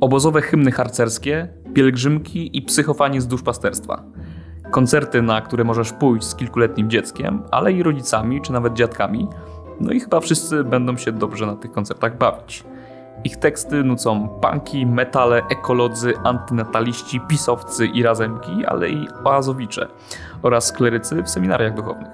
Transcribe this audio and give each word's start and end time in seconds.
Obozowe 0.00 0.42
hymny 0.42 0.72
harcerskie, 0.72 1.48
pielgrzymki 1.74 2.58
i 2.58 2.62
psychofani 2.62 3.20
z 3.20 3.26
duszpasterstwa. 3.26 4.02
Koncerty, 4.70 5.22
na 5.22 5.40
które 5.40 5.64
możesz 5.64 5.92
pójść 5.92 6.26
z 6.26 6.34
kilkuletnim 6.34 6.90
dzieckiem, 6.90 7.42
ale 7.50 7.72
i 7.72 7.82
rodzicami 7.82 8.42
czy 8.42 8.52
nawet 8.52 8.74
dziadkami. 8.74 9.28
No 9.80 9.92
i 9.92 10.00
chyba 10.00 10.20
wszyscy 10.20 10.64
będą 10.64 10.96
się 10.96 11.12
dobrze 11.12 11.46
na 11.46 11.56
tych 11.56 11.72
koncertach 11.72 12.18
bawić. 12.18 12.64
Ich 13.24 13.36
teksty 13.36 13.84
nucą 13.84 14.28
punki, 14.28 14.86
metale, 14.86 15.42
ekolodzy, 15.50 16.14
antynataliści, 16.24 17.20
pisowcy 17.28 17.86
i 17.86 18.02
razemki, 18.02 18.66
ale 18.66 18.88
i 18.88 19.08
oazowicze 19.24 19.88
oraz 20.42 20.72
klerycy 20.72 21.22
w 21.22 21.30
seminariach 21.30 21.74
duchownych. 21.74 22.12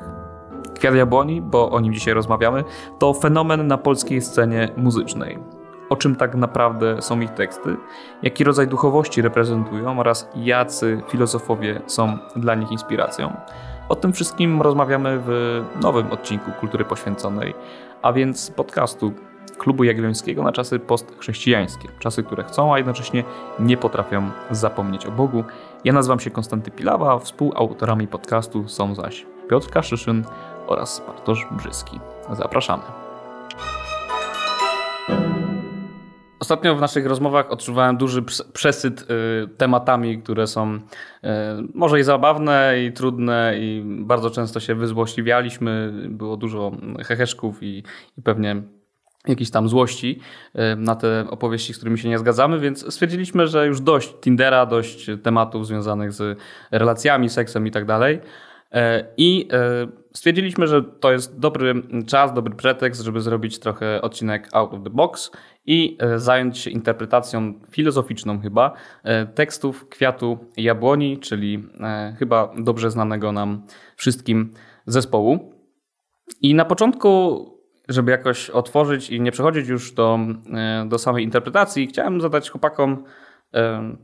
Kwiat 0.75 0.95
Jabłoni, 0.95 1.41
bo 1.43 1.71
o 1.71 1.81
nim 1.81 1.95
dzisiaj 1.95 2.15
rozmawiamy, 2.15 2.65
to 2.99 3.15
fenomen 3.15 3.67
na 3.67 3.79
polskiej 3.79 4.21
scenie 4.21 4.69
muzycznej. 4.77 5.62
O 5.93 5.97
czym 5.97 6.17
tak 6.17 6.35
naprawdę 6.35 7.03
są 7.03 7.21
ich 7.21 7.31
teksty, 7.31 7.77
jaki 8.23 8.45
rodzaj 8.45 8.69
duchowości 8.69 9.23
reprezentują 9.23 9.99
oraz 10.01 10.29
jacy 10.37 11.03
filozofowie 11.09 11.81
są 11.87 12.19
dla 12.37 12.55
nich 12.55 12.73
inspiracją. 12.73 13.37
O 13.89 13.97
tym 13.97 14.13
wszystkim 14.13 14.63
rozmawiamy 14.63 15.21
w 15.27 15.63
nowym 15.83 16.13
odcinku 16.13 16.51
Kultury 16.61 16.85
Poświęconej, 16.85 17.55
a 18.03 18.13
więc 18.13 18.51
podcastu 18.51 19.13
Klubu 19.59 19.85
Jagiellońskiego 19.85 20.43
na 20.43 20.53
czasy 20.53 20.79
postchrześcijańskie. 20.79 21.89
Czasy, 21.99 22.23
które 22.23 22.45
chcą, 22.45 22.75
a 22.75 22.79
jednocześnie 22.79 23.25
nie 23.59 23.77
potrafią 23.77 24.31
zapomnieć 24.51 25.07
o 25.07 25.11
Bogu. 25.11 25.45
Ja 25.85 25.93
nazywam 25.93 26.21
się 26.21 26.31
Konstanty 26.31 26.71
Pilawa, 26.71 27.13
a 27.13 27.19
współautorami 27.19 28.09
podcastu 28.09 28.69
są 28.69 28.95
zaś 28.95 29.27
Piotr 29.51 29.71
Kaszyszyn 29.71 30.25
oraz 30.67 31.03
Bartosz 31.07 31.47
Brzyski. 31.51 32.01
Zapraszamy. 32.33 32.83
Ostatnio 36.43 36.77
w 36.77 36.81
naszych 36.81 37.07
rozmowach 37.07 37.51
odczuwałem 37.51 37.97
duży 37.97 38.23
przesyt 38.53 39.03
y, 39.03 39.05
tematami, 39.57 40.23
które 40.23 40.47
są 40.47 40.75
y, 40.75 40.79
może 41.75 42.01
i 42.01 42.03
zabawne, 42.03 42.75
i 42.87 42.93
trudne, 42.93 43.55
i 43.59 43.83
bardzo 43.85 44.31
często 44.31 44.61
się 44.61 44.75
wyzłośliwialiśmy. 44.75 45.93
Było 46.09 46.37
dużo 46.37 46.73
heheszków 47.05 47.63
i, 47.63 47.83
i 48.19 48.23
pewnie 48.23 48.63
jakiejś 49.29 49.51
tam 49.51 49.69
złości 49.69 50.21
y, 50.55 50.77
na 50.77 50.95
te 50.97 51.27
opowieści, 51.31 51.75
z 51.75 51.77
którymi 51.77 51.99
się 51.99 52.09
nie 52.09 52.19
zgadzamy, 52.19 52.59
więc 52.59 52.95
stwierdziliśmy, 52.95 53.47
że 53.47 53.67
już 53.67 53.81
dość 53.81 54.15
Tindera, 54.21 54.67
dość 54.67 55.11
tematów 55.23 55.67
związanych 55.67 56.13
z 56.13 56.39
relacjami, 56.71 57.29
seksem 57.29 57.67
i 57.67 57.71
tak 57.71 57.85
dalej. 57.85 58.21
I 59.17 59.49
stwierdziliśmy, 60.15 60.67
że 60.67 60.83
to 60.83 61.13
jest 61.13 61.39
dobry 61.39 61.75
czas, 62.07 62.35
dobry 62.35 62.55
pretekst, 62.55 63.03
żeby 63.03 63.21
zrobić 63.21 63.59
trochę 63.59 64.03
odcinek 64.03 64.49
out 64.53 64.75
of 64.75 64.83
the 64.85 64.91
box 64.91 65.31
i 65.67 65.99
e, 66.01 66.19
zająć 66.19 66.59
się 66.59 66.71
interpretacją 66.71 67.55
filozoficzną 67.71 68.41
chyba 68.41 68.73
e, 69.05 69.27
tekstów 69.27 69.89
Kwiatu 69.89 70.39
Jabłoni, 70.57 71.19
czyli 71.19 71.69
e, 71.81 72.15
chyba 72.19 72.53
dobrze 72.59 72.91
znanego 72.91 73.33
nam 73.33 73.67
wszystkim 73.97 74.51
zespołu. 74.87 75.53
I 76.41 76.55
na 76.55 76.65
początku, 76.65 77.45
żeby 77.89 78.11
jakoś 78.11 78.51
otworzyć 78.51 79.11
i 79.11 79.21
nie 79.21 79.33
przechodzić 79.33 79.69
już 79.69 79.93
do, 79.93 80.19
do 80.87 80.99
samej 80.99 81.25
interpretacji, 81.25 81.87
chciałem 81.87 82.21
zadać 82.21 82.51
chłopakom 82.51 83.05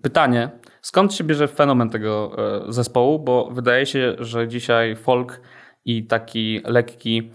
pytanie, 0.03 0.51
skąd 0.83 1.15
się 1.15 1.25
bierze 1.25 1.49
fenomen 1.49 1.91
tego 1.91 2.37
zespołu, 2.69 3.19
bo 3.19 3.51
wydaje 3.51 3.87
się, 3.87 4.17
że 4.19 4.49
dzisiaj 4.49 4.97
folk 4.97 5.41
i 5.85 6.07
taki 6.07 6.61
lekki 6.65 7.31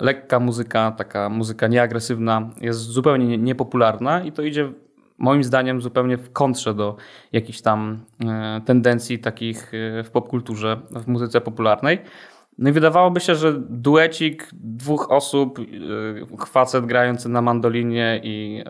lekka 0.00 0.40
muzyka, 0.40 0.92
taka 0.92 1.28
muzyka 1.28 1.66
nieagresywna 1.66 2.50
jest 2.60 2.80
zupełnie 2.80 3.38
niepopularna 3.38 4.22
i 4.24 4.32
to 4.32 4.42
idzie 4.42 4.72
moim 5.18 5.44
zdaniem 5.44 5.82
zupełnie 5.82 6.16
w 6.16 6.32
kontrze 6.32 6.74
do 6.74 6.96
jakichś 7.32 7.60
tam 7.60 8.04
e, 8.26 8.60
tendencji 8.64 9.18
takich 9.18 9.72
e, 9.74 10.04
w 10.04 10.10
popkulturze, 10.10 10.80
w 10.90 11.06
muzyce 11.06 11.40
popularnej. 11.40 11.98
No 12.58 12.70
i 12.70 12.72
wydawałoby 12.72 13.20
się, 13.20 13.34
że 13.34 13.52
duecik 13.68 14.48
dwóch 14.52 15.10
osób, 15.10 15.58
e, 15.58 16.46
facet 16.46 16.86
grający 16.86 17.28
na 17.28 17.42
mandolinie 17.42 18.20
i 18.24 18.64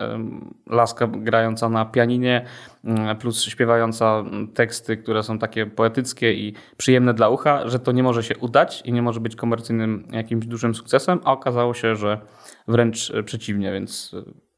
laska 0.69 1.07
grająca 1.07 1.69
na 1.69 1.85
pianinie, 1.85 2.45
mm, 2.85 3.17
plus 3.17 3.43
śpiewająca 3.43 4.23
teksty, 4.53 4.97
które 4.97 5.23
są 5.23 5.39
takie 5.39 5.65
poetyckie 5.65 6.33
i 6.33 6.53
przyjemne 6.77 7.13
dla 7.13 7.29
ucha, 7.29 7.67
że 7.67 7.79
to 7.79 7.91
nie 7.91 8.03
może 8.03 8.23
się 8.23 8.37
udać 8.37 8.81
i 8.85 8.93
nie 8.93 9.01
może 9.01 9.19
być 9.19 9.35
komercyjnym 9.35 10.07
jakimś 10.11 10.45
dużym 10.45 10.75
sukcesem, 10.75 11.19
a 11.23 11.31
okazało 11.31 11.73
się, 11.73 11.95
że 11.95 12.21
wręcz 12.67 13.13
przeciwnie, 13.25 13.71
więc 13.71 14.15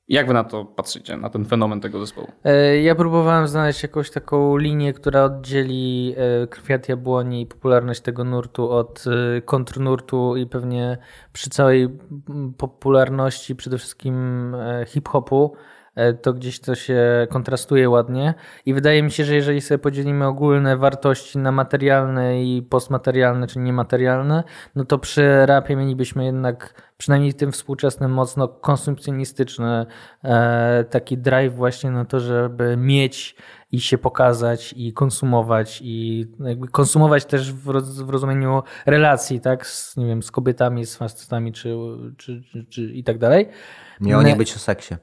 jak 0.10 0.28
wy 0.28 0.34
na 0.34 0.44
to 0.44 0.66
patrzycie, 0.66 1.18
na 1.18 1.30
ten 1.30 1.46
fenomen 1.46 1.82
tego 1.82 2.00
zespołu? 2.00 2.28
E, 2.44 2.82
ja 2.82 2.96
próbowałem 2.96 3.48
znaleźć 3.48 3.84
jakąś 3.84 4.12
taką 4.12 4.58
linię, 4.58 4.94
która 4.94 5.24
oddzieli 5.24 6.16
e, 6.18 6.48
kwiat 6.48 6.90
jabłoni 6.90 7.42
i 7.42 7.46
popularność 7.46 8.02
tego 8.02 8.24
nurtu 8.24 8.72
od 8.72 9.06
e, 9.08 9.42
kontrnurtu 9.42 10.38
i 10.38 10.46
pewnie 10.46 10.98
przy 11.34 11.50
całej 11.50 11.90
popularności 12.58 13.56
przede 13.56 13.78
wszystkim 13.78 14.56
hip-hopu 14.88 15.54
to 16.22 16.34
gdzieś 16.34 16.60
to 16.60 16.76
się 16.76 17.28
kontrastuje 17.30 17.90
ładnie. 17.90 18.34
I 18.66 18.74
wydaje 18.74 19.04
mi 19.04 19.12
się, 19.12 19.26
że 19.26 19.36
jeżeli 19.36 19.62
sobie 19.62 19.78
podzielimy 19.78 20.28
ogólne 20.28 20.78
wartości 20.78 21.38
na 21.38 21.52
materialne 21.52 22.44
i 22.44 22.62
postmaterialne, 22.62 23.48
czy 23.48 23.60
niematerialne, 23.60 24.44
no 24.76 24.86
to 24.86 24.98
przy 24.98 25.46
rapie 25.46 25.76
mielibyśmy 25.76 26.26
jednak, 26.26 26.84
przynajmniej 26.98 27.34
tym 27.34 27.52
współczesnym, 27.52 28.12
mocno 28.12 28.48
konsumpcjonistyczny 28.48 29.86
e, 30.24 30.86
taki 30.90 31.18
drive 31.18 31.56
właśnie 31.56 31.92
na 31.92 32.06
to, 32.06 32.20
żeby 32.20 32.78
mieć 32.78 33.36
i 33.72 33.80
się 33.80 33.98
pokazać 33.98 34.74
i 34.78 34.94
konsumować 34.94 35.82
i 35.84 36.26
jakby 36.40 36.68
konsumować 36.68 37.26
też 37.26 37.54
w, 37.54 37.64
w 38.06 38.10
rozumieniu 38.10 38.64
relacji, 38.86 39.42
tak, 39.42 39.68
z, 39.68 39.98
nie 39.98 40.06
wiem, 40.06 40.24
z 40.24 40.32
kobietami, 40.32 40.86
z 40.86 40.96
facetami 40.96 41.54
czy, 41.54 41.76
czy, 42.18 42.42
czy, 42.52 42.66
czy 42.66 42.82
i 42.82 43.04
tak 43.04 43.18
dalej. 43.18 43.50
Miało 44.02 44.24
nie 44.24 44.36
być 44.36 44.56
o 44.56 44.60
seksie. 44.60 44.96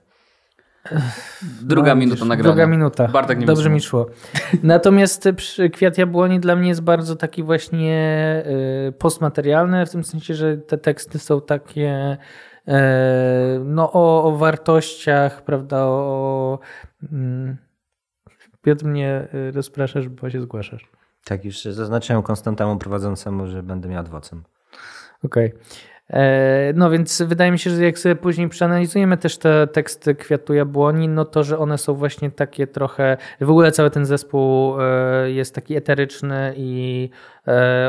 Druga 1.63 1.95
no, 1.95 2.01
minuta 2.01 2.25
nagrania. 2.25 2.53
Druga 2.53 2.67
minuta. 2.67 3.09
Bartek 3.09 3.39
nie 3.39 3.47
Dobrze 3.47 3.71
mi 3.71 3.81
szło. 3.81 4.07
Natomiast 4.63 5.29
Kwiat 5.73 5.99
Jabłoni 5.99 6.41
dla 6.41 6.57
mnie 6.57 6.69
jest 6.69 6.83
bardzo 6.83 7.17
taki 7.17 7.43
właśnie 7.43 8.43
y, 8.89 8.93
postmaterialny, 8.93 9.87
w 9.87 9.91
tym 9.91 10.05
sensie, 10.05 10.35
że 10.35 10.57
te 10.57 10.79
teksty 10.79 11.19
są 11.19 11.41
takie 11.41 12.17
y, 12.69 12.73
no, 13.65 13.93
o, 13.93 14.25
o 14.25 14.37
wartościach, 14.37 15.45
prawda, 15.45 15.77
o... 15.85 16.59
Mm, 17.13 17.57
Piotr 18.63 18.85
mnie 18.85 19.29
y, 19.35 19.53
rozpraszasz, 19.53 20.09
bo 20.09 20.31
się 20.31 20.41
zgłaszasz. 20.41 20.91
Tak, 21.25 21.45
już 21.45 21.65
zaznaczyłem 21.65 22.23
Konstantemu 22.23 22.77
prowadzącemu, 22.77 23.47
że 23.47 23.63
będę 23.63 23.89
miał 23.89 24.01
adwocem. 24.01 24.45
Okej. 25.25 25.49
Okay. 25.49 25.61
E, 26.11 26.73
no 26.77 26.91
więc 26.91 27.23
wydaje 27.23 27.53
mi 27.53 27.59
się, 27.59 27.71
że 27.71 27.85
jak 27.85 27.99
sobie 27.99 28.17
później 28.17 28.49
przeanalizujemy 28.49 29.17
też 29.17 29.39
te 29.39 29.67
teksty 29.67 30.15
Kwiatu 30.15 30.55
Jabłoni, 30.55 31.09
no 31.09 31.25
to, 31.25 31.45
że 31.45 31.59
one 31.59 31.79
są 31.79 31.95
właśnie 31.95 32.31
takie 32.31 32.67
trochę, 32.67 33.17
w 33.41 33.51
ogóle 33.51 33.73
cały 33.73 33.91
ten 33.91 34.07
zespół 34.07 34.81
e, 34.81 35.31
jest 35.31 35.55
taki 35.55 35.77
eteryczny 35.77 36.55
i 36.57 37.11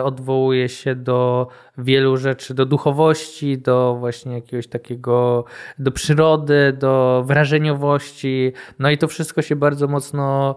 odwołuje 0.04 0.70
się 0.70 0.96
do 0.96 1.48
wielu 1.78 2.18
rzeczy, 2.18 2.54
do 2.54 2.66
duchowości, 2.66 3.58
do 3.58 3.96
właśnie 4.00 4.34
jakiegoś 4.34 4.68
takiego, 4.68 5.46
do 5.80 5.92
przyrody, 5.92 6.74
do 6.80 7.24
wrażeniowości, 7.26 8.52
no 8.80 8.90
i 8.90 8.98
to 8.98 9.08
wszystko 9.08 9.42
się 9.42 9.56
bardzo 9.56 9.88
mocno 9.88 10.56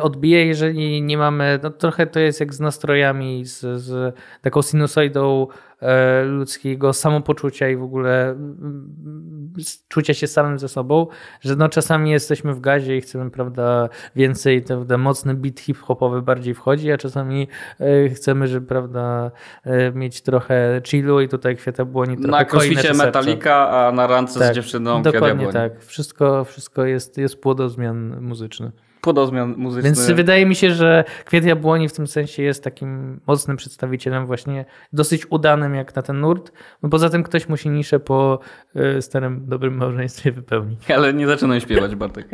odbije, 0.00 0.46
jeżeli 0.46 1.02
nie 1.02 1.18
mamy, 1.18 1.58
no 1.62 1.70
trochę 1.70 2.06
to 2.06 2.20
jest 2.20 2.40
jak 2.40 2.54
z 2.54 2.60
nastrojami, 2.60 3.44
z, 3.44 3.60
z 3.60 4.16
taką 4.42 4.62
sinusoidą 4.62 5.46
E, 5.84 6.24
ludzkiego 6.24 6.92
samopoczucia 6.92 7.68
i 7.68 7.76
w 7.76 7.82
ogóle 7.82 8.30
mm, 8.30 9.52
czucia 9.88 10.14
się 10.14 10.26
samym 10.26 10.58
ze 10.58 10.68
sobą, 10.68 11.06
że 11.40 11.56
no 11.56 11.68
czasami 11.68 12.10
jesteśmy 12.10 12.54
w 12.54 12.60
gazie 12.60 12.96
i 12.96 13.00
chcemy, 13.00 13.30
prawda, 13.30 13.88
więcej, 14.16 14.62
prawda, 14.62 14.98
mocny 14.98 15.34
beat 15.34 15.60
hip-hopowy 15.60 16.22
bardziej 16.22 16.54
wchodzi, 16.54 16.92
a 16.92 16.96
czasami 16.96 17.48
e, 17.80 17.86
chcemy, 18.14 18.48
żeby, 18.48 18.66
prawda, 18.66 19.30
e, 19.64 19.92
mieć 19.92 20.20
trochę 20.22 20.80
chillu 20.86 21.20
i 21.20 21.28
tutaj 21.28 21.56
kwiata 21.56 21.84
błoni 21.84 22.16
trochę 22.16 22.30
Na 22.30 22.44
crossficie 22.44 22.94
metalika, 22.94 23.68
a 23.70 23.92
na 23.92 24.06
rance 24.06 24.40
tak, 24.40 24.52
z 24.52 24.54
dziewczyną 24.54 25.02
Dokładnie 25.02 25.52
tak. 25.52 25.84
Wszystko, 25.84 26.44
wszystko 26.44 26.84
jest, 26.84 27.18
jest 27.18 27.40
płodozmian 27.40 28.20
muzyczny 28.20 28.72
podozmian 29.04 29.54
muzyczny. 29.56 29.90
Więc 29.90 30.10
wydaje 30.10 30.46
mi 30.46 30.54
się, 30.54 30.70
że 30.70 31.04
Kwiat 31.24 31.44
Jabłoni 31.44 31.88
w 31.88 31.92
tym 31.92 32.06
sensie 32.06 32.42
jest 32.42 32.64
takim 32.64 33.20
mocnym 33.26 33.56
przedstawicielem 33.56 34.26
właśnie 34.26 34.64
dosyć 34.92 35.26
udanym 35.30 35.74
jak 35.74 35.96
na 35.96 36.02
ten 36.02 36.20
nurt. 36.20 36.52
No 36.82 36.88
poza 36.88 37.10
tym 37.10 37.22
ktoś 37.22 37.48
musi 37.48 37.70
niszę 37.70 38.00
po 38.00 38.38
y, 38.76 39.02
starym 39.02 39.46
dobrym 39.46 39.76
małżeństwie 39.76 40.32
wypełnić. 40.32 40.90
Ale 40.96 41.14
nie 41.14 41.26
zaczynaj 41.26 41.60
śpiewać 41.60 41.94
Bartek. 41.94 42.28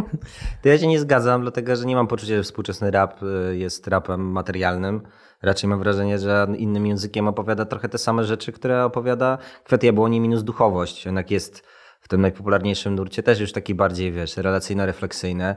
to 0.62 0.68
ja 0.68 0.78
się 0.78 0.86
nie 0.86 1.00
zgadzam, 1.00 1.42
dlatego 1.42 1.76
że 1.76 1.84
nie 1.84 1.96
mam 1.96 2.06
poczucia, 2.06 2.36
że 2.36 2.42
współczesny 2.42 2.90
rap 2.90 3.22
y, 3.22 3.56
jest 3.56 3.88
rapem 3.88 4.20
materialnym. 4.20 5.00
Raczej 5.42 5.70
mam 5.70 5.78
wrażenie, 5.78 6.18
że 6.18 6.46
innym 6.58 6.86
językiem 6.86 7.28
opowiada 7.28 7.64
trochę 7.64 7.88
te 7.88 7.98
same 7.98 8.24
rzeczy, 8.24 8.52
które 8.52 8.84
opowiada 8.84 9.38
Kwiat 9.64 9.82
Jabłoni 9.82 10.20
minus 10.20 10.44
duchowość. 10.44 11.04
Jednak 11.04 11.30
jest 11.30 11.66
w 12.00 12.08
tym 12.08 12.20
najpopularniejszym 12.20 12.94
nurcie, 12.94 13.22
też 13.22 13.40
już 13.40 13.52
taki 13.52 13.74
bardziej, 13.74 14.12
wiesz, 14.12 14.36
relacyjno-refleksyjny. 14.36 15.54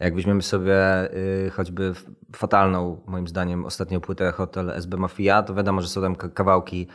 Jak 0.00 0.14
weźmiemy 0.14 0.42
sobie 0.42 0.74
y, 1.14 1.50
choćby 1.50 1.92
fatalną, 2.36 3.00
moim 3.06 3.28
zdaniem, 3.28 3.64
ostatnią 3.64 4.00
płytę 4.00 4.32
Hotel 4.32 4.70
SB 4.70 4.96
Mafia, 4.96 5.42
to 5.42 5.54
wiadomo, 5.54 5.80
że 5.80 5.88
są 5.88 6.02
tam 6.02 6.16
kawałki 6.16 6.86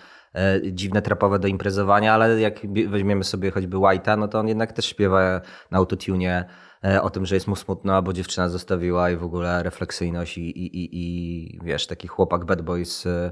y, 0.66 0.74
dziwne, 0.74 1.02
trapowe 1.02 1.40
do 1.40 1.48
imprezowania, 1.48 2.14
ale 2.14 2.42
jak 2.42 2.60
weźmiemy 2.88 3.24
sobie 3.24 3.52
choćby 3.52 3.78
White'a, 3.78 4.18
no 4.18 4.28
to 4.28 4.40
on 4.40 4.48
jednak 4.48 4.74
też 4.74 4.86
śpiewa 4.86 5.42
na 5.72 5.78
autotune 5.78 6.46
y, 6.86 7.02
o 7.02 7.10
tym, 7.10 7.26
że 7.26 7.36
jest 7.36 7.48
mu 7.48 7.56
smutno, 7.56 8.02
bo 8.02 8.14
dziewczyna 8.14 8.50
zostawiła 8.50 9.10
i 9.10 9.16
w 9.16 9.24
ogóle 9.24 9.64
refleksyjność 9.64 10.38
i, 10.38 10.42
i, 10.42 10.66
i, 10.66 10.90
i 10.94 11.60
wiesz, 11.64 11.88
taki 11.88 12.08
chłopak 12.08 12.46
bad 12.46 12.62
boys, 12.62 13.06
y, 13.06 13.32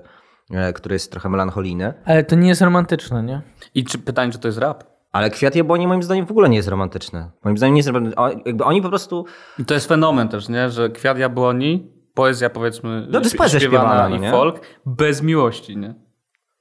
który 0.74 0.96
jest 0.96 1.12
trochę 1.12 1.30
melancholijny. 1.30 1.94
Ale 2.06 2.24
to 2.24 2.36
nie 2.36 2.50
jest 2.50 2.62
romantyczne, 2.62 3.24
nie? 3.24 3.42
I 3.76 3.84
czy, 3.84 4.00
pytanie, 4.00 4.32
czy 4.32 4.40
to 4.40 4.48
jest 4.48 4.58
rap? 4.58 4.93
Ale 5.14 5.30
Kwiat 5.30 5.56
Jabłoni 5.56 5.88
moim 5.88 6.04
zdaniem 6.04 6.26
w 6.26 6.32
ogóle 6.32 6.50
nie 6.50 6.58
jest 6.58 6.70
romantyczny. 6.70 7.32
Moim 7.44 7.58
zdaniem 7.58 7.74
nie 7.74 7.80
jest 7.80 7.90
romantyczny. 7.90 8.24
Jakby 8.46 8.64
oni 8.64 8.82
po 8.82 8.90
prostu... 8.90 9.26
I 9.60 9.66
to 9.66 9.74
jest 9.74 9.88
fenomen 9.88 10.28
też, 10.30 10.50
nie? 10.50 10.70
Że 10.70 10.90
Kwiat 10.90 11.18
Jabłoni, 11.18 11.92
poezja 12.14 12.50
powiedzmy 12.50 13.08
No 13.10 13.20
to 13.20 13.24
jest 13.24 13.38
poezja 13.38 13.60
śpiewana, 13.60 14.10
no 14.10 14.16
i 14.16 14.20
nie? 14.20 14.32
folk, 14.32 14.62
bez 14.86 15.22
miłości, 15.22 15.78
nie? 15.78 15.96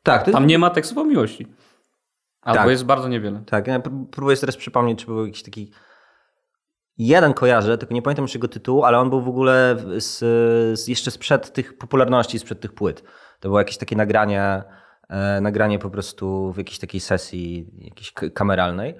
Tak, 0.02 0.22
to 0.22 0.30
jest... 0.30 0.34
Tam 0.34 0.46
nie 0.46 0.58
ma 0.58 0.70
tekstów 0.70 0.98
o 0.98 1.04
miłości. 1.04 1.46
Albo 2.42 2.60
Tak. 2.60 2.70
jest 2.70 2.84
bardzo 2.84 3.08
niewiele. 3.08 3.42
Tak, 3.46 3.66
ja 3.66 3.78
pró- 3.78 4.06
próbuję 4.10 4.36
teraz 4.36 4.56
przypomnieć, 4.56 5.00
czy 5.00 5.06
był 5.06 5.26
jakiś 5.26 5.42
taki... 5.42 5.72
Jeden 6.98 7.34
kojarzę, 7.34 7.78
tylko 7.78 7.94
nie 7.94 8.02
pamiętam 8.02 8.22
już 8.22 8.34
jego 8.34 8.48
tytułu, 8.48 8.84
ale 8.84 8.98
on 8.98 9.10
był 9.10 9.20
w 9.20 9.28
ogóle 9.28 9.76
z, 9.96 10.18
z, 10.80 10.88
jeszcze 10.88 11.10
sprzed 11.10 11.52
tych 11.52 11.78
popularności, 11.78 12.38
sprzed 12.38 12.60
tych 12.60 12.72
płyt. 12.72 13.02
To 13.40 13.48
było 13.48 13.58
jakieś 13.58 13.76
takie 13.78 13.96
nagranie, 13.96 14.62
nagranie 15.40 15.78
po 15.78 15.90
prostu 15.90 16.52
w 16.52 16.58
jakiejś 16.58 16.78
takiej 16.78 17.00
sesji 17.00 17.66
jakiejś 17.78 18.12
kameralnej. 18.12 18.94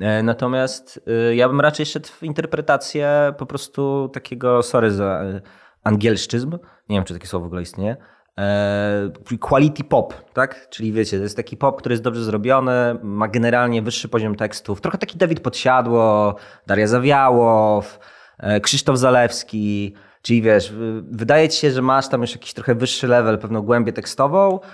E, 0.00 0.22
natomiast 0.22 1.00
e, 1.06 1.34
ja 1.34 1.48
bym 1.48 1.60
raczej 1.60 1.86
szedł 1.86 2.08
w 2.08 2.22
interpretację 2.22 3.34
po 3.38 3.46
prostu 3.46 4.10
takiego, 4.12 4.62
sorry 4.62 4.90
za 4.90 5.04
e, 5.04 5.40
angielszczyzm, 5.84 6.58
nie 6.88 6.96
wiem 6.96 7.04
czy 7.04 7.14
takie 7.14 7.26
słowo 7.26 7.44
w 7.44 7.46
ogóle 7.46 7.62
istnieje, 7.62 7.96
e, 8.38 9.10
quality 9.40 9.84
pop, 9.84 10.14
tak? 10.32 10.68
Czyli 10.70 10.92
wiecie, 10.92 11.16
to 11.16 11.22
jest 11.22 11.36
taki 11.36 11.56
pop, 11.56 11.78
który 11.78 11.92
jest 11.92 12.02
dobrze 12.02 12.24
zrobiony, 12.24 12.72
ma 13.02 13.28
generalnie 13.28 13.82
wyższy 13.82 14.08
poziom 14.08 14.34
tekstów, 14.34 14.80
trochę 14.80 14.98
taki 14.98 15.18
Dawid 15.18 15.40
Podsiadło, 15.40 16.36
Daria 16.66 16.86
Zawiałow, 16.86 17.98
e, 18.38 18.60
Krzysztof 18.60 18.98
Zalewski, 18.98 19.94
czyli 20.22 20.42
wiesz, 20.42 20.72
wydaje 21.10 21.48
ci 21.48 21.60
się, 21.60 21.70
że 21.70 21.82
masz 21.82 22.08
tam 22.08 22.20
już 22.20 22.32
jakiś 22.32 22.54
trochę 22.54 22.74
wyższy 22.74 23.06
level, 23.06 23.38
pewną 23.38 23.62
głębię 23.62 23.92
tekstową, 23.92 24.60
e, 24.60 24.68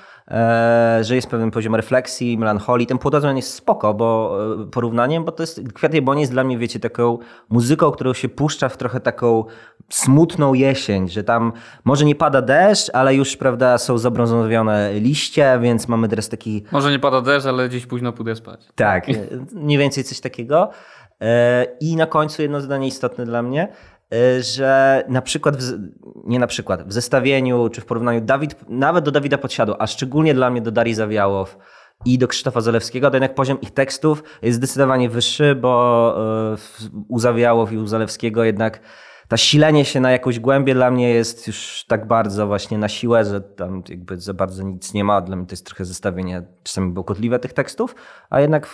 że 1.01 1.15
jest 1.15 1.27
pewien 1.31 1.51
poziom 1.51 1.75
refleksji, 1.75 2.39
melancholii. 2.39 2.87
Ten 2.87 2.99
płodozmian 2.99 3.37
jest 3.37 3.55
spoko, 3.55 3.95
bo 3.95 4.39
e, 4.63 4.71
porównaniem, 4.71 5.25
bo 5.25 5.33
to 5.33 5.43
jest, 5.43 5.61
Kwiat 5.75 5.95
Jabłoni 5.95 6.21
jest 6.21 6.33
dla 6.33 6.45
mnie, 6.45 6.59
wiecie, 6.59 6.81
taką 6.81 7.19
muzyką, 7.49 7.91
którą 7.91 8.13
się 8.13 8.29
puszcza 8.29 8.69
w 8.69 8.77
trochę 8.77 9.01
taką 9.01 9.45
smutną 9.89 10.55
jesień, 10.55 11.09
że 11.09 11.25
tam 11.25 11.53
może 11.85 12.05
nie 12.05 12.15
pada 12.15 12.43
deszcz, 12.43 12.91
ale 12.93 13.15
już, 13.15 13.37
prawda, 13.37 13.79
są 13.79 13.99
zabrązowione 13.99 14.93
liście, 14.95 15.59
więc 15.63 15.89
mamy 15.89 16.09
teraz 16.09 16.29
taki 16.29 16.65
Może 16.73 16.91
nie 16.91 16.99
pada 16.99 17.21
deszcz, 17.21 17.47
ale 17.47 17.71
dziś 17.71 17.87
późno 17.87 18.13
pójdę 18.13 18.37
spać. 18.37 18.61
tak, 18.75 19.07
mniej 19.53 19.79
więcej 19.79 20.05
coś 20.05 20.21
takiego. 20.21 20.71
E, 21.21 21.65
I 21.81 21.97
na 21.97 22.07
końcu 22.07 22.43
jedno 22.43 22.61
zdanie 22.61 22.87
istotne 22.89 23.25
dla 23.25 23.43
mnie, 23.43 23.63
e, 23.63 24.00
że 24.41 25.05
na 25.09 25.23
przykład, 25.23 25.57
w, 25.57 25.79
nie 26.25 26.39
na 26.39 26.47
przykład, 26.47 26.89
w 26.89 26.93
zestawieniu 26.93 27.69
czy 27.69 27.81
w 27.81 27.85
porównaniu 27.85 28.21
Dawid, 28.21 28.55
nawet 28.69 29.05
do 29.05 29.11
Dawida 29.11 29.39
Podsiadło, 29.39 29.83
a 29.83 29.87
szczególnie 29.87 30.35
dla 30.35 30.51
mnie 30.51 30.61
do 30.61 30.71
Darii 30.71 30.95
Zawiałow 30.95 31.59
i 32.05 32.19
do 32.19 32.29
Krzysztofa 32.29 32.61
Zalewskiego, 32.61 33.11
to 33.11 33.17
jednak 33.17 33.35
poziom 33.35 33.61
ich 33.61 33.71
tekstów 33.71 34.23
jest 34.43 34.57
zdecydowanie 34.59 35.09
wyższy, 35.09 35.55
bo 35.55 36.15
w- 36.57 36.89
u 37.09 37.19
Zawiałow 37.19 37.73
i 37.73 37.79
u 37.79 37.87
Zalewskiego 37.87 38.45
jednak 38.45 38.81
ta 39.31 39.37
silenie 39.37 39.85
się 39.85 40.01
na 40.01 40.11
jakąś 40.11 40.41
głębię 40.41 40.75
dla 40.75 40.91
mnie 40.91 41.11
jest 41.11 41.47
już 41.47 41.85
tak 41.89 42.07
bardzo 42.07 42.47
właśnie 42.47 42.79
na 42.79 42.89
siłę, 42.89 43.25
że 43.25 43.41
tam 43.41 43.83
jakby 43.89 44.21
za 44.21 44.35
bardzo 44.35 44.63
nic 44.63 44.95
nie 44.95 45.05
ma. 45.05 45.21
Dla 45.21 45.37
mnie 45.37 45.47
to 45.47 45.53
jest 45.53 45.67
trochę 45.67 45.85
zestawienie 45.85 46.43
czasami 46.63 46.93
bełkotliwe 46.93 47.39
tych 47.39 47.53
tekstów, 47.53 47.95
a 48.31 48.41
jednak 48.41 48.69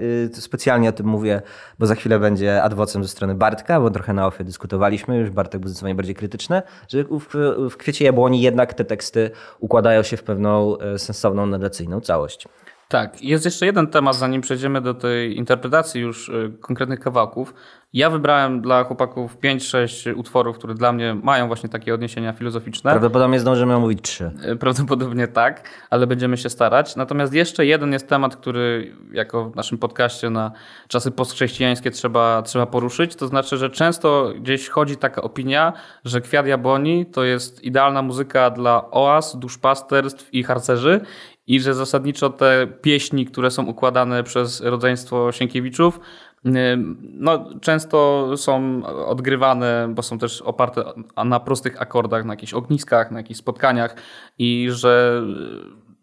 y, 0.00 0.30
to 0.34 0.40
specjalnie 0.40 0.88
o 0.88 0.92
tym 0.92 1.06
mówię, 1.06 1.42
bo 1.78 1.86
za 1.86 1.94
chwilę 1.94 2.18
będzie 2.18 2.62
adwocem 2.62 3.02
ze 3.02 3.08
strony 3.08 3.34
Bartka, 3.34 3.80
bo 3.80 3.90
trochę 3.90 4.12
na 4.12 4.26
ofie 4.26 4.44
dyskutowaliśmy, 4.44 5.18
już 5.18 5.30
Bartek 5.30 5.60
był 5.60 5.68
zdecydowanie 5.68 5.94
bardziej 5.94 6.14
krytyczny, 6.14 6.62
że 6.88 7.04
w, 7.04 7.34
w 7.70 7.76
Kwiecie 7.76 8.04
Jabłoni 8.04 8.42
jednak 8.42 8.74
te 8.74 8.84
teksty 8.84 9.30
układają 9.58 10.02
się 10.02 10.16
w 10.16 10.22
pewną 10.22 10.76
y, 10.94 10.98
sensowną, 10.98 11.46
narracyjną 11.46 12.00
całość. 12.00 12.48
Tak, 12.88 13.22
jest 13.22 13.44
jeszcze 13.44 13.66
jeden 13.66 13.86
temat, 13.86 14.16
zanim 14.16 14.40
przejdziemy 14.40 14.80
do 14.80 14.94
tej 14.94 15.36
interpretacji 15.36 16.00
już 16.00 16.28
y, 16.28 16.52
konkretnych 16.60 17.00
kawałków. 17.00 17.54
Ja 17.92 18.10
wybrałem 18.10 18.60
dla 18.60 18.84
chłopaków 18.84 19.38
5-6 19.40 20.16
utworów, 20.16 20.58
które 20.58 20.74
dla 20.74 20.92
mnie 20.92 21.16
mają 21.22 21.46
właśnie 21.46 21.68
takie 21.68 21.94
odniesienia 21.94 22.32
filozoficzne. 22.32 22.90
Prawdopodobnie 22.90 23.40
zdążymy 23.40 23.74
omówić 23.74 24.02
trzy. 24.02 24.30
Y, 24.52 24.56
Prawdopodobnie 24.56 25.28
tak, 25.28 25.68
ale 25.90 26.06
będziemy 26.06 26.36
się 26.36 26.50
starać. 26.50 26.96
Natomiast 26.96 27.32
jeszcze 27.32 27.66
jeden 27.66 27.92
jest 27.92 28.08
temat, 28.08 28.36
który 28.36 28.94
jako 29.12 29.50
w 29.50 29.56
naszym 29.56 29.78
podcaście 29.78 30.30
na 30.30 30.52
czasy 30.88 31.10
postchrześcijańskie 31.10 31.90
trzeba, 31.90 32.42
trzeba 32.42 32.66
poruszyć. 32.66 33.16
To 33.16 33.26
znaczy, 33.26 33.56
że 33.56 33.70
często 33.70 34.32
gdzieś 34.40 34.68
chodzi 34.68 34.96
taka 34.96 35.22
opinia, 35.22 35.72
że 36.04 36.20
Kwiat 36.20 36.46
Jabłoni 36.46 37.06
to 37.06 37.24
jest 37.24 37.64
idealna 37.64 38.02
muzyka 38.02 38.50
dla 38.50 38.90
oaz, 38.90 39.36
duszpasterstw 39.38 40.34
i 40.34 40.42
harcerzy 40.42 41.00
i 41.46 41.60
że 41.60 41.74
zasadniczo 41.74 42.30
te 42.30 42.66
pieśni, 42.82 43.26
które 43.26 43.50
są 43.50 43.66
układane 43.66 44.22
przez 44.22 44.60
rodzeństwo 44.60 45.32
Sienkiewiczów, 45.32 46.00
Ym, 46.46 46.98
No, 47.14 47.50
często 47.60 48.28
są 48.36 48.82
odgrywane, 49.06 49.88
bo 49.94 50.02
są 50.02 50.18
też 50.18 50.42
oparte 50.42 50.84
na 51.24 51.40
prostych 51.40 51.82
akordach, 51.82 52.24
na 52.24 52.32
jakichś 52.32 52.54
ogniskach, 52.54 53.10
na 53.10 53.18
jakichś 53.18 53.38
spotkaniach 53.38 53.96
i 54.38 54.68
że 54.70 55.22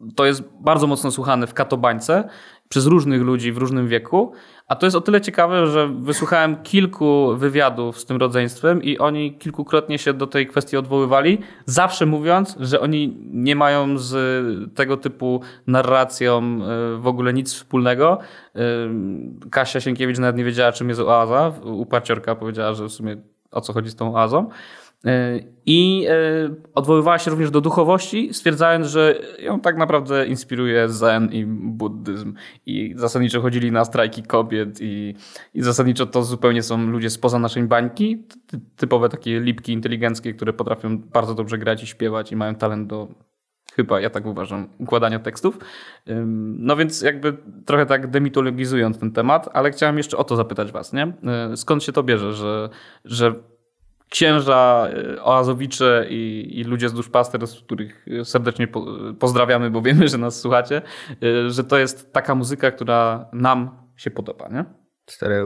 y, 0.02 0.14
to 0.16 0.26
jest 0.26 0.44
bardzo 0.60 0.88
mocno 0.88 1.12
słuchane 1.12 1.48
w 1.48 1.54
katobańce 1.54 2.30
przez 2.72 2.86
różnych 2.86 3.22
ludzi 3.22 3.52
w 3.52 3.58
różnym 3.58 3.88
wieku. 3.88 4.32
A 4.68 4.76
to 4.76 4.86
jest 4.86 4.96
o 4.96 5.02
tyle 5.02 5.22
ciekawe, 5.22 5.68
że 5.68 5.88
wysłuchałem 5.88 6.64
kilku 6.64 7.36
wywiadów 7.38 8.00
z 8.00 8.06
tym 8.06 8.18
rodzeństwem 8.18 8.84
i 8.84 8.98
oni 8.98 9.38
kilkukrotnie 9.38 9.98
się 9.98 10.14
do 10.14 10.28
tej 10.28 10.48
kwestii 10.48 10.78
odwoływali, 10.78 11.38
zawsze 11.66 12.06
mówiąc, 12.06 12.56
że 12.60 12.80
oni 12.80 13.18
nie 13.32 13.56
mają 13.56 13.98
z 13.98 14.16
tego 14.76 14.98
typu 14.98 15.42
narracją 15.68 16.60
y, 16.96 16.98
w 16.98 17.08
ogóle 17.08 17.34
nic 17.34 17.54
wspólnego. 17.54 18.20
Y, 18.56 18.60
Kasia 19.50 19.82
Sienkiewicz 19.82 20.18
nawet 20.18 20.38
nie 20.38 20.44
wiedziała, 20.44 20.72
czym 20.72 20.90
jest 20.90 21.02
oaza. 21.02 21.54
U 21.64 21.86
Paciorka 21.86 22.36
powiedziała, 22.36 22.74
że 22.74 22.86
w 22.86 22.92
sumie 22.92 23.18
o 23.52 23.62
co 23.62 23.74
chodzi 23.74 23.90
z 23.90 23.96
tą 23.96 24.16
oazą. 24.16 24.50
Y, 25.08 25.52
I 25.66 26.08
y, 26.10 26.56
odwoływała 26.76 27.20
się 27.20 27.32
również 27.32 27.52
do 27.52 27.62
duchowości, 27.62 28.34
stwierdzając, 28.34 28.88
że 28.88 29.20
ją 29.40 29.60
tak 29.60 29.78
naprawdę 29.78 30.28
inspiruje 30.28 30.90
zen 30.90 31.32
i 31.32 31.46
buddyzm. 31.46 32.34
I 32.66 32.94
zasadniczo 32.98 33.42
chodzili 33.42 33.72
na 33.72 33.86
strajki 33.86 34.24
kobiet 34.24 34.78
i, 34.82 35.16
i 35.54 35.62
zasadniczo 35.62 36.06
to 36.06 36.24
zupełnie 36.24 36.64
są 36.64 36.88
ludzie 36.88 37.10
spoza 37.10 37.40
naszej 37.40 37.64
bańki. 37.64 38.24
Ty- 38.48 38.60
Typowe 38.76 39.10
takie 39.10 39.40
lipki 39.40 39.74
inteligenckie, 39.74 40.34
które 40.34 40.54
potrafią 40.54 40.98
bardzo 40.98 41.36
dobrze 41.36 41.58
grać 41.58 41.84
i 41.84 41.88
śpiewać 41.88 42.32
i 42.32 42.36
mają 42.36 42.56
talent 42.56 42.88
do 42.88 43.08
chyba, 43.76 44.02
ja 44.02 44.10
tak 44.10 44.26
uważam, 44.26 44.68
układania 44.80 45.20
tekstów. 45.20 45.58
No 46.58 46.76
więc 46.76 47.02
jakby 47.02 47.38
trochę 47.66 47.86
tak 47.86 48.08
demitologizując 48.08 49.00
ten 49.00 49.12
temat, 49.12 49.50
ale 49.54 49.72
chciałem 49.72 49.98
jeszcze 49.98 50.18
o 50.18 50.24
to 50.24 50.36
zapytać 50.36 50.72
was, 50.72 50.94
nie? 50.94 51.14
Y, 51.54 51.58
Skąd 51.58 51.84
się 51.84 51.92
to 51.92 52.04
bierze, 52.04 52.34
że, 52.34 52.70
że 53.06 53.36
księża, 54.12 54.88
y, 55.16 55.22
oazowicze 55.22 56.06
i, 56.10 56.52
i 56.60 56.64
ludzie 56.64 56.90
z 56.90 56.94
duszpasterstw, 56.94 57.64
których 57.64 58.08
y, 58.08 58.26
serdecznie 58.26 58.68
po, 58.68 58.86
pozdrawiamy, 59.20 59.70
bo 59.70 59.82
wiemy, 59.82 60.08
że 60.08 60.18
nas 60.18 60.40
słuchacie, 60.40 60.82
że 61.48 61.64
to 61.64 61.78
jest 61.78 62.14
taka 62.14 62.36
muzyka, 62.36 62.72
która 62.72 63.30
nam 63.34 63.82
się 63.96 64.12
podoba, 64.12 64.48
nie? 64.50 64.66
Stary, 65.08 65.46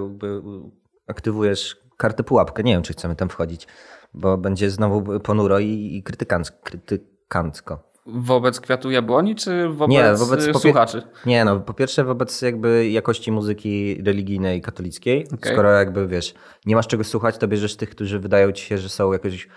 aktywujesz 1.07 1.77
kartę 1.97 2.23
pułapkę. 2.23 2.63
Nie 2.63 2.73
wiem, 2.73 2.83
czy 2.83 2.93
chcemy 2.93 3.15
tam 3.15 3.29
wchodzić, 3.29 3.67
bo 4.13 4.37
będzie 4.37 4.69
znowu 4.69 5.19
ponuro 5.19 5.59
i, 5.59 5.95
i 5.95 6.03
krytykanc, 6.03 6.51
krytykancko. 6.51 7.94
Wobec 8.05 8.59
kwiatu 8.59 8.91
jabłoni, 8.91 9.35
czy 9.35 9.69
wobec, 9.69 9.91
Nie, 9.91 10.13
wobec 10.15 10.47
popie- 10.47 10.59
słuchaczy? 10.59 11.01
Nie, 11.25 11.45
no 11.45 11.59
po 11.59 11.73
pierwsze 11.73 12.03
wobec 12.03 12.41
jakby 12.41 12.89
jakości 12.89 13.31
muzyki 13.31 14.01
religijnej, 14.05 14.61
katolickiej. 14.61 15.27
Okej. 15.33 15.53
Skoro 15.53 15.71
jakby 15.71 16.07
wiesz, 16.07 16.33
nie 16.65 16.75
masz 16.75 16.87
czego 16.87 17.03
słuchać, 17.03 17.37
to 17.37 17.47
bierzesz 17.47 17.75
tych, 17.75 17.89
którzy 17.89 18.19
wydają 18.19 18.51
ci 18.51 18.65
się, 18.65 18.77
że 18.77 18.89
są 18.89 19.13
jakoś 19.13 19.47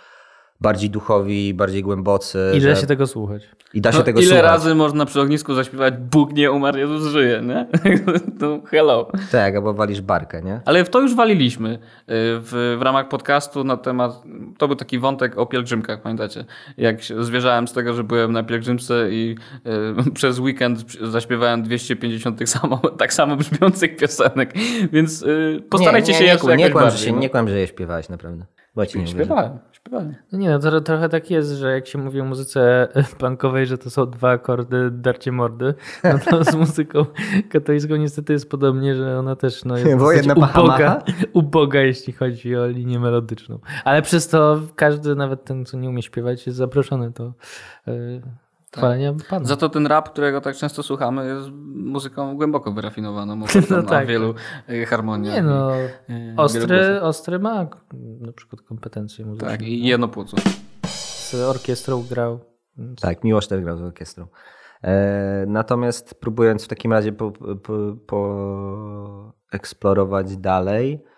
bardziej 0.61 0.91
duchowi, 0.91 1.55
bardziej 1.55 1.83
głębocy. 1.83 2.53
I 2.55 2.61
da 2.61 2.75
że... 2.75 2.77
się 2.77 2.87
tego 2.87 3.07
słuchać. 3.07 3.43
I 3.75 3.81
da 3.81 3.93
się 3.93 3.99
No, 3.99 4.05
tego 4.05 4.21
ile 4.21 4.29
słuchać. 4.29 4.45
razy 4.45 4.75
można 4.75 5.07
przy 5.07 5.21
ognisku 5.21 5.55
zaśpiewać 5.55 5.95
Bóg 5.97 6.33
nie 6.33 6.53
umarł, 6.53 6.79
Jezus 6.79 7.13
żyje, 7.13 7.43
nie? 7.43 7.67
to 8.41 8.61
hello. 8.71 9.11
Tak, 9.33 9.57
albo 9.57 9.75
walisz 9.75 10.01
barkę, 10.01 10.43
nie? 10.43 10.61
Ale 10.65 10.85
w 10.85 10.91
to 10.91 11.01
już 11.01 11.15
waliliśmy 11.15 11.75
y, 11.75 11.79
w, 12.09 12.77
w 12.79 12.83
ramach 12.83 13.09
podcastu 13.09 13.65
na 13.65 13.77
temat, 13.77 14.23
to 14.59 14.69
był 14.69 14.77
taki 14.77 14.99
wątek 14.99 15.39
o 15.39 15.47
pielgrzymkach, 15.47 16.03
pamiętacie? 16.03 16.45
Jak 16.77 17.03
się 17.03 17.25
zwierzałem 17.25 17.69
z 17.69 17.73
tego, 17.73 17.95
że 17.95 18.05
byłem 18.05 18.33
na 18.33 18.43
pielgrzymce 18.43 19.11
i 19.11 19.37
y, 20.07 20.11
przez 20.19 20.39
weekend 20.39 20.93
zaśpiewałem 21.03 21.63
250 21.63 22.39
tych 22.39 22.49
samo, 22.49 22.79
tak 22.99 23.13
samo 23.13 23.37
brzmiących 23.37 23.97
piosenek, 23.97 24.55
więc 24.93 25.23
y, 25.23 25.63
postarajcie 25.71 26.13
nie, 26.13 26.19
się 26.19 26.25
nie, 26.25 26.31
jeszcze 26.31 26.47
nie, 26.47 26.57
nie, 26.57 26.63
jakoś 26.65 26.83
kłam, 26.83 26.91
że 26.91 26.99
się, 26.99 27.13
no. 27.13 27.19
nie 27.19 27.31
kłam, 27.31 27.49
że 27.49 27.59
je 27.59 27.67
śpiewałeś 27.67 28.09
naprawdę. 28.09 28.45
Ci 28.87 28.99
nie. 28.99 29.07
Śpiewałem, 29.07 29.59
śpiewałem. 29.73 30.15
No 30.33 30.39
nie, 30.39 30.51
no 30.51 30.59
to 30.59 30.81
trochę 30.81 31.09
tak 31.09 31.31
jest, 31.31 31.51
że 31.51 31.73
jak 31.73 31.87
się 31.87 31.99
mówi 31.99 32.21
o 32.21 32.25
muzyce 32.25 32.89
punkowej, 33.19 33.67
że 33.67 33.79
to 33.79 33.91
są 33.91 34.07
dwa 34.07 34.31
akordy, 34.31 34.91
darcie 34.91 35.33
mordy, 35.33 35.75
no 36.05 36.19
to 36.19 36.45
z 36.45 36.55
muzyką 36.65 37.07
katolicką 37.51 37.97
niestety 37.97 38.33
jest 38.33 38.51
podobnie, 38.51 38.95
że 38.95 39.19
ona 39.19 39.37
też 39.37 39.65
no, 39.65 39.79
jest 39.79 39.91
Bo 39.93 39.99
dosyć 39.99 40.17
jedna 40.17 40.35
pacha 40.35 40.61
uboga, 40.61 41.03
uboga, 41.33 41.81
jeśli 41.81 42.13
chodzi 42.13 42.57
o 42.57 42.67
linię 42.67 42.99
melodyczną. 42.99 43.59
Ale 43.85 44.03
przez 44.03 44.29
to 44.29 44.61
każdy, 44.77 45.15
nawet 45.15 45.45
ten, 45.45 45.65
co 45.65 45.77
nie 45.77 45.89
umie 45.89 46.03
śpiewać, 46.03 46.47
jest 46.47 46.59
zaproszony 46.59 47.11
do 47.11 47.33
chwalenia 48.77 49.15
Pana. 49.31 49.45
Za 49.47 49.57
to 49.57 49.69
ten 49.69 49.87
rap, 49.87 50.11
którego 50.11 50.41
tak 50.41 50.57
często 50.57 50.83
słuchamy, 50.83 51.27
jest 51.29 51.49
muzyką 51.75 52.37
głęboko 52.37 52.73
wyrafinowaną, 52.73 53.37
No 53.71 53.77
na 53.77 53.83
tak. 53.83 54.07
wielu 54.07 54.35
y, 54.71 54.87
harmoniach. 54.87 55.35
Nie 55.35 55.43
no, 55.43 55.71
i, 56.09 56.13
wielu 56.13 56.43
ostry, 56.43 57.01
ostry 57.01 57.39
ma 57.39 57.67
na 58.21 58.33
przykład 58.33 58.63
kompetencje 58.63 59.27
muzyczne. 59.27 59.49
Tak, 59.51 59.63
i 59.63 59.85
jedno 59.85 60.09
płuco. 60.09 60.37
Z 60.87 61.35
orkiestrą 61.35 62.05
grał. 62.11 62.41
więc- 62.77 63.01
Tak, 63.01 63.25
Miłosz 63.25 63.47
też 63.49 63.61
grał 63.61 63.77
z 63.79 63.83
orkiestrą. 63.83 64.27
E, 64.85 65.45
natomiast 65.49 66.15
próbując 66.21 66.65
w 66.65 66.69
takim 66.69 66.93
razie 66.93 67.13
po, 67.13 67.33
po, 67.63 67.73
poeksplorować 69.51 70.37
dalej, 70.37 71.03
no 71.05 71.11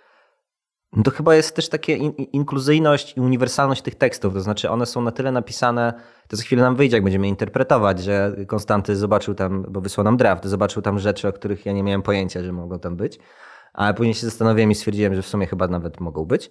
to 1.05 1.11
chyba 1.11 1.35
jest 1.35 1.57
też 1.57 1.69
takie 1.69 1.97
in, 1.97 2.13
inkluzyjność 2.13 3.17
i 3.17 3.21
uniwersalność 3.21 3.83
tych 3.83 3.95
tekstów. 3.95 4.35
To 4.35 4.41
znaczy 4.41 4.71
one 4.71 4.87
są 4.87 5.03
na 5.03 5.11
tyle 5.11 5.33
napisane, 5.33 5.93
to 6.29 6.37
za 6.37 6.43
chwilę 6.43 6.63
nam 6.63 6.77
wyjdzie, 6.77 6.97
jak 6.97 7.05
będziemy 7.05 7.29
interpretować, 7.29 8.03
że 8.03 8.37
Konstanty 8.47 8.97
zobaczył 8.97 9.35
tam, 9.35 9.67
bo 9.69 9.81
wysłał 9.81 10.05
nam 10.05 10.17
draft, 10.17 10.45
zobaczył 10.45 10.83
tam 10.83 10.99
rzeczy, 10.99 11.29
o 11.29 11.33
których 11.33 11.67
ja 11.67 11.73
nie 11.73 11.83
miałem 11.83 12.03
pojęcia, 12.03 12.43
że 12.43 12.53
mogą 12.53 12.79
tam 12.79 12.97
być. 12.97 13.19
Ale 13.73 13.95
później 13.95 14.15
się 14.15 14.27
zastanowiłem 14.27 14.71
i 14.71 14.75
stwierdziłem, 14.75 15.15
że 15.15 15.23
w 15.23 15.27
sumie 15.27 15.47
chyba 15.47 15.69
nawet 15.69 16.01
mogą 16.01 16.25
być. 16.25 16.51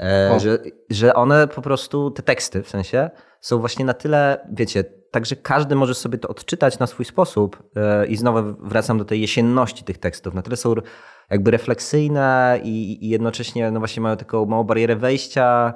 E, 0.00 0.32
O. 0.36 0.40
że, 0.40 0.58
że 0.90 1.14
one 1.14 1.48
po 1.48 1.62
prostu, 1.62 2.10
te 2.10 2.22
teksty 2.22 2.62
w 2.62 2.68
sensie, 2.68 3.10
są 3.40 3.58
właśnie 3.58 3.84
na 3.84 3.94
tyle, 3.94 4.46
wiecie, 4.52 4.84
także 5.10 5.36
każdy 5.36 5.74
może 5.74 5.94
sobie 5.94 6.18
to 6.18 6.28
odczytać 6.28 6.78
na 6.78 6.86
swój 6.86 7.04
sposób. 7.04 7.62
E, 7.76 8.06
I 8.06 8.16
znowu 8.16 8.66
wracam 8.68 8.98
do 8.98 9.04
tej 9.04 9.20
jesienności 9.20 9.84
tych 9.84 9.98
tekstów. 9.98 10.34
Na 10.34 10.42
tyle 10.42 10.56
są 10.56 10.74
jakby 11.30 11.50
refleksyjne 11.50 12.60
i, 12.62 13.04
i 13.06 13.08
jednocześnie 13.08 13.70
no 13.70 13.78
właśnie 13.78 14.02
mają 14.02 14.16
taką 14.16 14.46
małą 14.46 14.64
barierę 14.64 14.96
wejścia. 14.96 15.74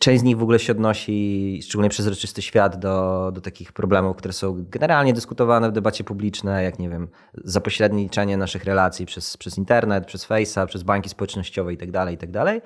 Część 0.00 0.20
z 0.20 0.24
nich 0.24 0.38
w 0.38 0.42
ogóle 0.42 0.58
się 0.58 0.72
odnosi, 0.72 1.60
szczególnie 1.62 1.90
przezroczysty 1.90 2.42
świat, 2.42 2.78
do, 2.78 3.30
do 3.34 3.40
takich 3.40 3.72
problemów, 3.72 4.16
które 4.16 4.32
są 4.32 4.64
generalnie 4.68 5.12
dyskutowane 5.12 5.68
w 5.68 5.72
debacie 5.72 6.04
publicznej, 6.04 6.64
jak 6.64 6.78
nie 6.78 6.88
wiem, 6.88 7.08
zapośredniczenie 7.34 8.36
naszych 8.36 8.64
relacji 8.64 9.06
przez, 9.06 9.36
przez 9.36 9.58
internet, 9.58 10.06
przez 10.06 10.28
Face'a, 10.28 10.66
przez 10.66 10.82
banki 10.82 11.08
społecznościowe 11.08 11.72
itd., 11.72 12.06
itd. 12.10 12.60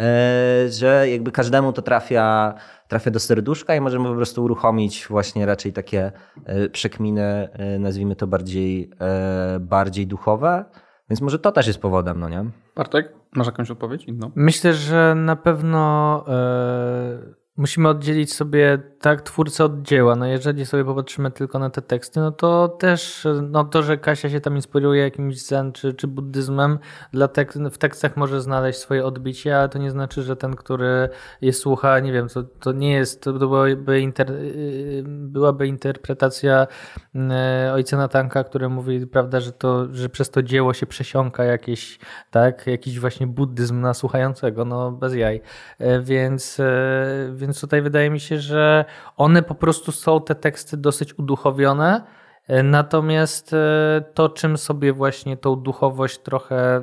E, 0.00 0.68
że 0.68 1.10
jakby 1.10 1.32
każdemu 1.32 1.72
to 1.72 1.82
trafia, 1.82 2.54
trafia 2.88 3.10
do 3.10 3.20
serduszka 3.20 3.76
i 3.76 3.80
możemy 3.80 4.08
po 4.08 4.14
prostu 4.14 4.44
uruchomić 4.44 5.06
właśnie 5.10 5.46
raczej 5.46 5.72
takie 5.72 6.12
e, 6.44 6.68
przekminy, 6.68 7.48
e, 7.52 7.78
nazwijmy 7.78 8.16
to 8.16 8.26
bardziej, 8.26 8.90
bardziej 9.60 10.06
duchowe. 10.06 10.64
Więc 11.10 11.20
może 11.20 11.38
to 11.38 11.52
też 11.52 11.66
jest 11.66 11.78
powodem, 11.78 12.20
no 12.20 12.28
nie? 12.28 12.44
Bartek, 12.76 13.12
masz 13.32 13.46
jakąś 13.46 13.70
odpowiedź 13.70 14.04
inną? 14.04 14.30
Myślę, 14.34 14.74
że 14.74 15.14
na 15.16 15.36
pewno 15.36 16.24
e, 16.28 17.41
musimy 17.56 17.88
oddzielić 17.88 18.34
sobie 18.34 18.78
tak 19.00 19.22
twórcę 19.22 19.64
od 19.64 19.82
dzieła. 19.82 20.16
No 20.16 20.26
jeżeli 20.26 20.66
sobie 20.66 20.84
popatrzymy 20.84 21.30
tylko 21.30 21.58
na 21.58 21.70
te 21.70 21.82
teksty, 21.82 22.20
no 22.20 22.32
to 22.32 22.68
też 22.68 23.26
no 23.42 23.64
to, 23.64 23.82
że 23.82 23.98
Kasia 23.98 24.30
się 24.30 24.40
tam 24.40 24.56
inspiruje 24.56 25.02
jakimś 25.02 25.46
zen 25.46 25.72
czy, 25.72 25.94
czy 25.94 26.06
buddyzmem, 26.06 26.78
dla 27.12 27.28
tek 27.28 27.52
w 27.52 27.78
tekstach 27.78 28.16
może 28.16 28.40
znaleźć 28.40 28.78
swoje 28.78 29.04
odbicie, 29.04 29.58
ale 29.58 29.68
to 29.68 29.78
nie 29.78 29.90
znaczy, 29.90 30.22
że 30.22 30.36
ten, 30.36 30.56
który 30.56 31.08
je 31.40 31.52
słucha, 31.52 32.00
nie 32.00 32.12
wiem, 32.12 32.28
to, 32.28 32.42
to 32.42 32.72
nie 32.72 32.92
jest, 32.92 33.22
to 33.22 33.32
byłaby, 33.32 34.00
inter, 34.00 34.30
yy, 34.30 35.02
byłaby 35.06 35.66
interpretacja 35.66 36.66
yy, 37.14 37.22
ojca 37.72 37.96
Natanka, 37.96 38.44
który 38.44 38.68
mówi, 38.68 39.06
prawda, 39.06 39.40
że 39.40 39.52
to, 39.52 39.94
że 39.94 40.08
przez 40.08 40.30
to 40.30 40.42
dzieło 40.42 40.74
się 40.74 40.86
przesiąka 40.86 41.44
jakieś, 41.44 41.98
tak, 42.30 42.66
jakiś 42.66 43.00
właśnie 43.00 43.26
buddyzm 43.26 43.80
na 43.80 43.94
słuchającego, 43.94 44.64
no 44.64 44.92
bez 44.92 45.14
jaj. 45.14 45.40
E, 45.78 46.00
Więc, 46.02 46.60
e, 46.60 47.41
więc 47.42 47.60
tutaj 47.60 47.82
wydaje 47.82 48.10
mi 48.10 48.20
się, 48.20 48.38
że 48.38 48.84
one 49.16 49.42
po 49.42 49.54
prostu 49.54 49.92
są 49.92 50.20
te 50.20 50.34
teksty 50.34 50.76
dosyć 50.76 51.18
uduchowione. 51.18 52.02
E, 52.48 52.62
Natomiast 52.62 53.52
e, 53.52 54.04
to, 54.14 54.28
czym 54.28 54.58
sobie 54.58 54.92
właśnie 54.92 55.36
tą 55.36 55.56
duchowość 55.56 56.18
trochę, 56.18 56.76
e, 56.76 56.82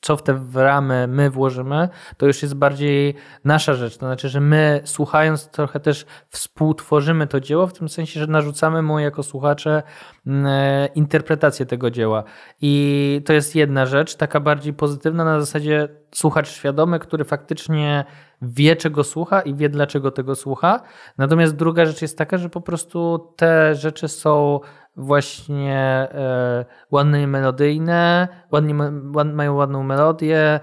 co 0.00 0.16
w 0.16 0.22
te 0.22 0.40
ramy 0.54 1.06
my 1.06 1.30
włożymy, 1.30 1.88
to 2.16 2.26
już 2.26 2.42
jest 2.42 2.54
bardziej 2.54 3.14
nasza 3.44 3.74
rzecz. 3.74 3.96
To 3.96 4.06
znaczy, 4.06 4.28
że 4.28 4.40
my 4.40 4.80
słuchając 4.84 5.48
trochę 5.48 5.80
też 5.80 6.06
współtworzymy 6.28 7.26
to 7.26 7.40
dzieło, 7.40 7.66
w 7.66 7.72
tym 7.72 7.88
sensie, 7.88 8.20
że 8.20 8.26
narzucamy 8.26 8.82
mu 8.82 8.98
jako 8.98 9.22
słuchacze 9.22 9.82
m, 10.26 10.46
e, 10.46 10.86
interpretację 10.86 11.66
tego 11.66 11.90
dzieła. 11.90 12.24
I 12.60 13.22
to 13.26 13.32
jest 13.32 13.54
jedna 13.54 13.86
rzecz, 13.86 14.14
taka 14.14 14.40
bardziej 14.40 14.72
pozytywna 14.72 15.24
na 15.24 15.40
zasadzie 15.40 15.88
słuchacz 16.14 16.48
świadomy, 16.48 16.98
który 16.98 17.24
faktycznie 17.24 18.04
wie, 18.42 18.76
czego 18.76 19.04
słucha 19.04 19.40
i 19.40 19.54
wie, 19.54 19.68
dlaczego 19.68 20.10
tego 20.10 20.34
słucha. 20.34 20.80
Natomiast 21.18 21.56
druga 21.56 21.86
rzecz 21.86 22.02
jest 22.02 22.18
taka, 22.18 22.38
że 22.38 22.48
po 22.48 22.60
prostu 22.60 23.32
te 23.36 23.74
rzeczy 23.74 24.08
są 24.08 24.60
właśnie 24.96 25.76
e, 26.12 26.64
ładne 26.90 27.22
i 27.22 27.26
melodyjne, 27.26 28.28
ładnie, 28.52 28.74
ład, 29.14 29.28
mają 29.34 29.54
ładną 29.54 29.82
melodię, 29.82 30.60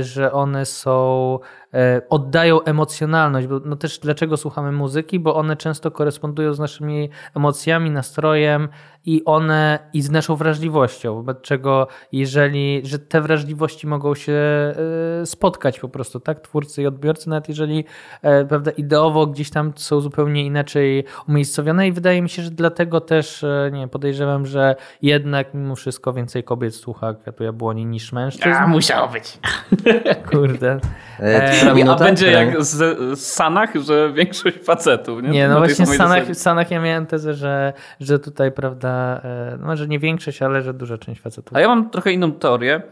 że 0.00 0.32
one 0.32 0.66
są, 0.66 1.38
e, 1.74 2.02
oddają 2.10 2.62
emocjonalność, 2.62 3.46
bo 3.46 3.60
no 3.64 3.76
też 3.76 3.98
dlaczego 3.98 4.36
słuchamy 4.36 4.72
muzyki, 4.72 5.20
bo 5.20 5.36
one 5.36 5.56
często 5.56 5.90
korespondują 5.90 6.54
z 6.54 6.58
naszymi 6.58 7.10
emocjami, 7.34 7.90
nastrojem 7.90 8.68
i 9.06 9.24
one 9.24 9.78
i 9.92 10.02
z 10.02 10.10
naszą 10.10 10.36
wrażliwością, 10.36 11.14
wobec 11.14 11.40
czego 11.40 11.88
jeżeli, 12.12 12.80
że 12.84 12.98
te 12.98 13.20
wrażliwości 13.20 13.86
mogą 13.86 14.14
się 14.14 14.32
e, 14.32 15.26
spotkać 15.26 15.80
po 15.80 15.88
prostu, 15.88 16.20
tak, 16.20 16.40
twórcy 16.40 16.82
i 16.82 16.86
odbiorcy, 16.86 17.30
nawet 17.30 17.48
jeżeli 17.48 17.84
e, 18.22 18.44
prawda, 18.44 18.70
ideowo 18.70 19.26
gdzieś 19.26 19.50
tam 19.50 19.72
są 19.76 20.00
zupełnie 20.00 20.46
inaczej 20.46 21.04
umiejscowione 21.28 21.88
i 21.88 21.92
wydaje 21.92 22.22
mi 22.22 22.28
się, 22.28 22.42
że 22.42 22.50
dlatego 22.50 23.00
też 23.00 23.44
e, 23.44 23.70
nie 23.72 23.88
podejrzewam, 23.88 24.46
że 24.46 24.76
jednak 25.02 25.54
mimo 25.54 25.76
wszystko 25.76 26.12
więcej 26.12 26.44
kobiet 26.44 26.74
słucha 26.74 27.14
Kwiatu 27.14 27.44
Jabłoni 27.44 27.86
niż 27.86 28.12
mężczyzn. 28.12 28.48
A, 28.48 28.66
musiało 28.66 29.08
być. 29.08 29.38
Kurde. 30.30 30.78
E, 31.20 31.20
E, 31.22 31.90
A 31.90 31.94
będzie 31.96 32.26
Która- 32.26 32.42
jak 32.42 32.64
z, 32.64 32.98
z 33.18 33.26
Sanach, 33.26 33.70
że 33.86 34.12
większość 34.12 34.56
facetów. 34.64 35.22
Nie, 35.22 35.28
Nie, 35.28 35.48
no 35.48 35.58
właśnie 35.58 35.86
w 35.86 35.88
w 35.88 36.34
Stanach 36.38 36.70
ja 36.70 36.80
miałem 36.80 37.06
tezę, 37.06 37.34
że, 37.34 37.72
że 38.00 38.18
tutaj, 38.18 38.52
prawda, 38.52 39.20
e, 39.24 39.56
no 39.60 39.66
może 39.66 39.88
nie 39.88 39.98
większość, 39.98 40.42
ale 40.42 40.62
że 40.62 40.74
duża 40.74 40.98
część 40.98 41.20
facetów. 41.20 41.56
A 41.56 41.60
ja 41.60 41.68
mam 41.68 41.90
trochę 41.90 42.12
inną 42.12 42.32
teorię. 42.32 42.82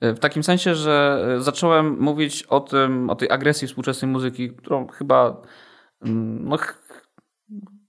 e, 0.00 0.14
W 0.14 0.18
takim 0.18 0.42
sensie, 0.42 0.74
że 0.74 1.24
zacząłem 1.38 1.96
mówić 2.00 2.42
o 2.42 2.60
tym, 2.60 3.10
o 3.10 3.14
tej 3.16 3.30
agresji 3.30 3.68
współczesnej 3.68 4.10
muzyki, 4.10 4.50
którą 4.50 4.86
chyba 4.88 5.36
mm, 6.02 6.48
no, 6.48 6.56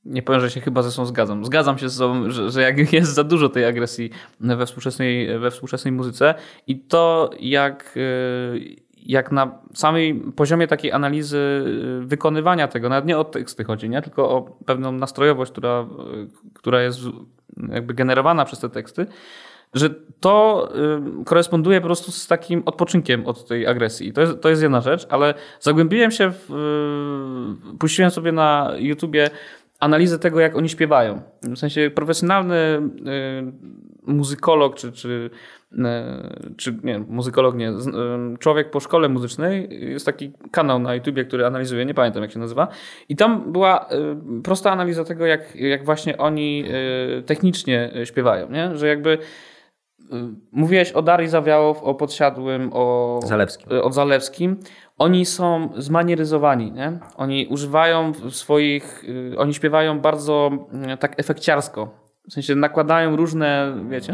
nie 0.08 0.22
powiem, 0.22 0.42
że 0.42 0.50
się 0.50 0.62
chyba 0.62 0.84
ze 0.84 0.92
sobą 0.92 1.06
zgadzam. 1.06 1.46
Zgadzam 1.46 1.78
się 1.78 1.90
z 1.90 1.96
sobą, 1.96 2.30
że, 2.30 2.52
że 2.52 2.62
jak 2.62 2.94
jest 2.94 3.14
za 3.14 3.24
dużo 3.24 3.50
tej 3.50 3.66
agresji 3.66 4.10
we 4.40 4.66
współczesnej, 4.66 5.40
we 5.40 5.52
współczesnej 5.52 5.92
muzyce 5.92 6.36
i 6.68 6.80
to 6.80 7.30
jak, 7.40 7.98
e, 7.98 8.60
jak 8.98 9.32
na 9.32 9.60
samej 9.74 10.16
poziomie 10.36 10.68
takiej 10.68 10.92
analizy 10.92 11.66
e, 12.02 12.06
wykonywania 12.06 12.68
tego, 12.68 12.90
nawet 12.90 13.06
nie 13.06 13.18
o 13.18 13.24
teksty 13.24 13.64
chodzi, 13.64 13.90
nie? 13.90 14.02
tylko 14.02 14.30
o 14.30 14.42
pewną 14.66 14.92
nastrojowość, 14.92 15.52
która, 15.52 15.80
e, 15.80 15.86
która 16.54 16.82
jest 16.82 17.00
jakby 17.70 17.94
generowana 17.94 18.46
przez 18.46 18.60
te 18.60 18.70
teksty, 18.70 19.06
że 19.74 19.90
to 20.20 20.70
y, 21.22 21.26
koresponduje 21.26 21.82
po 21.82 21.88
prostu 21.88 22.12
z 22.12 22.28
takim 22.28 22.64
odpoczynkiem 22.66 23.26
od 23.26 23.48
tej 23.48 23.68
agresji. 23.68 24.14
To 24.14 24.22
jest, 24.22 24.42
to 24.42 24.50
jest 24.50 24.62
jedna 24.62 24.82
rzecz, 24.82 25.08
ale 25.10 25.34
zagłębiłem 25.60 26.12
się, 26.12 26.32
w, 26.32 26.52
y, 27.74 27.78
puściłem 27.78 28.12
sobie 28.12 28.32
na 28.32 28.72
YouTubie 28.78 29.30
analizę 29.79 30.19
tego, 30.19 30.39
jak 30.39 30.55
oni 30.55 30.69
śpiewają. 30.69 31.22
W 31.43 31.57
sensie 31.57 31.91
profesjonalny 31.96 32.55
y, 32.55 34.12
muzykolog, 34.12 34.75
czy, 34.75 34.91
czy, 34.91 35.29
y, 35.72 35.77
czy 36.57 36.77
nie, 36.84 37.00
muzykolog 37.00 37.55
nie, 37.55 37.69
y, 37.69 37.74
człowiek 38.39 38.72
po 38.72 38.79
szkole 38.79 39.10
muzycznej, 39.10 39.67
jest 39.91 40.05
taki 40.05 40.31
kanał 40.51 40.79
na 40.79 40.96
YouTubie, 40.96 41.25
który 41.25 41.46
analizuje, 41.46 41.86
nie 41.86 41.93
pamiętam 41.93 42.22
jak 42.24 42.31
się 42.31 42.39
nazywa, 42.39 42.67
i 43.10 43.15
tam 43.15 43.51
była 43.51 43.89
prosta 44.43 44.72
analiza 44.72 45.03
tego, 45.03 45.25
jak, 45.25 45.55
jak 45.55 45.86
właśnie 45.86 46.17
oni 46.17 46.63
technicznie 47.25 47.91
śpiewają, 48.03 48.50
nie? 48.50 48.77
że 48.77 48.88
jakby 48.88 49.17
mówiłeś 50.51 50.91
o 50.91 51.01
Darii 51.01 51.27
Zawiałow, 51.27 51.84
o 51.84 51.96
Podsiadłym, 51.96 52.69
o 52.74 53.19
Zalewskim. 53.25 53.67
o 53.81 53.91
Zalewskim, 53.91 54.60
oni 54.98 55.25
są 55.25 55.70
zmanieryzowani, 55.77 56.72
nie? 56.72 57.00
Oni 57.16 57.48
używają 57.48 58.12
swoich, 58.30 59.04
y, 59.04 59.38
oni 59.38 59.54
śpiewają 59.54 60.00
bardzo 60.00 60.51
y, 60.94 60.98
tak 60.98 61.20
efekciarsko. 61.20 62.08
W 62.30 62.34
sensie 62.34 62.56
nakładają 62.56 63.16
różne, 63.16 63.75
wiecie, 63.89 64.13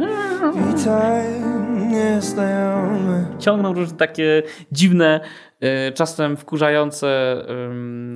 ciągną 3.40 3.74
różne 3.74 3.98
takie 3.98 4.44
dziwne, 4.72 5.20
y, 5.64 5.92
czasem 5.92 6.38
wkurzające 6.38 7.36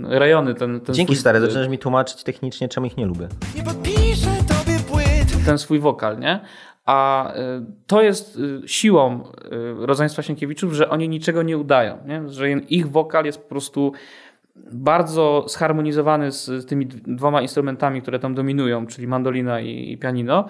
rejony. 0.04 0.54
Ten, 0.54 0.82
ten 0.82 0.96
Dzięki 0.96 1.14
swój, 1.14 1.22
stary, 1.22 1.40
zaczynasz 1.40 1.68
mi 1.68 1.78
tłumaczyć 1.78 2.24
technicznie, 2.24 2.70
czemu 2.70 2.86
ich 2.86 2.98
nie 2.98 3.06
lubię. 3.06 3.28
Nie 3.56 3.64
podpiszę 3.64 4.30
tobie 4.48 4.80
płyt 4.80 5.46
ten 5.48 5.58
swój 5.58 5.80
wokal, 5.80 6.20
nie? 6.20 6.40
A 6.88 7.34
y, 7.36 7.66
to 7.88 8.02
jest 8.02 8.36
y, 8.36 8.68
siłą 8.68 9.24
y, 9.82 9.86
rodzeństwa 9.86 10.22
Sienkiewiczów, 10.22 10.74
że 10.74 10.90
oni 10.90 11.10
niczego 11.10 11.44
nie 11.44 11.58
udają, 11.58 11.98
nie? 12.06 12.30
że 12.30 12.52
ich 12.52 12.92
wokal 12.92 13.26
jest 13.26 13.42
po 13.42 13.50
prostu 13.50 13.94
bardzo 14.72 15.46
zharmonizowany 15.48 16.32
z, 16.32 16.66
tymi 16.66 16.86
dwoma 16.88 17.42
instrumentami, 17.42 18.02
które 18.02 18.20
tam 18.20 18.36
dominują, 18.36 18.88
czyli 18.88 19.08
mandolina 19.08 19.60
i, 19.60 19.92
i 19.92 19.98
pianino. 19.98 20.46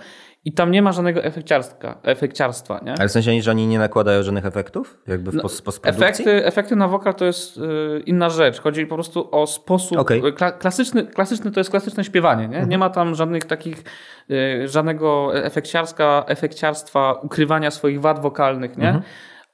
I 0.45 0.53
tam 0.53 0.71
nie 0.71 0.81
ma 0.81 0.91
żadnego 0.91 1.23
efekciarstwa, 1.23 1.99
efekciarstwa 2.03 2.79
nie? 2.85 2.93
Ale 2.99 3.07
w 3.07 3.11
sensie, 3.11 3.41
że 3.41 3.51
oni 3.51 3.67
nie 3.67 3.79
nakładają 3.79 4.23
żadnych 4.23 4.45
efektów? 4.45 4.97
Jakby 5.07 5.31
w 5.31 5.33
No? 5.33 5.41
Efekty, 5.83 6.45
efekty 6.45 6.75
na 6.75 6.87
wokal 6.87 7.15
to 7.15 7.25
jest 7.25 7.57
y, 7.57 7.61
inna 8.05 8.29
rzecz. 8.29 8.59
Chodzi 8.59 8.85
po 8.85 8.95
prostu 8.95 9.29
o 9.31 9.47
sposób. 9.47 9.97
Mhm. 9.97 10.33
Kla, 10.33 10.51
klasyczny, 10.51 11.07
klasyczny 11.07 11.51
to 11.51 11.59
jest 11.59 11.69
klasyczne 11.69 12.03
śpiewanie. 12.03 12.47
Nie, 12.47 12.65
nie 12.65 12.77
ma 12.77 12.89
tam 12.89 13.15
żadnych 13.15 13.45
takich, 13.45 13.83
y, 14.31 14.67
żadnego 14.67 15.35
efekciarska, 15.35 16.23
efekciarstwa, 16.27 17.13
ukrywania 17.13 17.71
swoich 17.71 18.01
wad 18.01 18.21
wokalnych. 18.21 18.77
Nie? 18.77 18.87
Mhm. 18.87 19.03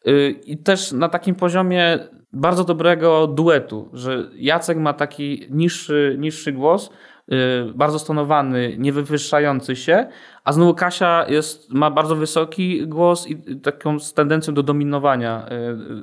Y, 0.07 0.36
I 0.45 0.57
też 0.57 0.91
na 0.91 1.10
takim 1.10 1.36
poziomie 1.36 2.00
bardzo 2.34 2.63
dobrego 2.63 3.28
duetu, 3.28 3.90
że 3.94 4.30
Jacek 4.36 4.78
ma 4.78 4.94
taki 4.94 5.48
niższy, 5.50 6.16
niższy 6.20 6.52
głos, 6.52 6.90
y, 7.32 7.74
bardzo 7.75 8.00
stonowany, 8.00 8.75
nie 8.78 8.94
wywyższający 8.94 9.75
się, 9.75 10.08
a 10.44 10.54
znowu 10.54 10.74
Kasia 10.74 11.25
jest, 11.28 11.74
ma 11.74 11.92
bardzo 11.92 12.16
wysoki 12.16 12.88
głos 12.88 13.28
i 13.28 13.60
taką 13.60 14.00
z 14.00 14.13
tendencją 14.13 14.54
do 14.54 14.63
dominowania 14.63 15.46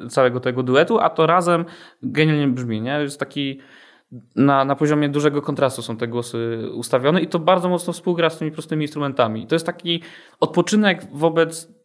y, 0.05 0.09
całego 0.09 0.41
tego 0.41 0.63
duetu, 0.63 0.99
a 0.99 1.11
to 1.11 1.27
razem 1.27 1.65
genialnie 2.03 2.49
brzmi. 2.49 2.81
Nie? 2.81 3.01
Jest 3.01 3.21
taki 3.21 3.61
na, 4.37 4.65
na 4.65 4.77
poziomie 4.77 5.09
dużego 5.09 5.43
kontrastu 5.43 5.83
są 5.83 5.97
te 5.97 6.09
głosy 6.09 6.69
ustawione 6.75 7.21
i 7.21 7.27
to 7.27 7.39
bardzo 7.39 7.69
mocno 7.69 7.93
współgra 7.93 8.31
z 8.31 8.39
tymi 8.39 8.51
prostymi 8.51 8.85
instrumentami. 8.85 9.47
To 9.47 9.55
jest 9.55 9.67
taki 9.67 10.03
odpoczynek 10.41 11.07
wobec 11.13 11.80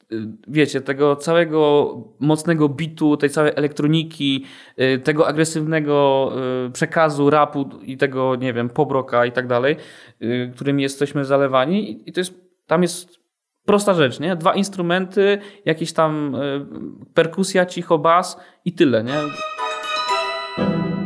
wiecie, 0.48 0.82
tego 0.82 1.16
całego 1.16 1.94
mocnego 2.20 2.70
bitu, 2.70 3.18
tej 3.18 3.30
całej 3.30 3.52
elektroniki, 3.56 4.46
y, 4.80 5.00
tego 5.00 5.28
agresywnego 5.28 6.32
y, 6.68 6.72
przekazu 6.72 7.30
rapu 7.30 7.70
i 7.82 7.98
tego, 7.98 8.36
nie 8.36 8.54
wiem, 8.54 8.70
pobroka 8.70 9.26
i 9.26 9.32
tak 9.32 9.48
dalej, 9.48 9.76
y, 10.22 10.52
którymi 10.56 10.84
jesteśmy 10.84 11.26
zalewani 11.26 12.10
I- 12.10 12.14
to 12.14 12.20
jest, 12.20 12.34
tam 12.68 12.82
jest 12.82 13.20
prosta 13.66 13.94
rzecz, 13.94 14.20
nie? 14.20 14.36
Dwa 14.36 14.54
instrumenty, 14.54 15.38
jakieś 15.66 15.94
tam 15.94 16.36
y, 16.36 16.66
perkusja, 17.14 17.66
cicho 17.66 17.98
bas 17.98 18.38
i 18.66 18.74
tyle, 18.74 19.04
nie? 19.04 19.14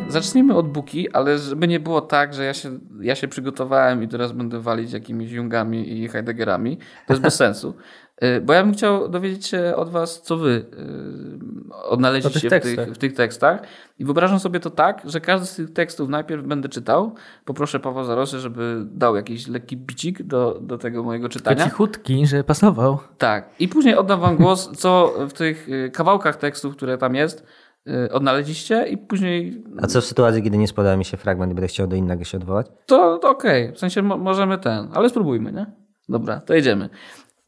Zacznijmy 0.07 0.55
od 0.55 0.67
Buki, 0.71 1.09
ale 1.11 1.37
żeby 1.37 1.67
nie 1.67 1.79
było 1.79 2.01
tak, 2.01 2.33
że 2.33 2.45
ja 2.45 2.53
się, 2.53 2.79
ja 3.01 3.15
się 3.15 3.27
przygotowałem 3.27 4.03
i 4.03 4.07
teraz 4.07 4.31
będę 4.31 4.59
walić 4.59 4.91
jakimiś 4.93 5.31
Jungami 5.31 5.99
i 5.99 6.07
Heideggerami, 6.07 6.77
to 6.77 7.13
jest 7.13 7.21
bez 7.21 7.35
sensu. 7.45 7.73
Y, 8.23 8.41
Bo 8.41 8.53
ja 8.53 8.63
bym 8.63 8.73
chciał 8.73 9.09
dowiedzieć 9.09 9.45
się 9.47 9.73
od 9.75 9.89
was, 9.89 10.21
co 10.21 10.38
wy 10.38 10.49
y, 11.69 11.73
odnaleźliście 11.83 12.49
tych 12.49 12.61
w 12.61 12.63
tych, 12.63 12.75
tekstach. 12.75 12.95
w 12.95 12.97
tych 12.97 13.13
tekstach. 13.13 13.61
I 13.99 14.05
wyobrażam 14.05 14.39
sobie 14.39 14.59
to 14.59 14.69
tak, 14.69 15.01
że 15.05 15.21
każdy 15.21 15.47
z 15.47 15.55
tych 15.55 15.73
tekstów 15.73 16.09
najpierw 16.09 16.43
będę 16.45 16.69
czytał. 16.69 17.15
Poproszę 17.45 17.79
Pawła 17.79 18.03
Zaroszy, 18.03 18.39
żeby 18.39 18.83
dał 18.91 19.15
jakiś 19.15 19.47
lekki 19.47 19.77
bicik 19.77 20.23
do, 20.23 20.59
do 20.61 20.77
tego 20.77 21.03
mojego 21.03 21.29
czytania. 21.29 21.63
Cichutki, 21.65 22.27
że 22.27 22.43
pasował. 22.43 22.97
Tak. 23.17 23.49
I 23.59 23.67
później 23.67 23.95
oddam 23.95 24.19
wam 24.19 24.38
głos, 24.38 24.69
co 24.77 25.13
w 25.29 25.33
tych 25.33 25.69
y, 25.69 25.91
kawałkach 25.93 26.35
tekstów, 26.35 26.75
które 26.75 26.97
tam 26.97 27.15
jest, 27.15 27.45
odnaleźliście 28.12 28.88
i 28.88 28.97
później 28.97 29.63
A 29.82 29.88
co 29.88 30.01
w 30.01 30.05
sytuacji, 30.05 30.43
kiedy 30.43 30.58
nie 30.58 30.67
spodoba 30.67 30.97
mi 30.97 31.05
się 31.05 31.17
fragment 31.17 31.51
i 31.51 31.55
będę 31.55 31.67
chciał 31.67 31.88
do 31.88 31.95
innego 31.95 32.23
się 32.23 32.38
odwołać? 32.38 32.67
to, 32.86 33.17
to 33.17 33.29
okej. 33.29 33.71
W 33.73 33.79
sensie 33.79 34.01
mo- 34.01 34.17
możemy 34.17 34.58
ten, 34.58 34.88
ale 34.93 35.10
spróbujmy, 35.10 35.51
nie? 35.51 35.65
Dobra, 36.10 36.39
to 36.39 36.53
jedziemy. 36.53 36.89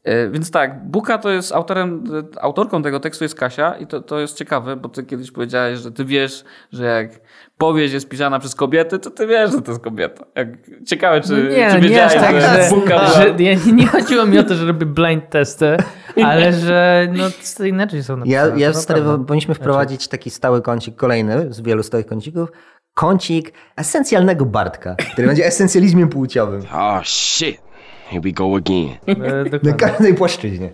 E, 0.04 0.28
Więc 0.28 0.50
tak, 0.50 0.84
Buka 0.90 1.18
to 1.18 1.30
jest 1.30 1.52
autorem, 1.52 2.04
e, 2.36 2.42
autorką 2.42 2.82
tego 2.82 3.00
tekstu 3.00 3.24
jest 3.24 3.34
Kasia 3.34 3.74
i 3.76 3.86
to, 3.86 4.00
to 4.00 4.20
jest 4.20 4.36
ciekawe, 4.36 4.76
bo 4.76 4.88
ty 4.88 5.02
kiedyś 5.02 5.30
powiedziałeś, 5.30 5.78
że 5.78 5.92
ty 5.92 6.04
wiesz, 6.04 6.44
że 6.72 6.84
jak 6.84 7.20
powieść 7.58 7.94
jest 7.94 8.08
pisana 8.08 8.38
przez 8.38 8.54
kobiety, 8.54 8.98
to 8.98 9.10
ty 9.10 9.26
wiesz, 9.26 9.50
że 9.52 9.62
to 9.62 9.70
jest 9.70 9.84
kobieta. 9.84 10.24
Jak, 10.34 10.48
ciekawe, 10.86 11.20
czy, 11.20 11.32
No 11.32 11.50
nie, 11.56 11.70
czy 11.70 11.76
nie 11.80 11.88
wiedziałeś, 11.88 12.14
aż 12.14 12.20
tak, 12.22 12.34
że, 12.40 12.64
że, 12.64 12.68
Buka 12.70 12.86
była... 12.98 13.06
że 13.10 13.34
ja, 13.38 13.54
nie 13.72 13.86
chodziło 13.86 14.26
mi 14.26 14.38
o 14.38 14.42
to, 14.42 14.54
że 14.54 14.66
robię 14.66 14.86
blind 14.86 15.30
testy, 15.30 15.76
ale 16.24 16.52
że 16.52 17.08
no, 17.12 17.24
to 17.56 17.64
inaczej 17.64 18.02
są 18.04 18.16
Ja, 18.24 18.40
napisane. 18.40 18.60
ja 18.60 18.72
to 18.72 18.78
stary, 18.78 19.02
powinniśmy 19.26 19.54
wprowadzić 19.54 20.08
taki 20.08 20.30
stały 20.30 20.62
kącik, 20.62 20.96
kolejny 20.96 21.52
z 21.52 21.60
wielu 21.60 21.82
stałych 21.82 22.06
kącików. 22.06 22.48
Kącik 22.94 23.52
esencjalnego 23.76 24.44
Bartka, 24.44 24.94
który 25.12 25.26
będzie 25.26 25.46
esencjalizmem 25.46 26.08
płciowym. 26.08 26.62
Oh 26.72 27.00
shit. 27.04 27.71
Here 28.12 28.20
we 28.20 28.32
go 28.32 28.56
again. 28.56 28.88
E, 29.06 29.44
Na 29.62 29.72
każdej 29.72 30.14
płaszczyźnie. 30.14 30.70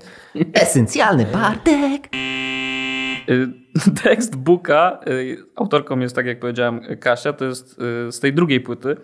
Esencjalny 0.55 1.27
Bartek. 1.27 2.09
Y, 3.29 3.49
Tekst 4.03 4.37
Buka, 4.37 5.01
autorką 5.57 5.99
jest, 5.99 6.17
tak 6.17 6.27
jak 6.27 6.41
powiedziałem, 6.41 6.81
Kasia, 7.01 7.33
to 7.33 7.45
jest 7.45 7.77
z 8.11 8.21
tej 8.21 8.35
drugiej 8.35 8.61
płyty 8.61 8.97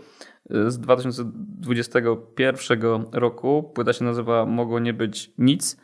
z 0.50 0.78
2021 0.78 3.04
roku. 3.12 3.70
Płyta 3.74 3.92
się 3.92 4.04
nazywa 4.04 4.46
Mogło 4.46 4.78
nie 4.78 4.94
być 4.94 5.30
nic. 5.38 5.80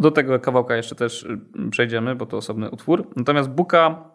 Do 0.00 0.10
tego 0.10 0.40
kawałka 0.40 0.76
jeszcze 0.76 0.94
też 0.94 1.28
przejdziemy, 1.70 2.14
bo 2.14 2.26
to 2.26 2.36
osobny 2.36 2.70
utwór. 2.70 3.10
Natomiast 3.16 3.50
Buka, 3.50 4.10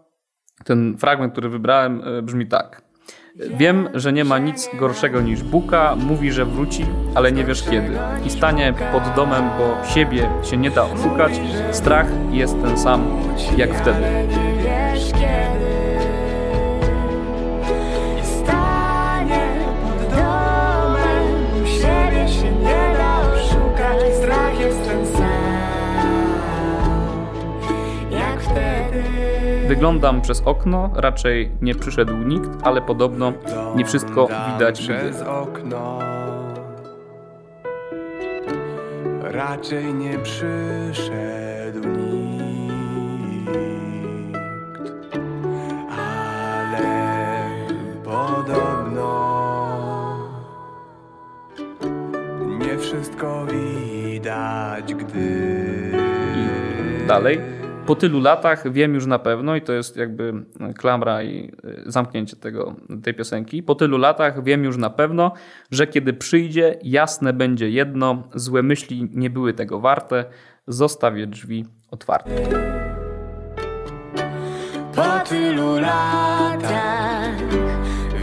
ten 0.65 0.97
fragment, 0.97 1.31
który 1.31 1.49
wybrałem, 1.49 2.01
brzmi 2.23 2.47
tak. 2.47 2.88
Wiem, 3.35 3.89
że 3.93 4.13
nie 4.13 4.25
ma 4.25 4.37
nic 4.37 4.69
gorszego 4.73 5.21
niż 5.21 5.43
Buka, 5.43 5.95
mówi, 5.95 6.31
że 6.31 6.45
wróci, 6.45 6.85
ale 7.15 7.31
nie 7.31 7.45
wiesz 7.45 7.63
kiedy. 7.63 7.97
I 8.25 8.29
stanie 8.29 8.73
pod 8.91 9.03
domem, 9.15 9.49
bo 9.57 9.87
siebie 9.93 10.29
się 10.43 10.57
nie 10.57 10.71
da 10.71 10.83
oszukać. 10.83 11.33
Strach 11.71 12.07
jest 12.31 12.61
ten 12.61 12.77
sam 12.77 13.21
jak 13.57 13.73
wtedy. 13.73 14.01
Wyglądam 29.79 30.21
przez 30.21 30.41
okno, 30.45 30.89
raczej 30.95 31.51
nie 31.61 31.75
przyszedł 31.75 32.13
nikt, 32.17 32.49
ale 32.63 32.81
podobno 32.81 33.33
nie 33.75 33.85
wszystko 33.85 34.27
widać 34.53 34.79
przez 34.79 35.21
okno 35.21 35.99
Raczej 39.21 39.93
nie 39.93 40.19
przyszedł 40.19 41.87
nikt 41.87 43.53
Ale 45.97 46.83
podobno 48.03 49.09
Nie 52.59 52.77
wszystko 52.77 53.45
widać, 53.45 54.93
gdy 54.95 55.91
Dalej. 57.07 57.58
Po 57.89 57.95
tylu 57.95 58.19
latach 58.19 58.71
wiem 58.71 58.93
już 58.93 59.05
na 59.05 59.19
pewno, 59.19 59.55
i 59.55 59.61
to 59.61 59.73
jest 59.73 59.97
jakby 59.97 60.33
klamra 60.77 61.23
i 61.23 61.51
y, 61.65 61.91
zamknięcie 61.91 62.35
tego, 62.35 62.75
tej 63.03 63.13
piosenki. 63.13 63.63
Po 63.63 63.75
tylu 63.75 63.97
latach 63.97 64.43
wiem 64.43 64.63
już 64.63 64.77
na 64.77 64.89
pewno, 64.89 65.33
że 65.71 65.87
kiedy 65.87 66.13
przyjdzie, 66.13 66.79
jasne 66.83 67.33
będzie 67.33 67.69
jedno, 67.69 68.23
złe 68.35 68.63
myśli 68.63 69.09
nie 69.13 69.29
były 69.29 69.53
tego 69.53 69.79
warte, 69.79 70.25
zostawię 70.67 71.27
drzwi 71.27 71.65
otwarte. 71.91 72.31
Po 74.95 75.29
tylu 75.29 75.79
latach 75.79 77.37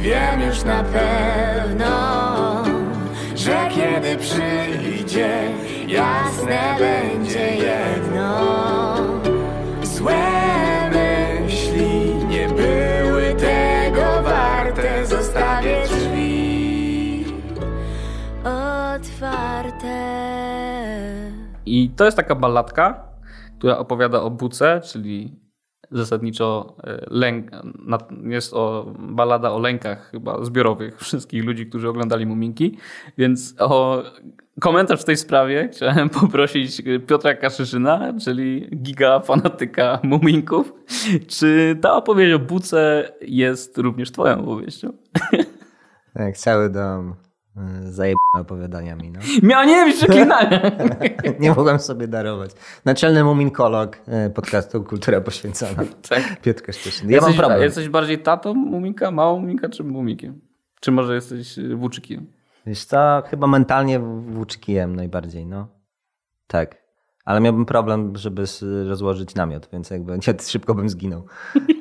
Wiem 0.01 0.41
już 0.49 0.65
na 0.65 0.85
pewno 0.85 2.27
kiedy 3.77 4.17
przyjdzie, 4.17 5.51
jasne 5.87 6.77
będzie 6.79 7.57
jedno. 7.57 8.96
Złe 10.07 10.91
myśli 10.91 12.15
nie 12.29 12.49
były 12.49 13.35
tego 13.35 14.23
warte, 14.23 15.07
zostawię 15.07 15.83
drzwi 15.85 17.25
otwarte. 18.45 19.97
I 21.67 21.91
to 21.91 22.05
jest 22.05 22.17
taka 22.17 22.35
balladka, 22.35 23.05
która 23.59 23.79
opowiada 23.79 24.23
o 24.23 24.31
buce, 24.31 24.81
czyli 24.81 25.41
zasadniczo 25.91 26.77
e, 26.85 27.07
lęk, 27.11 27.51
jest 28.25 28.55
o 28.55 28.95
balada 28.99 29.53
o 29.53 29.59
lękach 29.59 30.11
chyba 30.11 30.45
zbiorowych 30.45 30.99
wszystkich 31.03 31.45
ludzi, 31.45 31.67
którzy 31.67 31.89
oglądali 31.89 32.27
Muminki, 32.27 32.79
więc 33.19 33.55
o 33.59 34.03
komentarz 34.61 35.03
w 35.03 35.05
tej 35.05 35.17
sprawie 35.17 35.69
chciałem 35.73 36.09
poprosić 36.21 36.83
Piotra 37.07 37.35
Kaszyszyna, 37.35 38.13
czyli 38.25 38.71
giga 38.77 39.21
fanatyka 39.21 39.99
Muminków. 40.03 40.73
Czy 41.27 41.79
ta 41.81 41.95
opowieść 41.95 42.35
o 42.35 42.39
buce 42.39 43.13
jest 43.21 43.79
również 43.79 44.11
twoją 44.11 44.41
opowieścią? 44.41 44.93
Tak, 46.15 46.37
cały 46.37 46.71
dom 46.71 47.15
y, 47.57 47.93
zajebany 47.93 48.41
opowiadaniami. 48.41 49.11
No. 49.11 49.21
Miał 49.49 49.67
nie 49.67 49.85
być 49.85 49.97
przeklinania! 49.97 50.61
Nie 51.41 51.53
mogłem 51.53 51.79
sobie 51.79 52.09
darować. 52.09 52.51
Naczelny 52.85 53.25
muminkolog 53.25 53.97
y, 54.27 54.31
podcastu 54.31 54.85
Kultura 54.85 55.21
Poświęcona. 55.21 55.85
tak. 56.09 56.41
Piotr 56.41 56.63
Kościeszyn. 56.63 57.11
Ja 57.11 57.21
mam 57.21 57.29
jesteś, 57.29 57.37
problem. 57.37 57.63
Jesteś 57.63 57.89
bardziej 57.89 58.19
tatą 58.19 58.55
Muminka, 58.55 59.11
małą 59.11 59.41
Muminka 59.41 59.69
czy 59.69 59.85
Mumikiem? 59.85 60.41
Czy 60.81 60.93
może 60.93 61.15
jesteś 61.15 61.59
y, 61.59 61.77
włóczykiem? 61.77 62.27
Wiesz 62.67 62.85
co, 62.85 63.23
chyba 63.27 63.47
mentalnie 63.47 64.01
włóczykiem 64.01 64.97
najbardziej, 64.97 65.47
no. 65.47 65.69
Tak. 66.47 66.87
Ale 67.25 67.41
miałbym 67.41 67.67
problem, 67.67 68.17
żeby 68.17 68.45
rozłożyć 68.89 69.35
namiot, 69.35 69.69
więc 69.73 69.91
jakby 69.91 70.13
nie, 70.13 70.35
szybko 70.41 70.75
bym 70.75 70.89
zginął. 70.89 71.27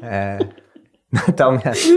E, 0.03 0.39
natomiast 1.27 1.87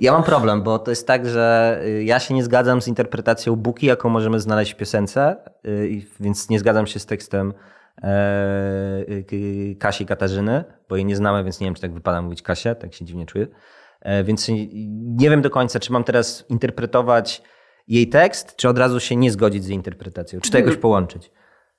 ja 0.00 0.12
mam 0.12 0.22
problem, 0.22 0.62
bo 0.62 0.78
to 0.78 0.90
jest 0.90 1.06
tak, 1.06 1.28
że 1.28 1.80
y, 1.84 2.04
ja 2.04 2.20
się 2.20 2.34
nie 2.34 2.44
zgadzam 2.44 2.82
z 2.82 2.88
interpretacją 2.88 3.56
Buki, 3.56 3.86
jaką 3.86 4.08
możemy 4.08 4.40
znaleźć 4.40 4.72
w 4.72 4.76
piosence, 4.76 5.36
y, 5.66 6.02
więc 6.20 6.48
nie 6.50 6.58
zgadzam 6.58 6.86
się 6.86 6.98
z 6.98 7.06
tekstem 7.06 7.52
e, 8.02 9.04
y, 9.32 9.76
Kasi 9.80 10.06
Katarzyny, 10.06 10.64
bo 10.88 10.96
jej 10.96 11.04
nie 11.04 11.16
znamy, 11.16 11.44
więc 11.44 11.60
nie 11.60 11.66
wiem, 11.66 11.74
czy 11.74 11.82
tak 11.82 11.94
wypada 11.94 12.22
mówić 12.22 12.42
Kasia, 12.42 12.74
tak 12.74 12.94
się 12.94 13.04
dziwnie 13.04 13.26
czuję. 13.26 13.46
E, 14.00 14.24
Więc 14.24 14.48
nie 14.94 15.30
wiem 15.30 15.42
do 15.42 15.50
końca, 15.50 15.80
czy 15.80 15.92
mam 15.92 16.04
teraz 16.04 16.44
interpretować 16.48 17.42
jej 17.88 18.08
tekst, 18.08 18.56
czy 18.56 18.68
od 18.68 18.78
razu 18.78 19.00
się 19.00 19.16
nie 19.16 19.30
zgodzić 19.30 19.64
z 19.64 19.68
interpretacją, 19.68 20.40
czy 20.40 20.50
to 20.50 20.58
jakoś 20.58 20.76
połączyć. 20.76 21.30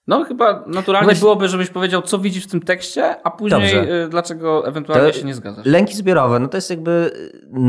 No 0.08 0.24
chyba 0.24 0.64
naturalnie 0.68 1.06
Właśnie- 1.06 1.20
byłoby, 1.20 1.48
żebyś 1.48 1.70
powiedział, 1.70 2.02
co 2.02 2.18
widzisz 2.20 2.44
w 2.44 2.52
tym 2.52 2.62
tekście, 2.62 3.16
a 3.24 3.32
później 3.32 3.62
Dobrze. 3.76 4.04
y, 4.04 4.10
dlaczego 4.10 4.68
ewentualnie 4.68 5.12
To 5.12 5.18
się 5.20 5.26
nie 5.26 5.34
zgadzasz. 5.34 5.66
Lęki 5.66 5.94
zbiorowe, 5.96 6.40
no 6.40 6.48
to 6.48 6.58
jest 6.58 6.70
jakby 6.70 7.12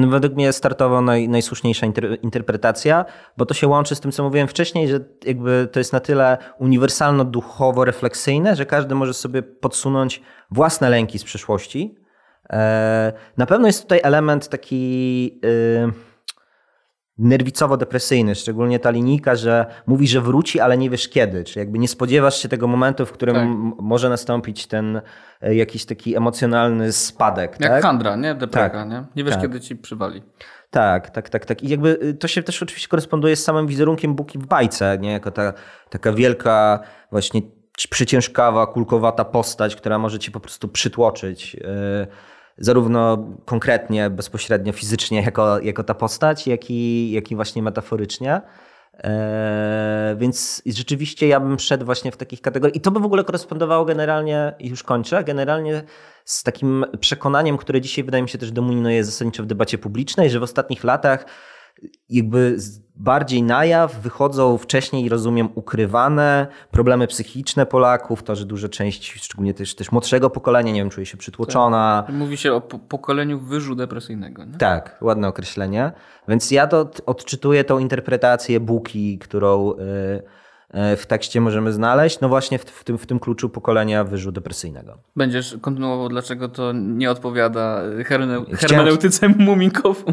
według 0.08 0.34
mnie 0.34 0.52
startowo 0.52 1.00
naj, 1.00 1.28
najsłuszniejsza 1.28 1.86
inter, 1.86 2.18
interpretacja, 2.22 3.04
bo 3.36 3.46
to 3.46 3.54
się 3.54 3.66
łączy 3.68 3.94
z 3.94 4.00
tym, 4.00 4.12
co 4.12 4.22
mówiłem 4.22 4.48
wcześniej, 4.48 4.88
że 4.88 5.00
jakby 5.26 5.68
to 5.72 5.80
jest 5.80 5.92
na 5.92 6.00
tyle 6.00 6.38
uniwersalno-duchowo-refleksyjne, 6.60 8.56
że 8.56 8.66
każdy 8.66 8.94
może 8.94 9.14
sobie 9.14 9.42
podsunąć 9.42 10.22
własne 10.50 10.90
lęki 10.90 11.18
z 11.18 11.24
przeszłości. 11.24 11.94
E, 12.50 13.12
Na 13.36 13.46
pewno 13.46 13.66
jest 13.66 13.82
tutaj 13.82 14.00
element 14.02 14.48
taki 14.48 15.40
y, 15.44 15.92
nerwicowo-depresyjny, 17.18 18.34
szczególnie 18.34 18.78
ta 18.78 18.90
linijka, 18.90 19.34
że 19.36 19.66
mówi, 19.86 20.08
że 20.08 20.20
wróci, 20.20 20.60
ale 20.60 20.78
nie 20.78 20.90
wiesz 20.90 21.08
kiedy. 21.08 21.44
Czy 21.44 21.58
jakby 21.58 21.78
nie 21.78 21.88
spodziewasz 21.88 22.42
się 22.42 22.48
tego 22.48 22.66
momentu, 22.68 23.06
w 23.06 23.12
którym 23.12 23.34
Tak. 23.36 23.46
może 23.84 24.08
nastąpić 24.08 24.66
ten 24.66 25.00
e, 25.40 25.54
jakiś 25.54 25.84
taki 25.84 26.16
emocjonalny 26.16 26.92
spadek. 26.92 27.56
Jak 27.60 27.70
tak? 27.70 27.82
Handra, 27.82 28.16
nie? 28.16 28.34
Depreka, 28.34 28.78
Tak. 28.78 28.88
nie? 28.88 29.04
Nie 29.16 29.24
wiesz, 29.24 29.32
Tak. 29.34 29.42
kiedy 29.42 29.60
ci 29.60 29.76
przywali. 29.76 30.22
Tak, 30.70 31.10
tak, 31.10 31.28
tak, 31.28 31.44
tak. 31.46 31.62
I 31.62 31.68
jakby 31.68 31.98
y, 32.02 32.14
to 32.14 32.28
się 32.28 32.42
też 32.42 32.62
oczywiście 32.62 32.88
koresponduje 32.88 33.36
z 33.36 33.44
samym 33.44 33.66
wizerunkiem 33.66 34.14
Buki 34.14 34.38
w 34.38 34.46
bajce, 34.46 34.98
nie? 35.00 35.12
Jako 35.12 35.30
ta, 35.30 35.52
taka 35.90 36.12
wielka, 36.12 36.80
właśnie 37.10 37.42
ci- 37.78 37.88
przyciężkawa, 37.88 38.66
kulkowata 38.66 39.24
postać, 39.24 39.76
która 39.76 39.98
może 39.98 40.18
ci 40.18 40.30
po 40.30 40.40
prostu 40.40 40.68
przytłoczyć. 40.68 41.54
y, 41.54 42.06
Zarówno 42.58 43.26
konkretnie, 43.44 44.10
bezpośrednio, 44.10 44.72
fizycznie, 44.72 45.22
jako, 45.22 45.58
jako 45.58 45.84
ta 45.84 45.94
postać, 45.94 46.46
jak 46.46 46.70
i, 46.70 47.10
jak 47.10 47.30
i 47.30 47.36
właśnie 47.36 47.62
metaforycznie. 47.62 48.40
E, 49.04 50.16
więc 50.18 50.62
rzeczywiście 50.66 51.28
ja 51.28 51.40
bym 51.40 51.58
szedł 51.58 51.84
właśnie 51.84 52.12
w 52.12 52.16
takich 52.16 52.40
kategoriach. 52.40 52.76
I 52.76 52.80
to 52.80 52.90
by 52.90 53.00
w 53.00 53.04
ogóle 53.04 53.24
korespondowało 53.24 53.84
generalnie, 53.84 54.54
już 54.60 54.82
kończę, 54.82 55.24
generalnie 55.24 55.82
z 56.24 56.42
takim 56.42 56.84
przekonaniem, 57.00 57.56
które 57.56 57.80
dzisiaj 57.80 58.04
wydaje 58.04 58.22
mi 58.22 58.28
się 58.28 58.38
też 58.38 58.52
dominuje 58.52 59.04
zasadniczo 59.04 59.42
w 59.42 59.46
debacie 59.46 59.78
publicznej, 59.78 60.30
że 60.30 60.40
w 60.40 60.42
ostatnich 60.42 60.84
latach 60.84 61.26
jakby 62.10 62.56
bardziej 62.98 63.42
na 63.42 63.64
jaw 63.64 64.00
wychodzą 64.00 64.58
wcześniej, 64.58 65.08
rozumiem, 65.08 65.48
ukrywane 65.54 66.46
problemy 66.70 67.06
psychiczne 67.06 67.66
Polaków, 67.66 68.22
to, 68.22 68.36
że 68.36 68.44
duża 68.44 68.68
część, 68.68 69.12
szczególnie 69.22 69.54
też, 69.54 69.74
też 69.74 69.92
młodszego 69.92 70.30
pokolenia, 70.30 70.72
nie 70.72 70.80
wiem, 70.80 70.90
czuje 70.90 71.06
się 71.06 71.16
przytłoczona. 71.16 72.04
Mówi 72.12 72.36
się 72.36 72.52
o 72.52 72.60
po 72.60 72.78
pokoleniu 72.78 73.40
wyżu 73.40 73.74
depresyjnego, 73.74 74.44
nie? 74.44 74.58
Tak, 74.58 74.98
ładne 75.00 75.28
określenie. 75.28 75.92
Więc 76.28 76.50
ja 76.50 76.66
to 76.66 76.80
od- 76.80 77.00
odczytuję 77.06 77.64
tą 77.64 77.78
interpretację 77.78 78.60
Buki, 78.60 79.18
którą 79.18 79.72
y, 79.72 79.74
y, 79.82 80.22
w 80.96 81.06
tekście 81.06 81.40
możemy 81.40 81.72
znaleźć, 81.72 82.20
no 82.20 82.28
właśnie 82.28 82.58
w, 82.58 82.62
w, 82.64 82.84
tym, 82.84 82.98
w 82.98 83.06
tym 83.06 83.20
kluczu 83.20 83.48
pokolenia 83.48 84.04
wyżu 84.04 84.32
depresyjnego. 84.32 84.98
Będziesz 85.16 85.56
kontynuował, 85.60 86.08
dlaczego 86.08 86.48
to 86.48 86.72
nie 86.72 87.10
odpowiada 87.10 87.82
herne 88.04 88.44
Chciałem- 88.44 88.58
hermeneutyce 88.58 89.28
muminków. 89.28 90.04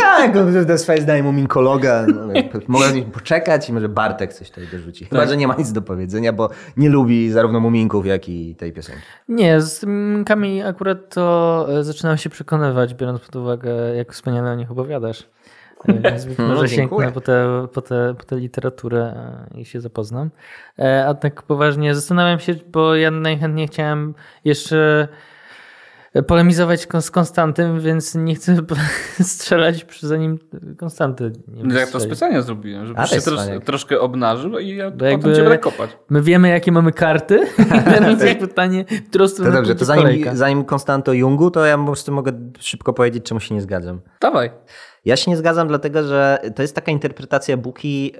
Ja, 0.00 0.18
jako 0.26 0.38
to 0.66 0.78
swoje 0.78 1.02
zdanie 1.02 1.22
muminkologa, 1.22 2.06
no, 2.14 2.26
mogę 2.68 3.02
poczekać 3.02 3.68
i 3.68 3.72
może 3.72 3.88
Bartek 3.88 4.32
coś 4.32 4.50
tutaj 4.50 4.64
dorzuci. 4.72 5.04
Chyba, 5.04 5.20
Tak. 5.20 5.28
że 5.30 5.36
nie 5.36 5.48
ma 5.48 5.54
nic 5.54 5.72
do 5.72 5.82
powiedzenia, 5.82 6.32
bo 6.32 6.50
nie 6.76 6.88
lubi 6.90 7.30
zarówno 7.30 7.60
muminków, 7.60 8.06
jak 8.06 8.28
i 8.28 8.54
tej 8.54 8.72
piosenki. 8.72 9.02
Nie, 9.28 9.60
z 9.60 9.84
minkami 9.86 10.62
akurat 10.62 11.14
to 11.14 11.66
e, 11.78 11.84
zaczynam 11.84 12.16
się 12.16 12.30
przekonywać, 12.30 12.94
biorąc 12.94 13.20
pod 13.20 13.36
uwagę, 13.36 13.70
jak 13.96 14.12
wspaniale 14.12 14.50
o 14.50 14.54
nich 14.54 14.70
opowiadasz. 14.70 15.24
Więc 16.02 16.26
No, 16.38 16.46
może 16.48 16.68
dziękuję. 16.68 17.06
sięgnę 17.06 17.12
po 17.12 17.20
tę 17.20 17.66
po 17.72 17.82
te, 17.82 18.14
po 18.18 18.24
te 18.24 18.36
literaturę 18.36 19.00
e, 19.54 19.60
i 19.60 19.64
się 19.64 19.80
zapoznam. 19.80 20.30
E, 20.78 21.06
A 21.08 21.14
tak 21.14 21.42
poważnie 21.42 21.94
zastanawiam 21.94 22.38
się, 22.38 22.54
bo 22.72 22.94
ja 22.94 23.10
najchętniej 23.10 23.68
chciałem 23.68 24.14
jeszcze 24.44 25.08
polemizować 26.26 26.86
z 27.00 27.10
Konstantym, 27.10 27.80
więc 27.80 28.14
nie 28.14 28.34
chcę 28.34 28.56
strzelać 29.22 29.84
przy- 29.84 30.06
zanim 30.06 30.38
Konstanty 30.78 31.32
nie 31.48 31.64
No 31.64 31.74
jak 31.74 31.88
to 31.88 31.92
wystrzeli. 31.92 32.04
specjalnie 32.06 32.42
zrobiłem, 32.42 32.86
żebyś 32.86 33.10
to 33.10 33.14
się 33.16 33.20
tros 33.22 33.40
troszkę 33.64 34.00
obnażył 34.00 34.58
i 34.58 34.76
ja 34.76 34.90
potem 34.90 35.08
jakby- 35.10 35.34
cię 35.36 35.42
będę 35.42 35.58
kopać. 35.58 35.90
My 36.10 36.22
wiemy, 36.22 36.48
jakie 36.48 36.72
mamy 36.72 36.92
karty. 36.92 37.40
I 37.80 37.82
teraz 37.84 38.22
jest 38.22 38.38
pytanie, 38.40 38.84
w 39.06 39.08
którą 39.08 39.24
To 39.24 39.28
stronę 39.28 39.52
dobrze, 39.52 39.74
pójdzie 39.74 39.78
to 39.78 39.84
zanim, 39.84 40.36
zanim 40.36 40.64
Konstanto 40.64 41.12
Jungu, 41.12 41.50
to 41.50 41.66
ja 41.66 41.78
po 41.78 41.84
prostu 41.84 42.12
mogę 42.12 42.32
szybko 42.58 42.92
powiedzieć, 42.92 43.24
czemu 43.24 43.40
się 43.40 43.54
nie 43.54 43.60
zgadzam. 43.60 44.00
Dawaj. 44.20 44.50
Ja 45.06 45.16
się 45.16 45.30
nie 45.30 45.36
zgadzam, 45.36 45.68
dlatego 45.68 46.02
że 46.02 46.38
to 46.54 46.62
jest 46.62 46.74
taka 46.74 46.92
interpretacja 46.92 47.56
Buki, 47.56 48.12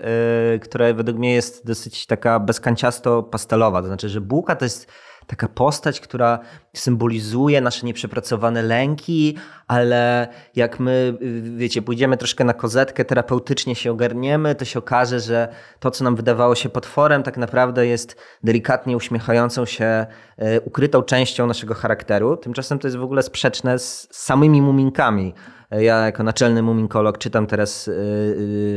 yy, 0.52 0.58
która 0.58 0.94
według 0.94 1.18
mnie 1.18 1.34
jest 1.34 1.66
dosyć 1.66 2.06
taka 2.06 2.40
bezkanciasto-pastelowa. 2.40 3.80
To 3.80 3.86
znaczy, 3.86 4.08
że 4.08 4.20
Buka 4.20 4.56
to 4.56 4.64
jest 4.64 4.92
taka 5.26 5.48
postać, 5.48 6.00
która 6.00 6.38
symbolizuje 6.76 7.60
nasze 7.60 7.86
nieprzepracowane 7.86 8.62
lęki, 8.62 9.36
ale 9.66 10.28
jak 10.56 10.80
my, 10.80 11.18
yy, 11.20 11.56
wiecie, 11.56 11.82
pójdziemy 11.82 12.16
troszkę 12.16 12.44
na 12.44 12.54
kozetkę, 12.54 13.04
terapeutycznie 13.04 13.74
się 13.74 13.92
ogarniemy, 13.92 14.54
to 14.54 14.64
się 14.64 14.78
okaże, 14.78 15.20
że 15.20 15.48
to, 15.80 15.90
co 15.90 16.04
nam 16.04 16.16
wydawało 16.16 16.54
się 16.54 16.68
potworem, 16.68 17.22
tak 17.22 17.36
naprawdę 17.36 17.86
jest 17.86 18.16
delikatnie 18.44 18.96
uśmiechającą 18.96 19.64
się, 19.64 20.06
yy, 20.38 20.60
ukrytą 20.60 21.02
częścią 21.02 21.46
naszego 21.46 21.74
charakteru. 21.74 22.36
Tymczasem 22.36 22.78
to 22.78 22.86
jest 22.86 22.96
w 22.96 23.02
ogóle 23.02 23.22
sprzeczne 23.22 23.78
z 23.78 24.08
samymi 24.10 24.62
muminkami. 24.62 25.34
Ja 25.70 25.96
jako 26.06 26.22
naczelny 26.22 26.62
muminkolog 26.62 27.18
czytam 27.18 27.46
teraz 27.46 27.90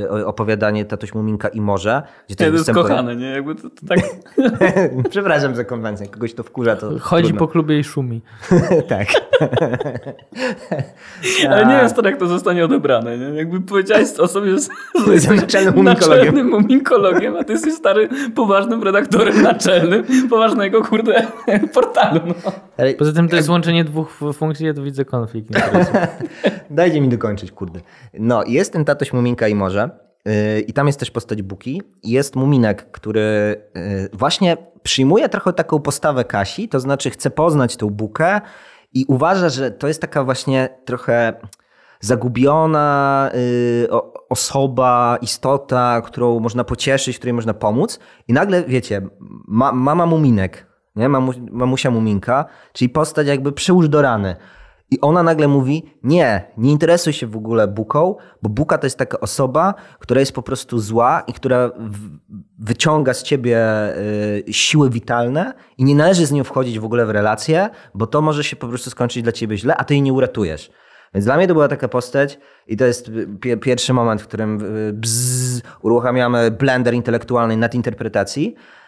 yy, 0.09 0.25
opowiadanie 0.25 0.85
Tatuś 0.85 1.13
Muminka 1.13 1.47
i 1.47 1.61
Morze. 1.61 2.01
Gdzie 2.29 2.45
Nie, 2.45 2.51
to 2.51 2.57
jest 2.57 2.69
występuje- 2.69 2.87
kochane, 2.87 3.15
nie? 3.15 3.29
Jakby 3.29 3.55
to, 3.55 3.61
to 3.69 3.85
tak... 3.87 3.99
Przepraszam 5.09 5.55
za 5.55 5.63
konwencję, 5.63 6.07
kogoś 6.07 6.33
to 6.33 6.43
wkurza, 6.43 6.75
to 6.75 6.99
Chodzi 6.99 7.23
trudno. 7.27 7.39
po 7.39 7.47
klubie 7.47 7.79
i 7.79 7.83
szumi. 7.83 8.21
tak. 8.89 9.07
Ale 11.49 11.65
nie 11.65 11.75
wiem, 11.77 11.89
stary, 11.89 12.09
jak 12.09 12.19
to 12.19 12.27
zostanie 12.27 12.65
odebrane, 12.65 13.17
nie? 13.17 13.25
Jakby 13.37 13.61
powiedziałeś 13.61 14.09
o 14.19 14.27
sobie, 14.27 14.51
że 14.51 14.57
Jestem 15.13 15.35
naczelnym 15.35 15.75
muminkologiem. 15.75 16.25
naczelnym 16.25 16.47
muminkologiem, 16.49 17.35
a 17.37 17.43
ty 17.43 17.53
jesteś 17.53 17.73
stary, 17.73 18.09
poważnym 18.35 18.83
redaktorem 18.83 19.41
naczelnym 19.41 20.03
poważnego, 20.29 20.81
kurde, 20.81 21.27
portalu, 21.73 22.19
no. 22.27 22.33
Poza 22.97 23.13
tym 23.13 23.29
to 23.29 23.35
jest 23.35 23.49
łączenie 23.49 23.83
dwóch 23.83 24.19
funkcji, 24.33 24.65
ja 24.65 24.73
tu 24.73 24.83
widzę 24.83 25.05
konflikt. 25.05 25.49
Dajcie 26.79 27.01
mi 27.01 27.09
dokończyć, 27.09 27.51
kurde. 27.51 27.79
No, 28.13 28.43
jest 28.47 28.73
ten 28.73 28.85
Tatuś 28.85 29.13
Muminka 29.13 29.47
i 29.47 29.55
Morze. 29.55 29.89
Yy, 30.25 30.59
I 30.59 30.73
tam 30.73 30.87
jest 30.87 30.99
też 30.99 31.11
postać 31.11 31.41
Buki. 31.41 31.81
Jest 32.03 32.35
Muminek, 32.35 32.91
który 32.91 33.55
yy, 33.75 34.09
właśnie 34.13 34.57
przyjmuje 34.83 35.29
trochę 35.29 35.53
taką 35.53 35.79
postawę 35.79 36.23
Kasi, 36.23 36.69
to 36.69 36.79
znaczy 36.79 37.09
chce 37.09 37.29
poznać 37.29 37.77
tą 37.77 37.89
Bukę 37.89 38.41
i 38.93 39.05
uważa, 39.07 39.49
że 39.49 39.71
to 39.71 39.87
jest 39.87 40.01
taka 40.01 40.23
właśnie 40.23 40.69
trochę 40.85 41.33
zagubiona 41.99 43.31
o- 43.89 44.13
osoba, 44.29 45.17
istota, 45.21 46.01
którą 46.01 46.39
można 46.39 46.63
pocieszyć, 46.63 47.17
której 47.17 47.33
można 47.33 47.53
pomóc. 47.53 47.99
I 48.27 48.33
nagle, 48.33 48.63
wiecie, 48.63 49.01
ma, 49.47 49.71
mama 49.71 50.05
Muminek, 50.05 50.67
nie? 50.95 51.09
Mamu, 51.09 51.31
mamusia 51.51 51.91
Muminka, 51.91 52.45
czyli 52.73 52.89
postać 52.89 53.27
jakby 53.27 53.51
przyłóż 53.51 53.89
do 53.89 54.01
rany. 54.01 54.35
I 54.91 55.01
ona 55.01 55.23
nagle 55.23 55.47
mówi: 55.47 55.95
Nie, 56.03 56.51
nie 56.57 56.71
interesuj 56.71 57.13
się 57.13 57.27
w 57.27 57.37
ogóle 57.37 57.67
buką, 57.67 58.15
bo 58.41 58.49
buka 58.49 58.77
to 58.77 58.85
jest 58.85 58.97
taka 58.97 59.19
osoba, 59.19 59.73
która 59.99 60.19
jest 60.19 60.31
po 60.31 60.41
prostu 60.41 60.79
zła 60.79 61.23
i 61.27 61.33
która 61.33 61.71
wyciąga 62.59 63.13
z 63.13 63.23
ciebie 63.23 63.59
y, 64.47 64.53
siły 64.53 64.89
witalne 64.89 65.53
i 65.77 65.83
nie 65.83 65.95
należy 65.95 66.25
z 66.25 66.31
nią 66.31 66.43
wchodzić 66.43 66.79
w 66.79 66.85
ogóle 66.85 67.05
w 67.05 67.09
relacje, 67.09 67.69
bo 67.93 68.07
to 68.07 68.21
może 68.21 68.43
się 68.43 68.55
po 68.55 68.67
prostu 68.67 68.89
skończyć 68.89 69.23
dla 69.23 69.31
ciebie 69.31 69.57
źle, 69.57 69.77
a 69.77 69.83
ty 69.83 69.93
jej 69.93 70.01
nie 70.01 70.13
uratujesz. 70.13 70.71
Więc 71.13 71.25
dla 71.25 71.37
mnie 71.37 71.47
to 71.47 71.53
była 71.53 71.67
taka 71.67 71.87
postać 71.87 72.39
i 72.67 72.77
to 72.77 72.85
jest 72.85 73.11
pie- 73.39 73.57
pierwszy 73.57 73.93
moment, 73.93 74.21
w 74.21 74.27
którym 74.27 74.61
y, 74.61 74.93
bzz, 74.93 75.61
uruchamiamy 75.81 76.51
blender 76.51 76.93
intelektualnej 76.93 77.57
nadinterpretacji. 77.57 78.55
E, 78.55 78.78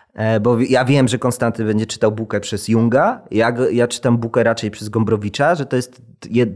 Bo 0.41 0.57
wi- 0.57 0.71
ja 0.71 0.85
wiem, 0.85 1.07
że 1.07 1.17
Konstanty 1.17 1.65
będzie 1.65 1.85
czytał 1.85 2.11
Bukę 2.11 2.39
przez 2.39 2.67
Junga. 2.67 3.21
Ja, 3.31 3.53
ja 3.71 3.87
czytam 3.87 4.17
Bukę 4.17 4.43
raczej 4.43 4.71
przez 4.71 4.89
Gombrowicza, 4.89 5.55
że 5.55 5.65
to 5.65 5.75
jest 5.75 6.01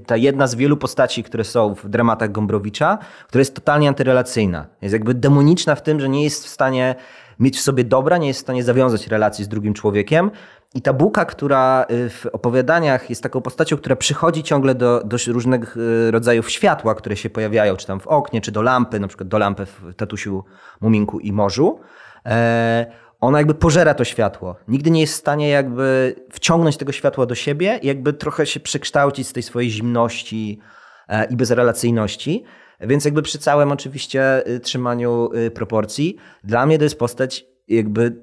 ta 0.05 0.17
jedna 0.17 0.47
z 0.47 0.55
wielu 0.55 0.77
postaci, 0.77 1.23
które 1.23 1.43
są 1.43 1.75
w 1.75 1.89
dramatach 1.89 2.31
Gombrowicza, 2.31 2.97
która 3.27 3.39
jest 3.39 3.55
totalnie 3.55 3.87
antyrelacyjna. 3.87 4.65
Jest 4.81 4.93
jakby 4.93 5.13
demoniczna 5.13 5.75
w 5.75 5.81
tym, 5.83 5.99
że 5.99 6.09
nie 6.09 6.23
jest 6.23 6.45
w 6.45 6.47
stanie 6.47 6.95
mieć 7.39 7.57
w 7.57 7.61
sobie 7.61 7.83
dobra, 7.83 8.17
nie 8.17 8.27
jest 8.27 8.39
w 8.39 8.43
stanie 8.43 8.63
zawiązać 8.63 9.07
relacji 9.07 9.45
z 9.45 9.47
drugim 9.47 9.73
człowiekiem. 9.73 10.31
I 10.73 10.81
ta 10.81 10.93
Buka, 10.93 11.25
która 11.25 11.85
y, 11.91 12.09
w 12.09 12.25
opowiadaniach 12.25 13.09
jest 13.09 13.23
taką 13.23 13.41
postacią, 13.41 13.77
która 13.77 13.95
przychodzi 13.95 14.43
ciągle 14.43 14.75
do, 14.75 15.01
do 15.05 15.17
różnych 15.27 15.77
y, 15.77 16.11
rodzajów 16.11 16.51
światła, 16.51 16.95
które 16.95 17.15
się 17.15 17.29
pojawiają, 17.29 17.75
czy 17.75 17.87
tam 17.87 17.99
w 17.99 18.07
oknie, 18.07 18.41
czy 18.41 18.51
do 18.51 18.61
lampy, 18.61 18.99
na 18.99 19.07
przykład 19.07 19.27
do 19.27 19.37
lampy 19.37 19.65
w 19.65 19.93
Tatusiu, 19.97 20.43
Muminku 20.81 21.19
i 21.19 21.31
Morzu. 21.31 21.79
E, 22.25 22.85
ona 23.25 23.38
jakby 23.38 23.53
pożera 23.53 23.93
to 23.93 24.03
światło. 24.03 24.55
Nigdy 24.67 24.91
nie 24.91 25.01
jest 25.01 25.13
w 25.13 25.17
stanie 25.17 25.49
jakby 25.49 26.15
wciągnąć 26.31 26.77
tego 26.77 26.91
światła 26.91 27.25
do 27.25 27.35
siebie 27.35 27.79
i 27.81 27.88
jakby 27.88 28.13
trochę 28.13 28.45
się 28.45 28.59
przekształcić 28.59 29.27
z 29.27 29.33
tej 29.33 29.43
swojej 29.43 29.69
zimności 29.69 30.59
e, 31.07 31.25
i 31.25 31.35
bezrelacyjności. 31.35 32.43
Więc 32.79 33.05
jakby 33.05 33.21
przy 33.21 33.38
całym 33.38 33.71
oczywiście 33.71 34.47
y, 34.47 34.59
trzymaniu 34.59 35.29
y, 35.33 35.51
proporcji, 35.51 36.17
dla 36.43 36.65
mnie 36.65 36.77
to 36.77 36.83
jest 36.83 36.99
postać 36.99 37.45
jakby 37.67 38.21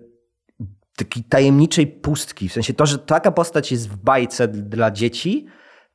takiej 0.96 1.24
tajemniczej 1.24 1.86
pustki. 1.86 2.48
W 2.48 2.52
sensie 2.52 2.74
to, 2.74 2.86
że 2.86 2.98
taka 2.98 3.30
postać 3.30 3.72
jest 3.72 3.88
w 3.88 3.96
bajce 3.96 4.48
dla 4.48 4.90
dzieci, 4.90 5.46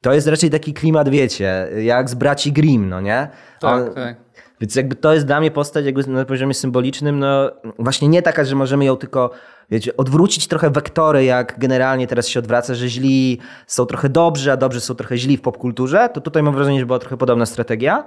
to 0.01 0.13
jest 0.13 0.27
raczej 0.27 0.49
taki 0.49 0.73
klimat, 0.73 1.09
wiecie, 1.09 1.67
jak 1.83 2.09
z 2.09 2.13
braci 2.13 2.51
Grimm, 2.51 2.89
no 2.89 3.01
nie? 3.01 3.27
Tak, 3.59 3.87
On- 3.87 3.93
tak. 3.93 4.17
Więc 4.61 4.75
jakby 4.75 4.95
to 4.95 5.13
jest 5.13 5.25
dla 5.25 5.39
mnie 5.39 5.51
postać 5.51 5.85
jakby 5.85 6.07
na 6.07 6.25
poziomie 6.25 6.53
symbolicznym, 6.53 7.19
no 7.19 7.51
właśnie 7.79 8.07
nie 8.07 8.21
taka, 8.21 8.45
że 8.45 8.55
możemy 8.55 8.85
ją 8.85 8.97
tylko, 8.97 9.31
wiecie, 9.71 9.97
odwrócić 9.97 10.47
trochę 10.47 10.69
wektory, 10.69 11.25
jak 11.25 11.59
generalnie 11.59 12.07
teraz 12.07 12.27
się 12.27 12.39
odwraca, 12.39 12.75
że 12.75 12.89
źli 12.89 13.39
są 13.67 13.85
trochę 13.85 14.09
dobrzy, 14.09 14.51
a 14.51 14.57
dobrzy 14.57 14.81
są 14.81 14.95
trochę 14.95 15.17
źli 15.17 15.37
w 15.37 15.41
popkulturze, 15.41 16.09
to 16.13 16.21
tutaj 16.21 16.43
mam 16.43 16.53
wrażenie, 16.55 16.79
że 16.79 16.85
była 16.85 16.99
trochę 16.99 17.17
podobna 17.17 17.45
strategia, 17.45 18.03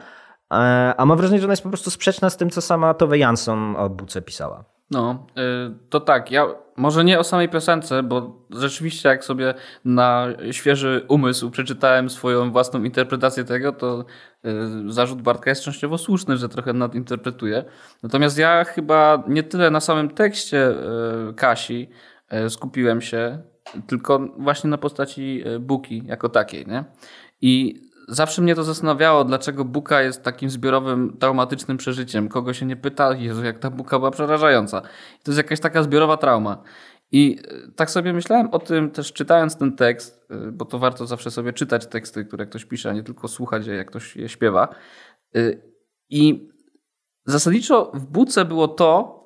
a 0.97 1.05
mam 1.07 1.19
wrażenie, 1.19 1.41
że 1.41 1.47
ona 1.47 1.53
jest 1.53 1.63
po 1.63 1.69
prostu 1.69 1.91
sprzeczna 1.91 2.31
z 2.31 2.37
tym, 2.37 2.51
co 2.51 2.61
sama 2.61 2.95
Tove 2.95 3.19
Jansson 3.19 3.77
o 3.77 3.91
Buce 3.91 4.23
pisała. 4.23 4.65
No, 4.91 5.27
y, 5.39 5.89
to 5.91 6.01
tak, 6.01 6.31
ja 6.31 6.47
może 6.77 7.05
nie 7.05 7.19
o 7.19 7.25
samej 7.25 7.49
piosence, 7.49 8.03
bo 8.03 8.47
rzeczywiście 8.51 9.09
jak 9.09 9.25
sobie 9.25 9.55
na 9.85 10.27
świeży 10.51 11.05
umysł 11.09 11.51
przeczytałem 11.51 12.11
swoją 12.11 12.53
własną 12.53 12.85
interpretację 12.85 13.45
tego, 13.45 13.73
to 13.73 14.05
y, 14.45 14.93
zarzut 14.93 15.23
Bartka 15.23 15.51
jest 15.51 15.63
częściowo 15.63 15.99
słuszny, 15.99 16.37
że 16.37 16.49
trochę 16.49 16.73
nadinterpretuje. 16.73 17.65
Natomiast 18.03 18.39
ja 18.39 18.65
chyba 18.65 19.25
nie 19.29 19.43
tyle 19.43 19.71
na 19.71 19.81
samym 19.81 20.11
tekście 20.11 20.71
y, 20.71 21.35
Kasi 21.35 21.91
skupiłem 22.49 23.01
się, 23.01 23.43
tylko 23.87 24.19
właśnie 24.39 24.71
na 24.71 24.79
postaci 24.79 25.45
Buki 25.61 26.03
jako 26.07 26.29
takiej, 26.29 26.67
nie? 26.67 26.85
I 27.41 27.83
zawsze 28.11 28.43
mnie 28.43 28.55
to 28.55 28.65
zastanawiało, 28.65 29.25
dlaczego 29.25 29.65
Buka 29.65 30.03
jest 30.03 30.23
takim 30.23 30.51
zbiorowym, 30.51 31.17
traumatycznym 31.19 31.77
przeżyciem. 31.77 32.29
Kogo 32.29 32.55
się 32.55 32.67
nie 32.67 32.77
pyta, 32.77 33.15
Jezu, 33.15 33.45
jak 33.45 33.59
ta 33.59 33.71
Buka 33.71 33.99
była 33.99 34.11
przerażająca. 34.11 34.83
I 35.21 35.23
to 35.23 35.31
jest 35.31 35.39
jakaś 35.39 35.61
taka 35.61 35.83
zbiorowa 35.83 36.17
trauma. 36.17 36.63
I 37.13 37.39
y, 37.69 37.73
tak 37.73 37.91
sobie 37.91 38.13
myślałem 38.13 38.49
o 38.51 38.59
tym 38.59 38.91
też 38.91 39.13
czytając 39.13 39.57
ten 39.57 39.77
tekst, 39.77 40.27
y, 40.31 40.53
bo 40.53 40.65
to 40.65 40.79
warto 40.79 41.07
zawsze 41.07 41.31
sobie 41.31 41.53
czytać 41.53 41.87
teksty, 41.87 42.25
które 42.25 42.47
ktoś 42.47 42.65
pisze, 42.65 42.91
a 42.91 42.93
nie 42.93 43.03
tylko 43.03 43.29
słuchać 43.29 43.67
je, 43.67 43.75
jak 43.75 43.89
ktoś 43.91 44.17
je 44.17 44.29
śpiewa. 44.29 44.69
Y, 45.37 45.63
I 46.09 46.49
zasadniczo 47.25 47.91
w 47.95 48.07
Buce 48.07 48.45
było 48.45 48.69
to, 48.69 49.21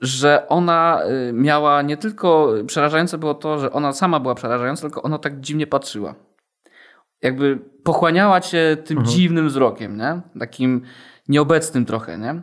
że 0.00 0.48
ona 0.48 1.00
miała 1.32 1.82
nie 1.82 1.96
tylko 1.96 2.52
przerażające 2.66 3.18
było 3.18 3.34
to, 3.34 3.58
że 3.58 3.72
ona 3.72 3.92
sama 3.92 4.20
była 4.20 4.34
przerażająca, 4.34 4.82
tylko 4.82 5.02
ona 5.02 5.18
tak 5.18 5.40
dziwnie 5.40 5.66
patrzyła 5.66 6.14
jakby 7.26 7.58
pochłaniała 7.82 8.40
cię 8.40 8.76
tym 8.84 9.04
dziwnym 9.04 9.48
wzrokiem, 9.48 9.96
nie? 9.96 10.20
Takim 10.40 10.82
nieobecnym 11.28 11.86
trochę, 11.86 12.18
nie? 12.18 12.40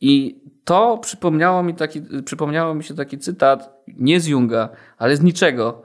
I 0.00 0.42
to 0.64 0.98
przypomniało 0.98 1.62
mi, 1.62 1.74
taki, 1.74 2.02
przypomniało 2.24 2.74
mi 2.74 2.84
się 2.84 2.94
taki 2.94 3.18
cytat, 3.18 3.82
nie 3.88 4.20
z 4.20 4.26
Junga, 4.26 4.68
ale 4.98 5.16
z 5.16 5.22
niczego, 5.22 5.82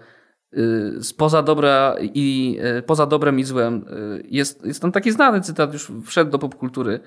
y, 0.54 1.04
spoza 1.04 1.44
dobra 1.44 1.96
i 2.02 2.58
y, 2.78 2.82
poza 2.82 3.06
dobrem 3.06 3.40
i 3.40 3.44
złem. 3.44 3.86
Y, 3.88 4.24
Jest, 4.30 4.66
jest 4.66 4.82
tam 4.82 4.92
taki 4.92 5.12
znany 5.12 5.42
cytat, 5.42 5.74
już 5.74 5.92
wszedł 6.06 6.32
do 6.32 6.40
popkultury. 6.40 7.00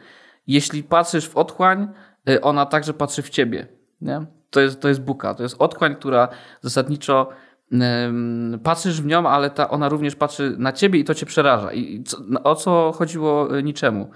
Jeśli 0.46 0.83
patrzysz 0.83 1.29
w 1.29 1.37
otchłań, 1.37 1.88
y, 2.29 2.40
ona 2.40 2.66
także 2.66 2.94
patrzy 2.94 3.22
w 3.22 3.31
ciebie. 3.31 3.66
Nie? 4.00 4.26
To, 4.50 4.61
jest, 4.61 4.81
to 4.81 4.88
jest 4.88 5.00
buka, 5.00 5.35
to 5.35 5.42
jest 5.42 5.57
otchłań, 5.59 5.94
która 5.96 6.29
zasadniczo 6.61 7.29
patrzysz 8.62 9.02
w 9.02 9.06
nią, 9.06 9.28
ale 9.28 9.50
ta, 9.50 9.70
ona 9.70 9.88
również 9.88 10.16
patrzy 10.16 10.54
na 10.59 10.72
ciebie 10.72 10.98
i 10.98 11.04
to 11.04 11.14
cię 11.14 11.26
przeraża. 11.26 11.72
I 11.72 12.02
co, 12.02 12.16
no, 12.28 12.42
o 12.42 12.54
co 12.54 12.92
chodziło 12.92 13.59
y, 13.59 13.62
niczemu? 13.62 14.11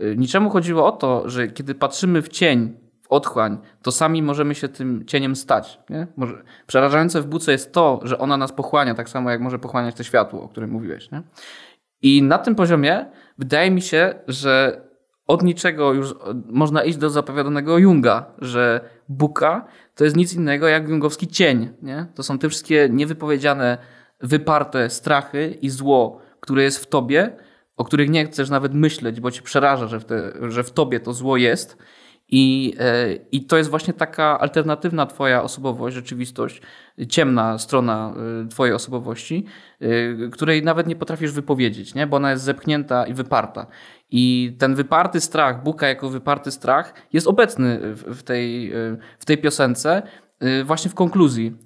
Y, 0.00 0.16
Niczemu 0.16 0.50
chodziło 0.50 0.86
o 0.86 0.92
to, 0.92 1.28
że 1.30 1.48
kiedy 1.48 1.74
patrzymy 1.74 2.22
w 2.22 2.28
cień, 2.28 2.76
w 3.02 3.12
otchłań, 3.12 3.58
to 3.82 3.92
sami 3.92 4.22
możemy 4.22 4.54
się 4.54 4.68
tym 4.68 5.04
cieniem 5.06 5.36
stać. 5.36 5.80
Nie? 5.90 6.06
Może, 6.16 6.42
przerażające 6.66 7.22
w 7.22 7.26
buce 7.26 7.52
jest 7.52 7.72
to, 7.72 8.00
że 8.02 8.18
ona 8.18 8.36
nas 8.36 8.52
pochłania, 8.52 8.94
tak 8.94 9.08
samo 9.08 9.30
jak 9.30 9.40
może 9.40 9.58
pochłaniać 9.58 9.94
to 9.94 10.02
światło, 10.02 10.42
o 10.42 10.48
którym 10.48 10.70
mówiłeś. 10.70 11.10
Nie? 11.10 11.22
I 12.02 12.22
na 12.22 12.38
tym 12.38 12.54
poziomie 12.54 13.06
wydaje 13.38 13.70
mi 13.70 13.82
się, 13.82 14.14
że 14.28 14.80
od 15.26 15.42
niczego 15.42 15.92
już 15.92 16.10
e, 16.10 16.14
można 16.46 16.84
iść 16.84 16.98
do 16.98 17.10
zapowiadanego 17.10 17.78
Junga, 17.78 18.24
że 18.38 18.80
Buka 19.08 19.66
to 19.94 20.04
jest 20.04 20.16
nic 20.16 20.34
innego 20.34 20.68
jak 20.68 20.88
jungowski 20.88 21.28
cień. 21.28 21.68
Nie? 21.82 22.06
To 22.14 22.22
są 22.22 22.38
te 22.38 22.48
wszystkie 22.48 22.88
niewypowiedziane, 22.92 23.78
wyparte 24.20 24.90
strachy 24.90 25.58
i 25.62 25.70
zło, 25.70 26.20
które 26.40 26.62
jest 26.62 26.78
w 26.78 26.86
tobie, 26.86 27.36
o 27.76 27.84
których 27.84 28.10
nie 28.10 28.26
chcesz 28.26 28.50
nawet 28.50 28.74
myśleć, 28.74 29.20
bo 29.20 29.30
cię 29.30 29.42
przeraża, 29.42 29.86
że 29.86 30.00
w, 30.00 30.04
te, 30.04 30.32
że 30.48 30.64
w 30.64 30.70
tobie 30.70 31.00
to 31.00 31.12
zło 31.12 31.36
jest. 31.36 31.78
I, 32.28 32.74
e, 32.78 33.14
I 33.32 33.44
to 33.44 33.56
jest 33.56 33.70
właśnie 33.70 33.94
taka 33.94 34.40
alternatywna 34.40 35.06
Twoja 35.06 35.42
osobowość, 35.42 35.94
rzeczywistość, 35.94 36.62
ciemna 37.08 37.58
strona 37.58 38.14
e, 38.44 38.48
Twojej 38.48 38.74
osobowości, 38.74 39.44
e, 39.80 39.86
której 40.30 40.62
nawet 40.62 40.86
nie 40.86 40.96
potrafisz 40.96 41.32
wypowiedzieć, 41.32 41.94
nie? 41.94 42.06
bo 42.06 42.16
ona 42.16 42.30
jest 42.30 42.44
zepchnięta 42.44 43.06
i 43.06 43.14
wyparta. 43.14 43.66
I 44.16 44.56
ten 44.58 44.74
wyparty 44.74 45.20
strach, 45.20 45.62
Buka 45.62 45.88
jako 45.88 46.10
wyparty 46.10 46.50
strach, 46.50 46.94
jest 47.12 47.26
obecny 47.26 47.78
w, 47.94 48.22
tej, 48.22 48.72
e, 48.72 48.96
w 49.18 49.24
tej 49.24 49.38
piosence, 49.38 50.02
e, 50.40 50.64
właśnie 50.64 50.90
w 50.90 50.94
konkluzji. 50.94 51.56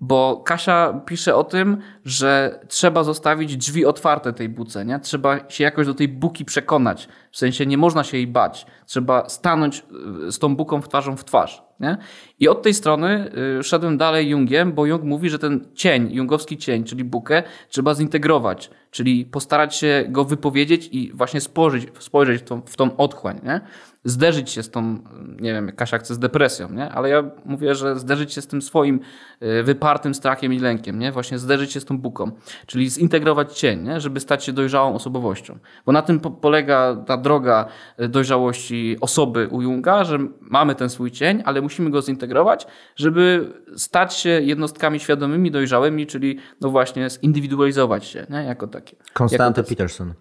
Bo 0.00 0.42
Kasia 0.46 1.00
pisze 1.06 1.36
o 1.36 1.44
tym, 1.44 1.78
że 2.04 2.60
trzeba 2.68 3.04
zostawić 3.04 3.56
drzwi 3.56 3.86
otwarte 3.86 4.32
tej 4.32 4.48
buce, 4.48 4.84
nie? 4.84 5.00
Trzeba 5.00 5.50
się 5.50 5.64
jakoś 5.64 5.86
do 5.86 5.94
tej 5.94 6.08
buki 6.08 6.44
przekonać. 6.44 7.08
W 7.30 7.36
sensie 7.36 7.66
nie 7.66 7.78
można 7.78 8.04
się 8.04 8.16
jej 8.16 8.26
bać. 8.26 8.66
Trzeba 8.86 9.28
stanąć 9.28 9.84
y, 10.28 10.32
z 10.32 10.38
tą 10.38 10.56
buką 10.56 10.80
w 10.80 10.88
twarzą 10.88 11.16
w 11.16 11.24
twarz, 11.24 11.62
nie? 11.82 11.96
I 12.40 12.48
od 12.48 12.62
tej 12.62 12.74
strony 12.74 13.30
y, 13.60 13.62
szedłem 13.62 13.98
dalej 13.98 14.28
Jungiem, 14.28 14.72
bo 14.72 14.86
Jung 14.86 15.02
mówi, 15.02 15.30
że 15.30 15.38
ten 15.38 15.68
cień, 15.74 16.12
jungowski 16.12 16.58
cień, 16.58 16.84
czyli 16.84 17.04
bukę, 17.04 17.42
trzeba 17.68 17.94
zintegrować, 17.94 18.70
czyli 18.90 19.24
postarać 19.24 19.76
się 19.76 20.04
go 20.08 20.24
wypowiedzieć 20.24 20.88
i 20.92 21.12
właśnie 21.14 21.40
spojrzeć, 21.40 21.88
spojrzeć 21.98 22.42
w, 22.42 22.44
tą, 22.44 22.62
w 22.62 22.76
tą 22.76 22.96
otchłań, 22.96 23.40
nie? 23.44 23.60
Zderzyć 24.04 24.50
się 24.50 24.62
z 24.62 24.70
tą, 24.70 24.98
nie 25.40 25.52
wiem, 25.52 25.72
Kasia 25.76 25.98
chce 25.98 26.14
z 26.14 26.18
depresją, 26.18 26.72
nie? 26.72 26.90
ale 26.90 27.08
ja 27.08 27.30
mówię, 27.44 27.74
że 27.74 27.98
zderzyć 27.98 28.32
się 28.32 28.40
z 28.40 28.46
tym 28.46 28.62
swoim 28.62 29.00
y, 29.42 29.62
wypartym 29.62 30.14
strachem 30.14 30.52
i 30.52 30.58
lękiem, 30.58 30.98
nie? 30.98 31.12
właśnie 31.12 31.38
zderzyć 31.38 31.72
się 31.72 31.80
z 31.80 31.84
tą 31.84 31.98
buką, 31.98 32.30
czyli 32.66 32.90
zintegrować 32.90 33.58
cień, 33.58 33.82
nie? 33.82 34.00
żeby 34.00 34.20
stać 34.20 34.44
się 34.44 34.52
dojrzałą 34.52 34.94
osobowością. 34.94 35.58
Bo 35.86 35.92
na 35.92 36.02
tym 36.02 36.20
po 36.20 36.30
polega 36.30 36.96
ta 37.06 37.16
droga 37.16 37.66
y, 38.00 38.08
dojrzałości 38.08 38.96
osoby 39.00 39.48
u 39.50 39.62
Junga, 39.62 40.04
że 40.04 40.18
mamy 40.40 40.74
ten 40.74 40.90
swój 40.90 41.10
cień, 41.10 41.42
ale 41.44 41.60
musimy 41.60 41.90
go 41.90 42.02
zintegrować, 42.02 42.66
żeby 42.96 43.52
stać 43.76 44.14
się 44.14 44.30
jednostkami 44.30 45.00
świadomymi, 45.00 45.50
dojrzałymi, 45.50 46.06
czyli 46.06 46.38
no 46.60 46.70
właśnie 46.70 47.10
zindywidualizować 47.10 48.04
się 48.04 48.26
nie? 48.30 48.44
jako 48.44 48.66
takie. 48.66 48.96
Konstanty 49.12 49.62
Peterson. 49.62 50.14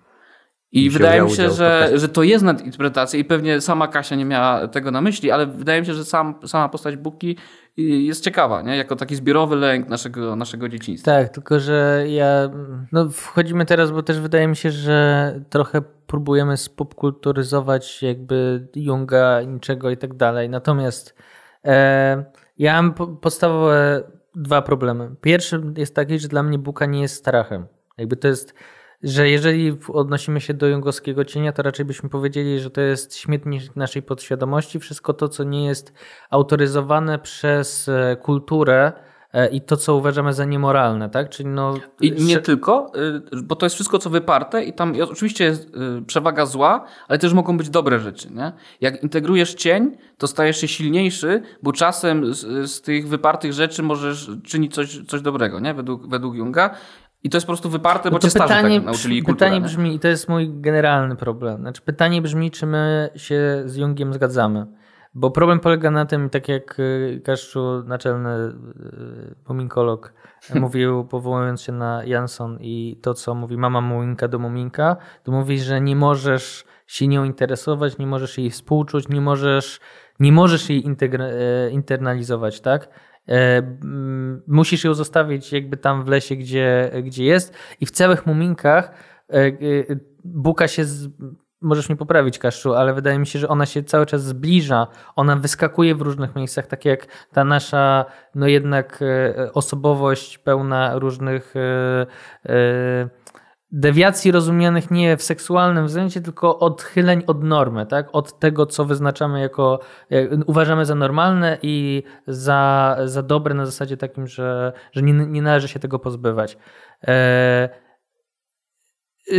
I 0.72 0.90
wydaje 0.90 1.22
mi 1.22 1.32
się, 1.32 1.50
że, 1.50 1.92
że 1.94 2.10
to 2.10 2.24
jest 2.24 2.44
nadinterpretacja 2.44 3.20
i 3.20 3.26
pewnie 3.26 3.62
sama 3.62 3.88
Kasia 3.88 4.16
nie 4.16 4.26
miała 4.26 4.68
tego 4.68 4.92
na 4.92 5.02
myśli, 5.02 5.32
ale 5.32 5.48
wydaje 5.48 5.82
mi 5.82 5.88
się, 5.88 5.94
że 5.94 6.06
sam, 6.06 6.36
sama 6.46 6.70
postać 6.70 6.98
Buki 6.98 7.38
y, 7.80 7.82
jest 7.82 8.24
ciekawa, 8.24 8.62
nie? 8.62 8.78
jako 8.78 8.96
taki 8.96 9.16
zbiorowy 9.16 9.56
lęk 9.56 9.90
naszego, 9.90 10.36
naszego 10.36 10.70
dzieciństwa. 10.70 11.12
Tak, 11.12 11.30
tylko 11.30 11.60
że 11.60 12.06
ja. 12.08 12.50
No, 12.92 13.10
wchodzimy 13.10 13.66
teraz, 13.66 13.92
bo 13.92 14.04
też 14.04 14.20
wydaje 14.20 14.48
mi 14.48 14.56
się, 14.56 14.72
że 14.72 15.40
trochę 15.50 15.82
próbujemy 16.08 16.58
spopkulturyzować 16.58 18.04
jakby 18.04 18.68
Junga, 18.76 19.42
niczego 19.42 19.90
i 19.90 19.98
tak 19.98 20.14
dalej. 20.14 20.50
Natomiast 20.50 21.16
e, 21.66 22.26
ja 22.58 22.82
mam 22.82 22.94
po- 22.94 23.08
podstawowe 23.08 24.04
dwa 24.36 24.62
problemy. 24.62 25.16
Pierwszy 25.22 25.62
jest 25.78 25.96
taki, 25.96 26.20
że 26.20 26.28
dla 26.28 26.44
mnie 26.44 26.60
Buka 26.60 26.86
nie 26.86 27.02
jest 27.02 27.16
strachem. 27.16 27.66
Jakby 27.98 28.16
to 28.16 28.28
jest, 28.28 28.54
że 29.04 29.30
jeżeli 29.30 29.78
odnosimy 29.94 30.42
się 30.42 30.54
do 30.54 30.68
jungowskiego 30.68 31.26
cienia, 31.26 31.52
to 31.52 31.62
raczej 31.64 31.86
byśmy 31.86 32.10
powiedzieli, 32.10 32.60
że 32.60 32.70
to 32.70 32.82
jest 32.82 33.16
śmietnik 33.18 33.76
naszej 33.76 34.02
podświadomości. 34.02 34.80
Wszystko 34.80 35.14
to, 35.14 35.30
co 35.30 35.44
nie 35.44 35.66
jest 35.66 35.94
autoryzowane 36.30 37.20
przez 37.20 37.90
e, 37.90 38.16
kulturę 38.22 38.92
e, 39.34 39.48
i 39.50 39.62
to, 39.62 39.78
co 39.78 39.96
uważamy 39.96 40.34
za 40.34 40.46
niemoralne, 40.46 41.10
tak? 41.10 41.30
Czyli 41.30 41.50
no, 41.50 41.74
I 42.02 42.12
nie 42.12 42.34
sze- 42.36 42.42
tylko, 42.42 42.92
y, 43.34 43.42
bo 43.44 43.56
to 43.56 43.66
jest 43.66 43.76
wszystko 43.76 44.00
co 44.00 44.10
wyparte 44.10 44.64
i 44.64 44.74
tam 44.74 44.94
oczywiście 45.12 45.44
jest 45.44 45.76
y, 46.00 46.02
przewaga 46.06 46.46
zła, 46.46 46.86
ale 47.08 47.20
też 47.20 47.34
mogą 47.34 47.58
być 47.58 47.70
dobre 47.70 48.00
rzeczy. 48.00 48.34
Nie? 48.34 48.52
Jak 48.82 49.04
integrujesz 49.04 49.54
cień, 49.54 49.98
to 50.18 50.28
stajesz 50.28 50.58
się 50.58 50.68
silniejszy, 50.68 51.42
bo 51.64 51.72
czasem 51.72 52.34
z, 52.34 52.72
z 52.72 52.82
tych 52.82 53.08
wypartych 53.08 53.54
rzeczy 53.54 53.84
możesz 53.84 54.30
czynić 54.44 54.74
coś, 54.74 55.00
coś 55.08 55.22
dobrego, 55.22 55.60
nie? 55.60 55.74
Według, 55.74 56.08
według 56.08 56.36
Junga. 56.36 56.76
I 57.24 57.30
to 57.30 57.38
jest 57.38 57.48
po 57.48 57.50
prostu 57.50 57.70
wyparte, 57.70 58.12
bo 58.12 58.20
to 58.20 58.28
cię 58.28 58.30
starzy 58.30 58.54
pytanie, 58.54 58.78
tak 58.78 58.86
nauczyli 58.86 59.22
kulturę. 59.22 59.36
pytanie 59.36 59.60
nie? 59.62 59.66
brzmi, 59.66 59.96
i 59.96 60.00
to 60.00 60.08
jest 60.08 60.30
mój 60.30 60.62
generalny 60.62 61.16
problem. 61.16 61.62
Znaczy, 61.62 61.82
pytanie 61.82 62.22
brzmi, 62.22 62.52
czy 62.52 62.66
my 62.66 63.10
się 63.16 63.64
z 63.66 63.76
Jungiem 63.76 64.14
zgadzamy. 64.14 64.66
Bo 65.14 65.32
problem 65.32 65.60
polega 65.60 65.92
na 65.92 66.06
tym, 66.06 66.30
tak 66.30 66.48
jak 66.48 66.80
y, 66.80 67.22
Kaszczu, 67.26 67.84
naczelny 67.84 68.30
y, 68.30 69.36
muminkolog, 69.48 70.14
mówił, 70.56 71.06
powołując 71.06 71.62
się 71.62 71.72
na 71.72 72.04
Jansson 72.04 72.58
i 72.62 73.00
to, 73.02 73.14
co 73.14 73.36
mówi 73.36 73.58
mama 73.58 73.82
Muminka 73.82 74.28
do 74.28 74.40
Muminka, 74.40 74.98
to 75.24 75.32
mówi, 75.32 75.60
że 75.60 75.82
nie 75.82 75.96
możesz 75.96 76.66
się 76.88 77.08
nią 77.08 77.24
interesować, 77.24 77.98
nie 77.98 78.08
możesz 78.08 78.38
jej 78.38 78.50
współczuć, 78.50 79.10
nie 79.10 79.22
możesz, 79.22 79.80
nie 80.20 80.32
możesz 80.32 80.70
jej 80.70 80.86
e, 81.20 81.70
internalizować, 81.70 82.62
tak? 82.62 82.90
E, 83.28 83.58
mm, 83.58 84.42
Musisz 84.48 84.84
ją 84.84 84.94
zostawić 84.94 85.54
jakby 85.54 85.78
tam 85.78 86.04
w 86.04 86.08
lesie, 86.08 86.36
gdzie, 86.36 86.92
gdzie 87.04 87.26
jest 87.26 87.54
i 87.80 87.86
w 87.86 87.92
całych 87.92 88.26
muminkach 88.26 88.92
e, 89.30 89.36
e, 89.38 89.52
Buka 90.24 90.68
się 90.68 90.86
z, 90.86 91.10
możesz 91.62 91.90
mnie 91.90 91.96
poprawić, 91.96 92.40
Kaszczu, 92.40 92.74
ale 92.74 92.94
wydaje 92.94 93.20
mi 93.20 93.28
się, 93.28 93.40
że 93.40 93.48
ona 93.48 93.66
się 93.66 93.84
cały 93.84 94.06
czas 94.06 94.24
zbliża. 94.24 94.88
Ona 95.16 95.36
wyskakuje 95.36 95.96
w 95.96 96.02
różnych 96.02 96.36
miejscach, 96.36 96.68
tak 96.68 96.86
jak 96.86 97.08
ta 97.34 97.44
nasza, 97.44 98.06
no 98.36 98.48
jednak 98.48 99.04
osobowość 99.54 100.38
pełna 100.38 101.00
różnych 101.00 101.54
e, 101.56 102.06
e, 102.50 103.10
dewiacji 103.72 104.32
rozumianych 104.32 104.92
nie 104.92 105.18
w 105.18 105.24
seksualnym 105.24 105.86
względzie, 105.86 106.22
tylko 106.22 106.60
odchyleń 106.60 107.24
od 107.28 107.44
normy, 107.44 107.86
tak? 107.86 108.10
Od 108.12 108.40
tego, 108.40 108.66
co 108.66 108.86
wyznaczamy 108.86 109.42
jako, 109.42 109.80
jak 110.10 110.30
uważamy 110.46 110.86
za 110.86 110.96
normalne 110.96 111.58
i 111.62 112.04
za, 112.28 112.98
za 113.06 113.24
dobre 113.24 113.54
na 113.54 113.66
zasadzie 113.66 113.98
takim, 113.98 114.28
że, 114.28 114.74
że 114.92 115.02
nie, 115.02 115.14
nie 115.14 115.42
należy 115.42 115.68
się 115.68 115.80
tego 115.80 116.00
pozbywać. 116.00 116.58
E, 117.08 117.70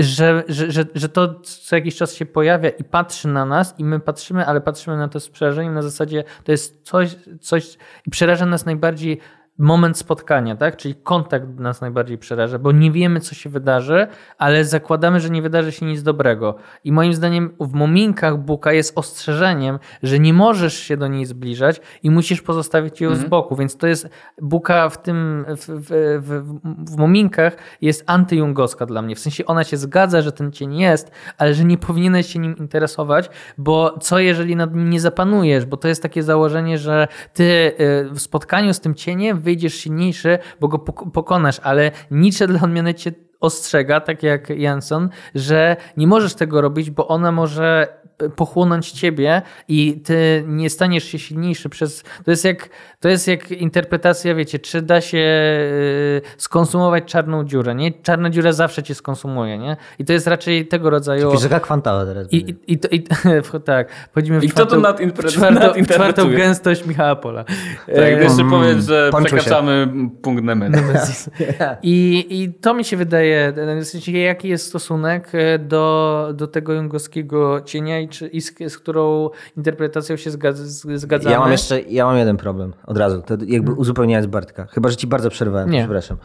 że, 0.00 0.44
że, 0.48 0.72
że, 0.72 0.84
że 0.94 1.08
to 1.08 1.40
co 1.40 1.76
jakiś 1.76 1.96
czas 1.96 2.14
się 2.14 2.26
pojawia 2.26 2.70
i 2.70 2.84
patrzy 2.84 3.28
na 3.28 3.46
nas 3.46 3.74
i 3.78 3.84
my 3.84 4.00
patrzymy, 4.00 4.46
ale 4.46 4.60
patrzymy 4.60 4.96
na 4.96 5.08
to 5.08 5.20
z 5.20 5.30
przerażeniem 5.30 5.74
na 5.74 5.82
zasadzie 5.82 6.24
to 6.44 6.52
jest 6.52 6.82
coś, 6.82 7.16
coś 7.40 7.78
i 8.06 8.10
przeraża 8.10 8.46
nas 8.46 8.66
najbardziej 8.66 9.20
moment 9.62 9.98
spotkania, 9.98 10.56
tak? 10.56 10.76
Czyli 10.76 10.94
kontakt 10.94 11.58
nas 11.58 11.80
najbardziej 11.80 12.18
przeraża, 12.18 12.58
bo 12.58 12.72
nie 12.72 12.90
wiemy, 12.90 13.20
co 13.20 13.34
się 13.34 13.50
wydarzy, 13.50 14.06
ale 14.38 14.64
zakładamy, 14.64 15.20
że 15.20 15.30
nie 15.30 15.42
wydarzy 15.42 15.72
się 15.72 15.86
nic 15.86 16.02
dobrego. 16.02 16.54
I 16.84 16.92
moim 16.92 17.14
zdaniem 17.14 17.54
w 17.60 17.72
mominkach 17.72 18.38
Buka 18.38 18.72
jest 18.72 18.98
ostrzeżeniem, 18.98 19.78
że 20.02 20.18
nie 20.18 20.34
możesz 20.34 20.74
się 20.74 20.96
do 20.96 21.08
niej 21.08 21.24
zbliżać 21.24 21.80
i 22.02 22.10
musisz 22.10 22.42
pozostawić 22.42 23.00
ją 23.00 23.14
z 23.14 23.24
boku. 23.24 23.56
Więc 23.56 23.76
to 23.76 23.86
jest 23.86 24.08
Buka 24.42 24.88
w 24.88 25.02
tym, 25.02 25.44
w, 25.48 25.66
w, 25.68 25.88
w, 26.22 26.44
w 26.92 26.96
mominkach 26.96 27.56
jest 27.80 28.04
antyjungowska 28.06 28.86
dla 28.86 29.02
mnie. 29.02 29.16
W 29.16 29.18
sensie 29.18 29.46
ona 29.46 29.64
się 29.64 29.76
zgadza, 29.76 30.22
że 30.22 30.32
ten 30.32 30.52
cień 30.52 30.78
jest, 30.78 31.10
ale 31.38 31.54
że 31.54 31.64
nie 31.64 31.78
powinieneś 31.78 32.32
się 32.32 32.38
nim 32.38 32.56
interesować, 32.56 33.30
bo 33.58 33.98
co 34.00 34.18
jeżeli 34.18 34.56
nad 34.56 34.74
nim 34.74 34.90
nie 34.90 35.00
zapanujesz? 35.00 35.64
Bo 35.64 35.76
to 35.76 35.88
jest 35.88 36.02
takie 36.02 36.22
założenie, 36.22 36.78
że 36.78 37.08
ty 37.32 37.44
y, 37.44 38.10
w 38.14 38.20
spotkaniu 38.20 38.74
z 38.74 38.80
tym 38.80 38.94
cieniem 38.94 39.40
wyjdziesz 39.40 39.51
silniejszy, 39.70 40.38
bo 40.60 40.68
go 40.68 40.78
pok- 40.78 41.10
pokonasz, 41.10 41.60
ale 41.62 41.90
Nietzsche 42.10 42.46
dla 42.46 42.60
odmiany 42.60 42.94
cię 42.94 43.12
ostrzega, 43.42 44.00
tak 44.00 44.22
jak 44.22 44.50
Jansson, 44.50 45.08
że 45.34 45.76
nie 45.96 46.06
możesz 46.06 46.34
tego 46.34 46.60
robić, 46.60 46.90
bo 46.90 47.08
ona 47.08 47.32
może 47.32 48.02
pochłonąć 48.36 48.90
ciebie 48.90 49.42
i 49.68 50.00
ty 50.04 50.44
nie 50.46 50.70
staniesz 50.70 51.04
się 51.04 51.18
silniejszy 51.18 51.68
przez... 51.68 52.02
To 52.24 52.30
jest 52.30 52.44
jak, 52.44 52.68
to 53.00 53.08
jest 53.08 53.28
jak 53.28 53.50
interpretacja, 53.50 54.34
wiecie, 54.34 54.58
czy 54.58 54.82
da 54.82 55.00
się 55.00 55.18
y, 55.18 56.20
skonsumować 56.36 57.04
czarną 57.04 57.44
dziurę, 57.44 57.74
nie? 57.74 57.92
Czarna 57.92 58.30
dziura 58.30 58.52
zawsze 58.52 58.82
cię 58.82 58.94
skonsumuje, 58.94 59.58
nie? 59.58 59.76
I 59.98 60.04
to 60.04 60.12
jest 60.12 60.26
raczej 60.26 60.66
tego 60.66 60.90
rodzaju... 60.90 61.32
Fizyka 61.32 61.60
kwantowa 61.60 62.04
teraz. 62.04 62.32
I, 62.32 62.36
i, 62.36 62.72
i, 62.72 62.78
to- 62.78 62.88
i, 62.88 63.02
tak, 63.64 63.92
wchodzimy 64.12 64.40
w 64.40 64.44
I 64.44 64.48
kto 64.48 64.66
to 64.66 64.76
czwartą, 64.76 65.02
nadinterpre- 65.04 65.28
w 65.28 65.32
czwartą, 65.32 65.84
czwartą 65.84 66.30
gęstość 66.30 66.86
Michała 66.86 67.16
Pola. 67.16 67.44
Tak, 67.44 67.96
jeszcze 67.96 68.42
Mm, 68.42 68.50
powiedz, 68.50 68.86
że 68.86 69.10
się. 69.12 69.24
przekraczamy 69.24 69.88
punkt 70.22 70.44
Nemesis. 70.44 71.30
I, 71.82 72.26
I 72.30 72.52
to 72.52 72.74
mi 72.74 72.84
się 72.84 72.96
wydaje, 72.96 73.31
w 73.80 73.84
sensie 73.84 74.12
jaki 74.12 74.48
jest 74.48 74.66
stosunek 74.66 75.28
e, 75.32 75.58
do, 75.58 76.28
do 76.34 76.46
tego 76.46 76.72
jungowskiego 76.72 77.60
cienia 77.60 78.00
i, 78.00 78.08
czy, 78.08 78.28
i 78.28 78.40
z, 78.40 78.54
z 78.68 78.78
którą 78.78 79.30
interpretacją 79.56 80.16
się 80.16 80.30
zgadz, 80.30 80.56
z- 80.56 81.00
zgadzamy. 81.00 81.32
Ja 81.32 81.40
mam 81.40 81.52
jeszcze, 81.52 81.80
ja 81.80 82.04
mam 82.06 82.16
jeden 82.16 82.36
problem 82.36 82.72
od 82.86 82.98
razu, 82.98 83.22
to 83.22 83.34
jakby 83.46 83.72
uzupełniając 83.72 84.26
Bartka. 84.26 84.66
Chyba, 84.66 84.88
że 84.88 84.96
ci 84.96 85.06
bardzo 85.06 85.30
przerwałem, 85.30 85.70
Nie. 85.70 85.78
przepraszam. 85.78 86.16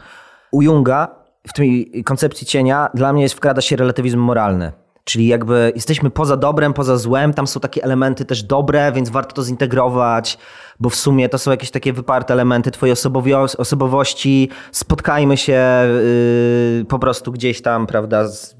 U 0.52 0.62
Junga 0.62 1.08
w 1.48 1.52
tej 1.52 2.02
koncepcji 2.04 2.46
cienia 2.46 2.90
dla 2.94 3.12
mnie 3.12 3.22
jest 3.22 3.34
wkrada 3.34 3.60
się 3.60 3.76
relatywizm 3.76 4.18
moralny. 4.18 4.72
Czyli 5.08 5.26
jakby 5.26 5.72
jesteśmy 5.74 6.10
poza 6.10 6.36
dobrem, 6.36 6.72
poza 6.72 6.96
złem, 6.96 7.34
tam 7.34 7.46
są 7.46 7.60
takie 7.60 7.84
elementy 7.84 8.24
też 8.24 8.42
dobre, 8.42 8.92
więc 8.92 9.10
warto 9.10 9.34
to 9.34 9.42
zintegrować, 9.42 10.38
bo 10.80 10.90
w 10.90 10.94
sumie 10.94 11.28
to 11.28 11.38
są 11.38 11.50
jakieś 11.50 11.70
takie 11.70 11.92
wyparte 11.92 12.34
elementy 12.34 12.70
twojej 12.70 12.94
osobowości. 13.58 14.50
Spotkajmy 14.72 15.36
się 15.36 15.62
yy, 16.78 16.84
po 16.84 16.98
prostu 16.98 17.32
gdzieś 17.32 17.62
tam, 17.62 17.86
prawda, 17.86 18.28
z, 18.28 18.56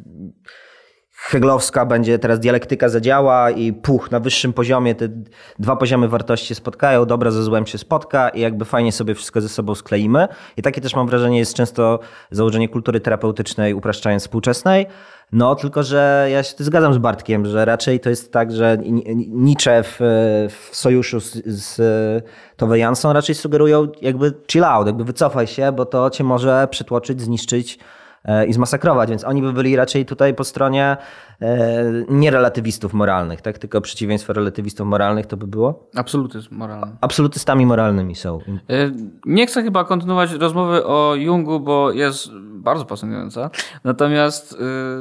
Heglowska 1.20 1.87
będzie 1.87 2.18
teraz 2.18 2.40
dialektyka 2.40 2.88
zadziała 2.88 3.50
i 3.50 3.72
puch, 3.72 4.11
na 4.11 4.20
wyższym 4.20 4.52
poziomie 4.52 4.94
te 4.94 5.08
dwa 5.58 5.76
poziomy 5.76 6.08
wartości 6.08 6.46
się 6.46 6.54
spotkają, 6.54 7.04
dobra 7.04 7.30
ze 7.30 7.42
złem 7.42 7.66
się 7.66 7.78
spotka 7.78 8.28
i 8.28 8.40
jakby 8.40 8.64
fajnie 8.64 8.92
sobie 8.92 9.14
wszystko 9.14 9.40
ze 9.40 9.48
sobą 9.48 9.74
skleimy. 9.74 10.28
I 10.56 10.62
takie 10.62 10.80
też 10.80 10.96
mam 10.96 11.06
wrażenie 11.06 11.38
jest 11.38 11.54
często 11.54 11.98
założenie 12.30 12.68
kultury 12.68 13.00
terapeutycznej, 13.00 13.74
upraszczając 13.74 14.22
współczesnej. 14.22 14.87
No, 15.32 15.54
tylko 15.54 15.82
że 15.82 16.28
ja 16.32 16.42
się 16.42 16.54
zgadzam 16.58 16.94
z 16.94 16.98
Bartkiem, 16.98 17.46
że 17.46 17.64
raczej 17.64 18.00
to 18.00 18.10
jest 18.10 18.32
tak, 18.32 18.52
że 18.52 18.78
Ni- 18.78 18.92
Ni- 19.16 19.30
Nietzsche 19.30 19.82
w, 19.82 19.96
w 20.50 20.76
sojuszu 20.76 21.20
z, 21.20 21.32
z 21.46 21.80
Tove 22.56 22.78
Jansson 22.78 23.12
raczej 23.12 23.34
sugerują 23.34 23.88
jakby 24.02 24.32
chill 24.52 24.64
out, 24.64 24.86
jakby 24.86 25.04
wycofaj 25.04 25.46
się, 25.46 25.72
bo 25.72 25.86
to 25.86 26.10
cię 26.10 26.24
może 26.24 26.68
przytłoczyć, 26.70 27.20
zniszczyć 27.20 27.78
e, 28.24 28.46
i 28.46 28.52
zmasakrować, 28.52 29.10
więc 29.10 29.24
oni 29.24 29.42
by 29.42 29.52
byli 29.52 29.76
raczej 29.76 30.06
tutaj 30.06 30.34
po 30.34 30.44
stronie 30.44 30.96
e, 31.42 31.82
nie 32.08 32.30
relatywistów 32.30 32.92
moralnych, 32.94 33.40
tak? 33.42 33.58
tylko 33.58 33.80
przeciwieństwo 33.80 34.32
relatywistów 34.32 34.86
moralnych 34.86 35.26
to 35.26 35.36
by 35.36 35.46
było? 35.46 35.88
Absolutyzm 35.96 36.54
moralny. 36.56 36.96
Absolutystami 37.00 37.66
moralnymi 37.66 38.14
są. 38.14 38.38
Y, 38.70 38.92
Nie 39.26 39.46
chcę 39.46 39.62
chyba 39.62 39.84
kontynuować 39.84 40.32
rozmowy 40.32 40.86
o 40.86 41.14
Jungu, 41.14 41.60
bo 41.60 41.92
jest 41.92 42.30
bardzo 42.58 42.84
pasjonująca. 42.84 43.50
Natomiast, 43.84 44.52
y, 44.52 44.56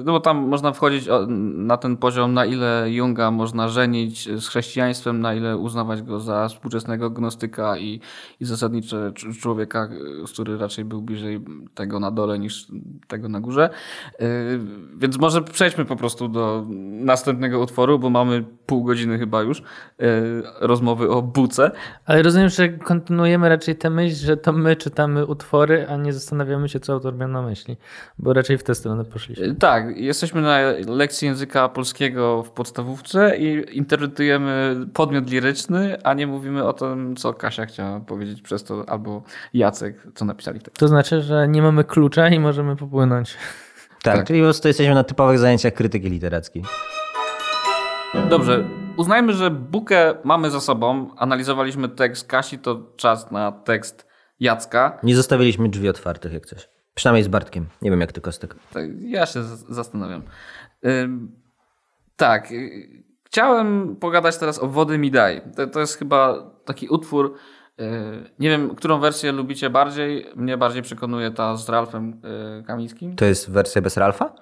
no 0.05 0.11
bo 0.11 0.19
tam 0.19 0.37
można 0.37 0.71
wchodzić 0.71 1.09
na 1.55 1.77
ten 1.77 1.97
poziom, 1.97 2.33
na 2.33 2.45
ile 2.45 2.85
Junga 2.91 3.31
można 3.31 3.67
żenić 3.69 4.29
z 4.41 4.47
chrześcijaństwem, 4.47 5.21
na 5.21 5.33
ile 5.33 5.57
uznawać 5.57 6.01
go 6.01 6.19
za 6.19 6.47
współczesnego 6.47 7.09
gnostyka 7.09 7.77
i, 7.77 8.01
i 8.39 8.45
zasadnicze 8.45 9.11
cz- 9.11 9.39
człowieka, 9.39 9.89
y, 10.23 10.33
który 10.33 10.57
raczej 10.57 10.85
był 10.85 11.01
bliżej 11.01 11.41
tego 11.75 11.99
na 11.99 12.11
dole 12.11 12.39
niż 12.39 12.67
tego 13.07 13.29
na 13.29 13.39
górze. 13.39 13.69
Y, 14.21 14.59
Więc 14.97 15.17
może 15.17 15.41
przejdźmy 15.41 15.85
po 15.85 15.95
prostu 15.95 16.27
do 16.27 16.65
następnego 16.91 17.59
utworu, 17.59 17.99
bo 17.99 18.09
mamy 18.09 18.43
pół 18.65 18.83
godziny 18.83 19.19
chyba 19.19 19.41
już 19.41 19.59
y, 19.59 19.63
rozmowy 20.61 21.09
o 21.09 21.21
buce. 21.21 21.71
Ale 22.05 22.21
rozumiem, 22.23 22.49
że 22.49 22.69
kontynuujemy 22.69 23.49
raczej 23.49 23.75
tę 23.75 23.89
myśl, 23.89 24.15
że 24.25 24.37
to 24.37 24.53
my 24.53 24.75
czytamy 24.75 25.25
utwory, 25.25 25.87
a 25.89 25.97
nie 25.97 26.13
zastanawiamy 26.13 26.69
się, 26.69 26.79
co 26.79 26.93
autor 26.93 27.15
miał 27.15 27.29
na 27.29 27.41
myśli. 27.47 27.77
Bo 28.19 28.33
raczej 28.33 28.57
w 28.57 28.63
tę 28.63 28.75
stronę 28.75 29.05
poszliśmy. 29.05 29.55
Tak, 29.55 29.97
jesteśmy 29.97 30.41
na 30.41 30.57
lekcji 30.87 31.27
języka 31.27 31.69
polskiego 31.69 32.43
w 32.43 32.51
podstawówce 32.51 33.37
i 33.37 33.77
interpretujemy 33.77 34.75
podmiot 34.93 35.29
liryczny, 35.29 35.97
a 36.03 36.13
nie 36.13 36.27
mówimy 36.27 36.63
o 36.63 36.73
tym, 36.73 37.15
co 37.15 37.33
Kasia 37.33 37.65
chciała 37.65 37.99
powiedzieć 37.99 38.41
przez 38.41 38.63
to, 38.63 38.83
albo 38.87 39.23
Jacek, 39.53 39.95
co 40.15 40.25
napisali 40.25 40.59
w 40.59 40.63
tekście. 40.63 40.79
To 40.79 40.87
znaczy, 40.87 41.21
że 41.21 41.47
nie 41.47 41.61
mamy 41.61 41.83
klucza 41.83 42.29
i 42.29 42.39
możemy 42.39 42.75
popłynąć. 42.75 43.35
Tak, 44.03 44.15
Tak. 44.15 44.27
czyli 44.27 44.39
po 44.39 44.45
prostu 44.45 44.67
jesteśmy 44.67 44.95
na 44.95 45.03
typowych 45.03 45.39
zajęciach 45.39 45.73
krytyki 45.73 46.09
literackiej. 46.09 46.63
Dobrze, 48.29 48.63
uznajmy, 48.97 49.33
że 49.33 49.51
bukę 49.51 50.13
mamy 50.23 50.51
za 50.51 50.59
sobą, 50.61 51.15
analizowaliśmy 51.17 51.89
tekst 51.89 52.27
Kasi, 52.27 52.59
to 52.59 52.81
czas 52.95 53.31
na 53.31 53.51
tekst 53.51 54.07
Jacka. 54.39 54.99
Nie 55.03 55.15
zostawiliśmy 55.15 55.69
drzwi 55.69 55.89
otwartych 55.89 56.33
jak 56.33 56.45
coś. 56.45 56.69
Przynajmniej 56.97 57.23
z 57.23 57.27
Bartkiem. 57.27 57.65
Nie 57.81 57.89
wiem 57.91 58.01
jak 58.01 58.11
ty 58.11 58.21
Kostek. 58.21 58.55
Tak, 58.73 58.85
ja 59.01 59.25
się 59.25 59.43
zastanawiam. 59.69 60.21
Tak, 62.15 62.51
y, 62.51 63.03
chciałem 63.23 63.95
pogadać 63.95 64.37
teraz 64.37 64.59
o 64.63 64.67
Wody 64.67 64.97
mi 64.97 65.11
daj. 65.11 65.41
To, 65.55 65.67
to 65.67 65.79
jest 65.79 65.97
chyba 65.99 66.49
taki 66.65 66.87
utwór, 66.87 67.35
y, 67.79 67.83
nie 68.39 68.49
wiem, 68.49 68.75
którą 68.75 68.99
wersję 68.99 69.31
lubicie 69.31 69.69
bardziej. 69.69 70.25
Mnie 70.35 70.57
bardziej 70.57 70.81
przekonuje 70.81 71.31
ta 71.31 71.57
z 71.57 71.69
Ralfem 71.69 72.21
y, 72.59 72.63
Kamińskim. 72.63 73.15
To 73.15 73.25
jest 73.25 73.51
wersja 73.51 73.81
bez 73.81 73.97
Ralfa? 73.97 74.33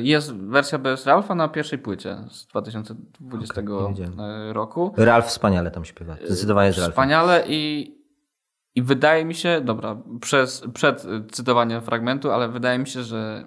Jest 0.00 0.34
wersja 0.34 0.78
bez 0.78 1.06
Ralfa 1.06 1.34
na 1.34 1.48
pierwszej 1.48 1.78
płycie 1.78 2.16
z 2.30 2.46
2020 2.46 3.60
Okej, 3.60 3.64
nie 3.74 3.88
wiedziałem. 3.88 4.20
y, 4.20 4.52
roku. 4.52 4.94
Ralf 4.96 5.26
wspaniale 5.26 5.70
tam 5.70 5.84
śpiewa. 5.84 6.16
Zdecydowanie 6.26 6.72
z 6.72 6.76
Ralfem. 6.78 6.92
Wspaniale 6.92 7.44
i, 7.46 7.94
i 8.74 8.82
wydaje 8.82 9.24
mi 9.24 9.34
się, 9.34 9.60
dobra, 9.64 9.96
przez, 10.20 10.62
przed 10.74 11.04
y, 11.04 11.24
cytowaniem 11.30 11.82
fragmentu, 11.82 12.30
ale 12.30 12.48
wydaje 12.48 12.78
mi 12.78 12.86
się, 12.86 13.02
że 13.02 13.44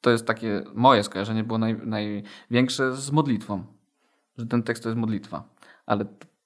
to 0.00 0.10
jest 0.10 0.26
takie 0.26 0.64
moje 0.74 1.02
skojarzenie 1.02 1.44
było 1.44 1.58
naj, 1.58 1.76
największe 1.86 2.96
z 2.96 3.10
modlitwą. 3.10 3.64
Że 4.38 4.46
ten 4.46 4.62
tekst 4.62 4.82
to 4.82 4.88
jest 4.88 4.98
modlitwa. 4.98 5.48
Ale 5.86 6.04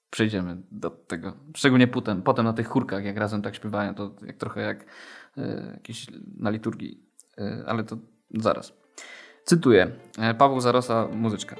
przejdziemy 0.09 0.57
do 0.71 0.89
tego. 0.89 1.33
Szczególnie 1.55 1.87
potem, 1.87 2.21
potem 2.21 2.45
na 2.45 2.53
tych 2.53 2.67
chórkach, 2.67 3.05
jak 3.05 3.17
razem 3.17 3.41
tak 3.41 3.55
śpiewają, 3.55 3.95
to 3.95 4.15
jak 4.25 4.37
trochę 4.37 4.61
jak 4.61 4.85
y, 5.37 5.79
na 6.37 6.49
liturgii. 6.49 7.03
Y, 7.39 7.63
ale 7.67 7.83
to 7.83 7.97
zaraz. 8.33 8.73
Cytuję. 9.47 9.91
E, 10.19 10.33
Paweł 10.33 10.59
Zarosa, 10.59 11.07
muzyczka. 11.07 11.55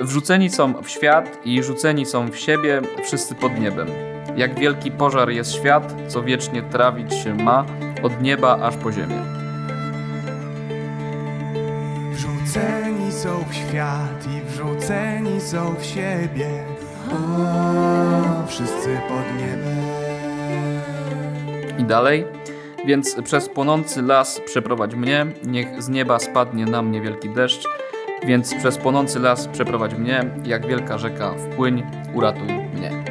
Wrzuceni 0.00 0.50
są 0.50 0.82
w 0.82 0.88
świat 0.88 1.40
i 1.44 1.62
rzuceni 1.62 2.06
są 2.06 2.30
w 2.30 2.36
siebie 2.36 2.82
wszyscy 3.02 3.34
pod 3.34 3.60
niebem. 3.60 4.15
Jak 4.36 4.58
wielki 4.58 4.90
pożar 4.90 5.30
jest 5.30 5.54
świat, 5.54 5.94
co 6.08 6.22
wiecznie 6.22 6.62
trawić 6.62 7.14
się 7.14 7.34
ma 7.34 7.64
od 8.02 8.22
nieba 8.22 8.58
aż 8.62 8.76
po 8.76 8.92
ziemię. 8.92 9.22
Wrzuceni 12.12 13.12
są 13.12 13.44
w 13.50 13.54
świat 13.54 14.26
i 14.36 14.50
wrzuceni 14.50 15.40
są 15.40 15.74
w 15.74 15.84
siebie. 15.84 16.64
O, 17.12 18.46
wszyscy 18.46 19.00
pod 19.08 19.40
niebem. 19.40 19.76
I 21.78 21.84
dalej. 21.84 22.24
Więc 22.86 23.22
przez 23.22 23.48
płonący 23.48 24.02
las 24.02 24.40
przeprowadź 24.44 24.94
mnie, 24.94 25.26
niech 25.44 25.82
z 25.82 25.88
nieba 25.88 26.18
spadnie 26.18 26.64
na 26.64 26.82
mnie 26.82 27.00
wielki 27.00 27.30
deszcz. 27.30 27.68
Więc 28.26 28.54
przez 28.54 28.78
płonący 28.78 29.18
las 29.18 29.48
przeprowadź 29.48 29.94
mnie, 29.94 30.24
jak 30.44 30.66
wielka 30.66 30.98
rzeka 30.98 31.34
wpłyń, 31.34 31.82
uratuj 32.14 32.48
mnie. 32.74 33.05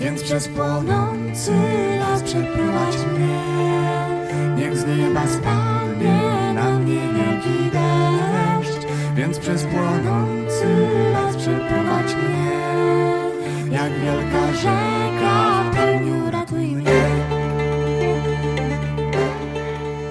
Więc 0.00 0.22
przez 0.22 0.48
płonący 0.48 1.52
las 1.98 2.22
przeprowadź 2.22 2.96
mnie 2.96 3.40
Niech 4.56 4.76
z 4.76 4.86
nieba 4.86 5.26
spadnie 5.26 6.52
na 6.54 6.78
mnie 6.78 7.00
wielki 7.00 7.70
deszcz. 7.72 8.86
Więc 9.14 9.38
przez 9.38 9.64
płonący 9.64 10.88
las 11.12 11.36
przeprowadź 11.36 12.14
mnie. 12.14 12.66
Jak 13.70 13.92
wielka 13.92 14.52
rzeka 14.52 15.64
w 15.70 15.76
pełni 15.76 16.30
Ratuj 16.30 16.66
mnie 16.66 17.08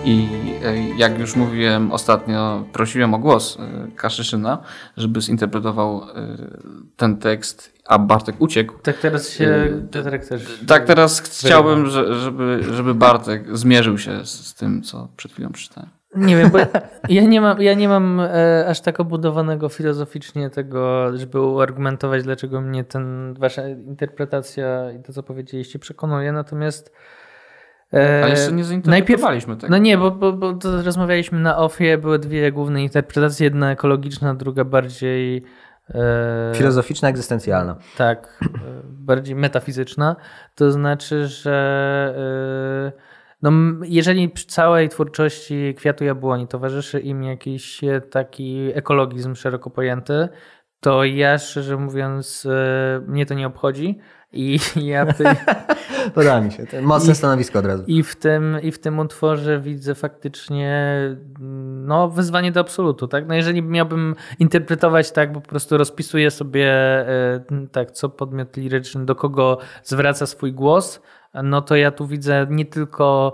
I 0.05 0.34
jak 0.97 1.19
już 1.19 1.35
mówiłem 1.35 1.91
ostatnio, 1.91 2.65
prosiłem 2.73 3.13
o 3.13 3.19
głos 3.19 3.57
e, 3.59 3.91
Kaszyszyna, 3.95 4.57
żeby 4.97 5.21
zinterpretował 5.21 6.01
e, 6.03 6.37
ten 6.97 7.17
tekst, 7.17 7.73
a 7.87 7.99
Bartek 7.99 8.35
uciekł. 8.39 8.73
Tak 8.83 8.97
teraz 8.97 9.29
się 9.29 9.67
Piotrek 9.91 10.25
też... 10.27 10.59
Tak, 10.67 10.85
teraz 10.85 11.21
chciałbym, 11.21 11.87
że- 11.87 12.15
żeby, 12.15 12.63
żeby 12.73 12.93
Bartek 12.93 13.57
zmierzył 13.57 13.97
się 13.97 14.25
z, 14.25 14.47
z 14.47 14.53
tym, 14.53 14.81
co 14.81 15.07
przed 15.17 15.31
chwilą 15.31 15.49
przeczytałem. 15.51 15.89
Nie 16.15 16.37
wiem, 16.37 16.49
bo 16.49 16.57
ja 17.09 17.21
nie 17.23 17.41
mam, 17.41 17.61
ja 17.61 17.73
nie 17.73 17.89
mam 17.89 18.19
e, 18.19 18.65
aż 18.67 18.81
tak 18.81 18.99
obudowanego 18.99 19.69
filozoficznie 19.69 20.49
tego, 20.49 21.11
żeby 21.17 21.41
uargumentować, 21.41 22.23
dlaczego 22.23 22.61
mnie 22.61 22.83
ten, 22.83 23.33
wasza 23.39 23.67
interpretacja 23.69 24.91
i 24.91 25.03
to, 25.03 25.13
co 25.13 25.23
powiedzieliście, 25.23 25.79
przekonuje. 25.79 26.31
Natomiast. 26.31 26.91
E, 27.95 28.23
Ale 28.23 28.29
jeszcze 28.29 28.51
nie 28.51 28.63
zainterpretowaliśmy 28.63 29.49
najpierw, 29.49 29.61
tego. 29.61 29.71
No 29.71 29.77
nie, 29.77 29.97
bo, 29.97 30.11
bo, 30.11 30.33
bo 30.33 30.53
to 30.53 30.81
rozmawialiśmy 30.81 31.39
na 31.39 31.57
offie, 31.57 31.97
były 31.97 32.19
dwie 32.19 32.51
główne 32.51 32.83
interpretacje, 32.83 33.43
jedna 33.43 33.71
ekologiczna, 33.71 34.35
druga 34.35 34.63
bardziej. 34.63 35.43
E, 35.89 36.51
Filozoficzna, 36.55 37.09
egzystencjalna. 37.09 37.75
tak, 37.97 38.39
e, 38.43 38.47
bardziej 38.83 39.35
metafizyczna. 39.35 40.15
To 40.55 40.71
znaczy, 40.71 41.27
że 41.27 42.93
e, 42.97 43.15
no, 43.41 43.51
jeżeli 43.83 44.29
przy 44.29 44.47
całej 44.47 44.89
twórczości 44.89 45.73
Kwiatu 45.77 46.03
Jabłoni 46.03 46.47
towarzyszy 46.47 46.99
im 46.99 47.23
jakiś 47.23 47.83
e, 47.83 48.01
taki 48.01 48.71
ekologizm 48.73 49.35
szeroko 49.35 49.69
pojęty, 49.69 50.29
to 50.79 51.03
ja 51.03 51.37
szczerze 51.37 51.77
mówiąc 51.77 52.47
e, 52.51 53.01
mnie 53.07 53.25
to 53.25 53.33
nie 53.33 53.47
obchodzi 53.47 53.99
i 54.35 54.59
ja 54.91 55.05
tej, 55.05 55.27
Podoba 56.15 56.41
mi 56.41 56.51
się. 56.51 56.65
Mocne 56.81 57.13
I- 57.13 57.15
stanowisko 57.15 57.59
od 57.59 57.65
razu. 57.65 57.83
i 57.87 58.03
w 58.03 58.15
tym, 58.15 58.57
I 58.61 58.71
w 58.71 58.79
tym 58.79 58.99
utworze 58.99 59.59
widzę 59.59 59.95
faktycznie 59.95 60.99
mm, 61.39 61.85
no, 61.87 62.09
wyzwanie 62.09 62.51
do 62.51 62.59
absolutu. 62.59 63.07
Tak? 63.07 63.27
No 63.27 63.35
jeżeli 63.35 63.61
miałbym 63.61 64.15
interpretować 64.39 65.11
tak, 65.11 65.33
bo 65.33 65.41
po 65.41 65.49
prostu 65.49 65.77
rozpisuję 65.77 66.31
sobie 66.31 66.67
e, 66.69 67.41
tak, 67.71 67.91
co 67.91 68.09
podmiot 68.09 68.57
liryczny, 68.57 69.05
do 69.05 69.15
kogo 69.15 69.57
zwraca 69.83 70.25
swój 70.25 70.53
głos, 70.53 71.01
no 71.43 71.61
to 71.61 71.75
ja 71.75 71.91
tu 71.91 72.07
widzę 72.07 72.47
nie 72.49 72.65
tylko 72.65 73.33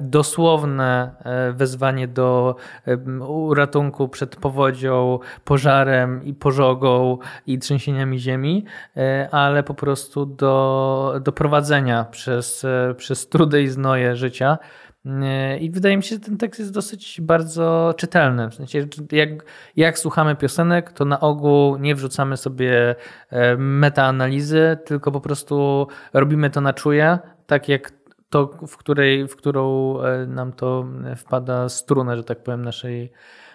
dosłowne 0.00 1.14
e, 1.24 1.52
wezwanie 1.52 2.08
do 2.08 2.56
e, 2.86 2.96
uratunku 3.26 4.08
przed 4.08 4.36
powodzią, 4.36 5.18
pożarem 5.44 6.24
i 6.24 6.34
pożogą 6.34 7.18
i 7.46 7.58
trzęsieniami 7.58 8.18
ziemi, 8.18 8.64
e, 8.96 9.28
ale 9.32 9.62
po 9.62 9.74
prostu 9.74 10.26
do, 10.26 11.14
do 11.24 11.32
prowadzenia 11.32 12.04
przez, 12.04 12.64
e, 12.64 12.94
przez 12.94 13.28
trudy 13.28 13.62
i 13.62 13.68
znoje 13.68 14.16
życia. 14.16 14.58
E, 15.06 15.58
I 15.58 15.70
wydaje 15.70 15.96
mi 15.96 16.02
się, 16.02 16.14
że 16.14 16.20
ten 16.20 16.36
tekst 16.36 16.60
jest 16.60 16.72
dosyć 16.72 17.20
bardzo 17.20 17.94
czytelny. 17.96 18.50
W 18.50 18.54
sensie, 18.54 18.86
jak, 19.12 19.28
jak 19.76 19.98
słuchamy 19.98 20.36
piosenek, 20.36 20.92
to 20.92 21.04
na 21.04 21.20
ogół 21.20 21.76
nie 21.76 21.94
wrzucamy 21.94 22.36
sobie 22.36 22.94
e, 23.30 23.56
metaanalizy, 23.56 24.78
tylko 24.84 25.12
po 25.12 25.20
prostu 25.20 25.86
robimy 26.12 26.50
to 26.50 26.60
na 26.60 26.72
czuje, 26.72 27.18
tak 27.46 27.68
jak 27.68 27.90
to, 28.30 28.46
w, 28.68 28.76
której, 28.76 29.28
w 29.28 29.36
którą 29.36 29.94
e, 30.00 30.26
nam 30.26 30.52
to 30.52 30.86
wpada 31.16 31.68
strunę, 31.68 32.16
że 32.16 32.24
tak 32.24 32.42
powiem, 32.42 32.64
naszej, 32.64 33.12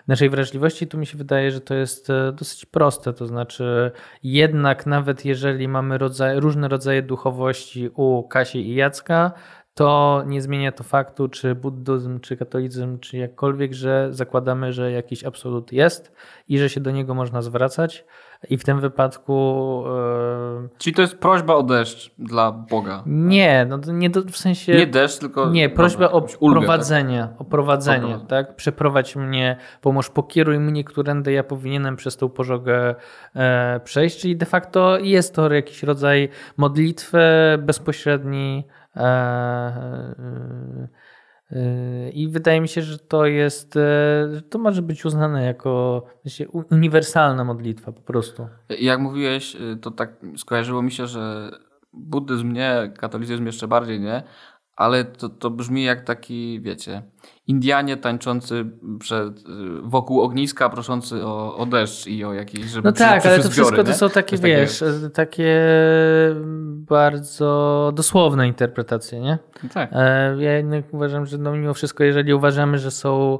naszej 0.07 0.29
wrażliwości. 0.29 0.87
Tu 0.87 0.97
mi 0.97 1.05
się 1.05 1.17
wydaje, 1.17 1.51
że 1.51 1.61
to 1.61 1.73
jest 1.73 2.09
e, 2.09 2.31
dosyć 2.31 2.65
proste. 2.65 3.13
To 3.13 3.25
znaczy, 3.25 3.91
jednak 4.23 4.85
nawet 4.85 5.25
jeżeli 5.25 5.67
mamy 5.67 5.97
różne 6.35 6.67
rodzaje 6.67 7.01
duchowości 7.01 7.89
u 7.95 8.23
Kasi 8.23 8.69
i 8.69 8.75
Jacka, 8.75 9.31
to 9.73 10.23
nie 10.27 10.41
zmienia 10.41 10.71
to 10.71 10.83
faktu, 10.83 11.27
czy 11.27 11.55
buddyzm, 11.55 12.19
czy 12.19 12.37
katolicyzm, 12.37 12.99
czy 12.99 13.17
jakkolwiek, 13.17 13.73
że 13.73 14.07
zakładamy, 14.11 14.73
że 14.73 14.91
jakiś 14.91 15.23
absolut 15.23 15.71
jest 15.71 16.11
i 16.47 16.59
że 16.59 16.69
się 16.69 16.79
do 16.81 16.91
niego 16.91 17.13
można 17.13 17.41
zwracać. 17.41 18.05
I 18.49 18.57
w 18.57 18.63
tym 18.63 18.79
wypadku. 18.79 19.33
e, 20.65 20.67
Czyli 20.77 20.93
to 20.93 21.01
jest 21.01 21.17
prośba 21.17 21.55
o 21.55 21.63
deszcz 21.63 22.11
dla 22.17 22.51
Boga. 22.51 23.03
nie, 23.05 23.65
no 23.69 23.79
nie 23.93 24.09
do, 24.09 24.21
w 24.21 24.37
sensie. 24.37 24.73
Nie 24.75 24.87
deszcz, 24.87 25.19
tylko. 25.19 25.49
Nie, 25.49 25.69
prośba 25.69 26.11
o 26.11 26.19
ulgę, 26.19 26.59
tak? 26.59 26.67
prowadzenie, 26.67 27.27
o 27.37 27.43
prowadzenie, 27.45 28.19
tak? 28.27 28.55
Przeprowadź 28.55 29.15
mnie, 29.15 29.57
pomóż, 29.81 30.09
pokieruj 30.09 30.59
mnie, 30.59 30.83
którędy 30.83 31.31
ja 31.31 31.43
powinienem 31.43 31.95
przez 31.95 32.17
tą 32.17 32.29
pożogę 32.29 32.95
e, 33.35 33.79
przejść, 33.83 34.19
czyli 34.21 34.37
de 34.37 34.45
facto 34.45 34.97
jest 34.99 35.35
to 35.35 35.53
jakiś 35.53 35.83
rodzaj 35.83 36.29
modlitwy 36.57 37.19
bezpośredni 37.59 38.63
e, 38.95 38.99
e, 39.01 39.05
e, 40.19 40.87
i 42.13 42.27
wydaje 42.27 42.61
mi 42.61 42.67
się, 42.67 42.81
że 42.81 42.99
to 42.99 43.25
jest, 43.25 43.73
że 44.33 44.41
to 44.49 44.59
może 44.59 44.81
być 44.81 45.05
uznane 45.05 45.45
jako 45.45 46.03
uniwersalna 46.71 47.43
modlitwa 47.43 47.91
po 47.91 48.01
prostu. 48.01 48.47
Jak 48.79 48.99
mówiłeś, 48.99 49.55
y, 49.55 49.77
to 49.81 49.91
tak 49.91 50.13
skojarzyło 50.37 50.81
mi 50.81 50.91
się, 50.91 51.07
że 51.07 51.51
buddyzm 51.93 52.51
nie, 52.51 52.91
katolicyzm 52.97 53.45
jeszcze 53.45 53.67
bardziej 53.67 53.99
nie, 53.99 54.23
ale 54.75 55.05
to, 55.05 55.29
to 55.29 55.49
brzmi 55.49 55.83
jak 55.83 56.01
taki, 56.01 56.61
wiecie, 56.61 57.01
Indianie 57.47 57.97
tańczący 57.97 58.65
przed, 58.99 59.37
y, 59.39 59.43
wokół 59.83 60.21
ogniska, 60.21 60.69
proszący 60.69 61.25
o, 61.25 61.55
o 61.57 61.65
deszcz 61.65 62.07
i 62.07 62.25
o 62.25 62.33
jakieś, 62.33 62.65
żeby 62.65 62.87
No 62.87 62.93
przy- 62.93 63.03
tak, 63.03 63.25
ale 63.25 63.35
to 63.39 63.41
wszystko 63.49 63.65
zbiory, 63.67 63.83
to 63.83 63.89
nie? 63.89 63.95
są 63.97 64.09
takie, 64.09 64.37
takiego. 64.37 64.59
wiesz, 64.61 64.83
takie 65.13 65.59
bardzo 66.75 67.91
dosłowne 67.95 68.47
interpretacje, 68.47 69.19
nie? 69.19 69.37
Tak. 69.73 69.89
E, 69.93 70.35
Ja 70.43 70.51
jednak 70.57 70.93
uważam, 70.93 71.25
że 71.25 71.37
no 71.37 71.51
mimo 71.55 71.73
wszystko, 71.73 72.03
jeżeli 72.03 72.33
uważamy, 72.33 72.77
że 72.77 72.91
są 72.91 73.39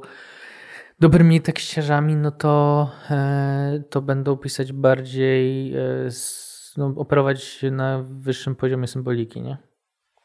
dobrymi 1.00 1.40
tekściarzami, 1.40 2.16
no 2.16 2.30
to, 2.30 2.90
e, 3.10 3.82
to 3.90 4.02
będą 4.02 4.36
pisać 4.36 4.72
bardziej, 4.72 5.74
e, 5.76 5.80
no, 6.76 6.92
operować 6.96 7.64
na 7.72 8.04
wyższym 8.10 8.54
poziomie 8.56 8.86
symboliki, 8.86 9.42
nie? 9.42 9.56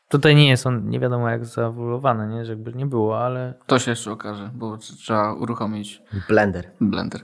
Tutaj 0.09 0.35
nie 0.35 0.49
jest 0.49 0.67
on 0.67 0.89
nie 0.89 0.99
wiadomo 0.99 1.29
jak 1.29 1.45
zaewoluowany, 1.45 2.27
nie? 2.35 2.45
Że 2.45 2.51
jakby 2.51 2.73
nie 2.73 2.85
było, 2.85 3.19
ale 3.25 3.53
To 3.65 3.79
się 3.79 3.91
jeszcze 3.91 4.11
okaże, 4.11 4.51
bo 4.53 4.75
tr- 4.75 4.95
trzeba 4.97 5.33
uruchomić 5.33 6.01
Blender. 6.27 6.71
blender. 6.81 7.21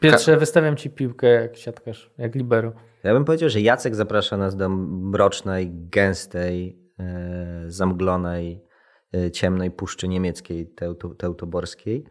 Piotrze, 0.00 0.36
wystawiam 0.36 0.76
ci 0.76 0.90
piłkę 0.90 1.26
jak 1.26 1.56
siatkarz, 1.56 2.10
jak 2.18 2.34
libero. 2.34 2.72
Ja 3.02 3.12
bym 3.12 3.24
powiedział, 3.24 3.48
że 3.48 3.60
Jacek 3.60 3.94
zaprasza 3.94 4.36
nas 4.36 4.56
do 4.56 4.68
mrocznej, 4.68 5.70
gęstej, 5.72 6.78
e, 6.98 7.64
zamglonej, 7.66 8.64
e, 9.14 9.30
ciemnej 9.30 9.70
puszczy 9.70 10.08
niemieckiej, 10.08 10.66
teuto, 10.66 11.08
teutoborskiej. 11.08 12.04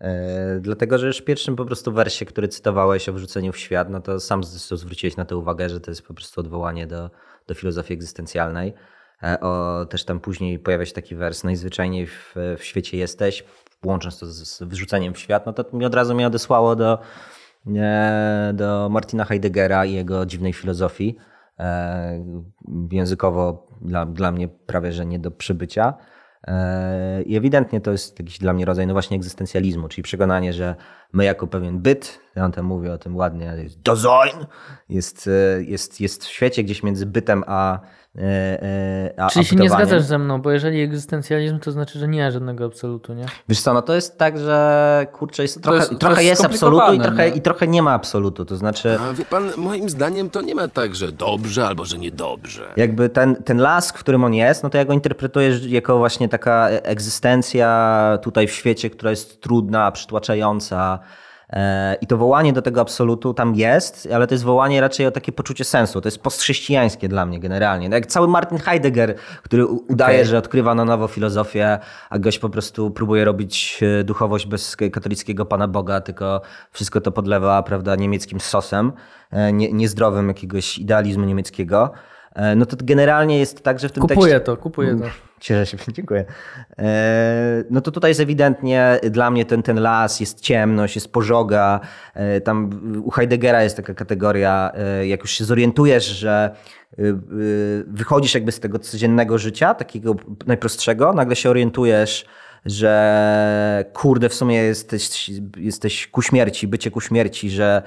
E, 0.00 0.60
dlatego, 0.60 0.98
że 0.98 1.06
już 1.06 1.18
w 1.18 1.24
pierwszym 1.24 1.56
po 1.56 1.64
prostu 1.64 1.92
wersie, 1.92 2.26
który 2.26 2.48
cytowałeś 2.48 3.08
o 3.08 3.12
wrzuceniu 3.12 3.52
w 3.52 3.58
świat, 3.58 3.90
no 3.90 4.00
to 4.00 4.20
sam 4.20 4.44
zwróciłeś 4.44 5.16
na 5.16 5.24
to 5.24 5.38
uwagę, 5.38 5.68
że 5.68 5.80
to 5.80 5.90
jest 5.90 6.02
po 6.06 6.14
prostu 6.14 6.40
odwołanie 6.40 6.86
do, 6.86 7.10
do 7.46 7.54
filozofii 7.54 7.94
egzystencjalnej. 7.94 8.74
E, 9.22 9.40
o, 9.40 9.86
też 9.90 10.04
tam 10.04 10.20
później 10.20 10.58
pojawia 10.58 10.86
się 10.86 10.92
taki 10.92 11.16
wers, 11.16 11.44
najzwyczajniej 11.44 12.06
w, 12.06 12.34
w 12.58 12.64
świecie 12.64 12.96
jesteś, 12.96 13.44
łącząc 13.84 14.18
to 14.18 14.26
z, 14.26 14.48
z 14.48 14.62
wrzuceniem 14.62 15.14
w 15.14 15.18
świat, 15.18 15.46
no 15.46 15.52
to 15.52 15.76
mi 15.76 15.84
od 15.84 15.94
razu 15.94 16.14
mnie 16.14 16.26
odesłało 16.26 16.76
do, 16.76 16.98
e, 17.76 18.52
do 18.54 18.88
Martina 18.90 19.24
Heideggera 19.24 19.84
i 19.84 19.92
jego 19.92 20.26
dziwnej 20.26 20.52
filozofii. 20.52 21.16
E, 21.58 22.24
językowo 22.92 23.66
dla, 23.80 24.06
dla 24.06 24.32
mnie 24.32 24.48
prawie, 24.48 24.92
że 24.92 25.06
nie 25.06 25.18
do 25.18 25.30
przybycia. 25.30 25.94
I 27.26 27.36
ewidentnie 27.36 27.80
to 27.80 27.90
jest 27.90 28.18
jakiś 28.18 28.38
dla 28.38 28.52
mnie 28.52 28.64
rodzaj 28.64 28.86
no 28.86 28.92
właśnie 28.92 29.16
egzystencjalizmu, 29.16 29.88
czyli 29.88 30.02
przekonanie, 30.02 30.52
że 30.52 30.74
my 31.12 31.24
jako 31.24 31.46
pewien 31.46 31.78
byt, 31.78 32.20
ja 32.36 32.44
on 32.44 32.52
tam 32.52 32.64
mówię 32.64 32.92
o 32.92 32.98
tym 32.98 33.16
ładnie, 33.16 33.54
jest 33.62 33.78
jest, 34.88 35.30
jest, 35.60 36.00
jest 36.00 36.24
w 36.24 36.28
świecie 36.28 36.64
gdzieś 36.64 36.82
między 36.82 37.06
bytem 37.06 37.44
a, 37.46 37.80
e, 38.18 38.22
e, 38.62 39.20
a 39.20 39.30
Czyli 39.30 39.44
się 39.44 39.56
nie 39.56 39.70
zgadzasz 39.70 40.02
ze 40.02 40.18
mną, 40.18 40.42
bo 40.42 40.50
jeżeli 40.50 40.80
egzystencjalizm, 40.82 41.58
to 41.58 41.72
znaczy, 41.72 41.98
że 41.98 42.08
nie 42.08 42.24
ma 42.24 42.30
żadnego 42.30 42.64
absolutu, 42.64 43.14
nie? 43.14 43.26
Wiesz 43.48 43.60
co, 43.60 43.74
no 43.74 43.82
to 43.82 43.94
jest 43.94 44.18
tak, 44.18 44.38
że 44.38 45.06
kurczę, 45.12 45.42
jest, 45.42 45.62
trochę, 45.62 45.78
jest- 45.78 45.98
trochę 45.98 46.24
jest 46.24 46.42
jest, 46.42 46.54
absolutu 46.54 46.92
i 46.92 47.00
trochę, 47.00 47.30
nie? 47.30 47.36
i 47.36 47.40
trochę 47.40 47.66
nie 47.66 47.82
ma 47.82 47.92
absolutu. 47.92 48.44
To 48.44 48.56
znaczy, 48.56 48.98
A 49.00 49.12
wie 49.12 49.24
pan, 49.24 49.50
moim 49.56 49.88
zdaniem 49.90 50.30
to 50.30 50.42
nie 50.42 50.54
ma 50.54 50.68
tak, 50.68 50.94
że 50.94 51.12
dobrze 51.12 51.66
albo 51.66 51.84
że 51.84 51.98
niedobrze. 51.98 52.72
jakby 52.76 53.08
ten, 53.08 53.36
ten 53.36 53.58
las, 53.58 53.90
w 53.90 53.92
którym 53.92 54.24
on 54.24 54.34
jest, 54.34 54.62
no 54.62 54.70
to 54.70 54.78
ja 54.78 54.84
go 54.84 54.92
interpretuję 54.92 55.58
jako 55.68 55.98
właśnie 55.98 56.28
taka 56.28 56.68
egzystencja 56.68 58.18
tutaj 58.22 58.46
w 58.46 58.52
świecie, 58.52 58.90
która 58.90 59.10
jest 59.10 59.40
trudna, 59.40 59.92
przytłaczająca. 59.92 60.98
E, 61.54 61.96
I 62.00 62.06
to 62.06 62.16
wołanie 62.16 62.52
do 62.52 62.62
tego 62.62 62.80
absolutu 62.80 63.34
tam 63.34 63.54
jest, 63.54 64.08
ale 64.14 64.26
to 64.26 64.34
jest 64.34 64.44
wołanie 64.44 64.80
raczej 64.80 65.06
o 65.06 65.10
takie 65.10 65.32
poczucie 65.32 65.64
sensu. 65.64 66.00
To 66.00 66.08
jest 66.08 66.18
postchrześcijańskie 66.18 67.08
dla 67.08 67.26
mnie 67.26 67.40
generalnie. 67.40 67.90
Tak 67.90 68.02
Jak 68.02 68.06
cały 68.06 68.28
Martin 68.28 68.58
Heidegger, 68.58 69.14
który 69.42 69.66
udaje, 69.66 70.24
że 70.24 70.38
odkrywa 70.38 70.74
na 70.74 70.84
nowo 70.84 71.08
filozofię, 71.08 71.78
a 72.10 72.18
gość 72.18 72.38
po 72.38 72.48
prostu 72.48 72.90
próbuje 72.90 73.24
robić 73.24 73.80
e, 74.00 74.04
duchowość 74.04 74.46
bez 74.46 74.76
katolickiego 74.76 75.46
Pana 75.46 75.68
Boga, 75.68 76.00
tylko 76.00 76.40
wszystko 76.70 77.00
to 77.00 77.12
podlewa, 77.12 77.62
prawda, 77.62 77.96
niemieckim 77.96 78.40
sosem, 78.40 78.92
e, 79.30 79.52
nie, 79.52 79.72
niezdrowym 79.72 80.28
jakiegoś 80.28 80.78
idealizmu 80.78 81.24
niemieckiego. 81.24 81.90
No 82.56 82.66
to 82.66 82.76
generalnie 82.80 83.38
jest 83.38 83.62
tak, 83.62 83.78
że 83.78 83.88
w 83.88 83.92
tym 83.92 84.00
Kupuję 84.00 84.20
tekście... 84.20 84.40
to, 84.40 84.56
kupuję 84.56 84.96
to. 84.96 85.04
Cieszę 85.44 85.66
się, 85.66 85.76
dziękuję. 85.92 86.24
E, 86.78 87.64
No 87.70 87.80
to 87.80 87.90
tutaj 87.90 88.10
jest 88.10 88.20
ewidentnie 88.20 89.00
dla 89.10 89.30
mnie 89.30 89.44
ten, 89.44 89.62
ten 89.62 89.80
las, 89.80 90.20
jest 90.20 90.40
ciemność, 90.40 90.94
jest 90.94 91.12
pożoga. 91.12 91.80
E, 92.14 92.40
Tam 92.40 92.70
u 93.04 93.10
Heideggera 93.10 93.62
jest 93.62 93.76
taka 93.76 93.94
kategoria, 93.94 94.72
e, 94.74 95.06
jak 95.06 95.20
już 95.20 95.30
się 95.30 95.44
zorientujesz, 95.44 96.06
że 96.06 96.54
wychodzisz 97.86 98.34
jakby 98.34 98.52
z 98.52 98.60
tego 98.60 98.78
codziennego 98.78 99.38
życia, 99.38 99.74
takiego 99.74 100.14
najprostszego, 100.46 101.12
nagle 101.12 101.36
się 101.36 101.50
orientujesz, 101.50 102.26
że 102.64 103.84
kurde, 103.92 104.28
w 104.28 104.34
sumie 104.34 104.56
jesteś, 104.56 105.30
jesteś 105.56 106.06
ku 106.06 106.22
śmierci, 106.22 106.68
bycie 106.68 106.90
ku 106.90 107.00
śmierci, 107.00 107.50
że 107.50 107.82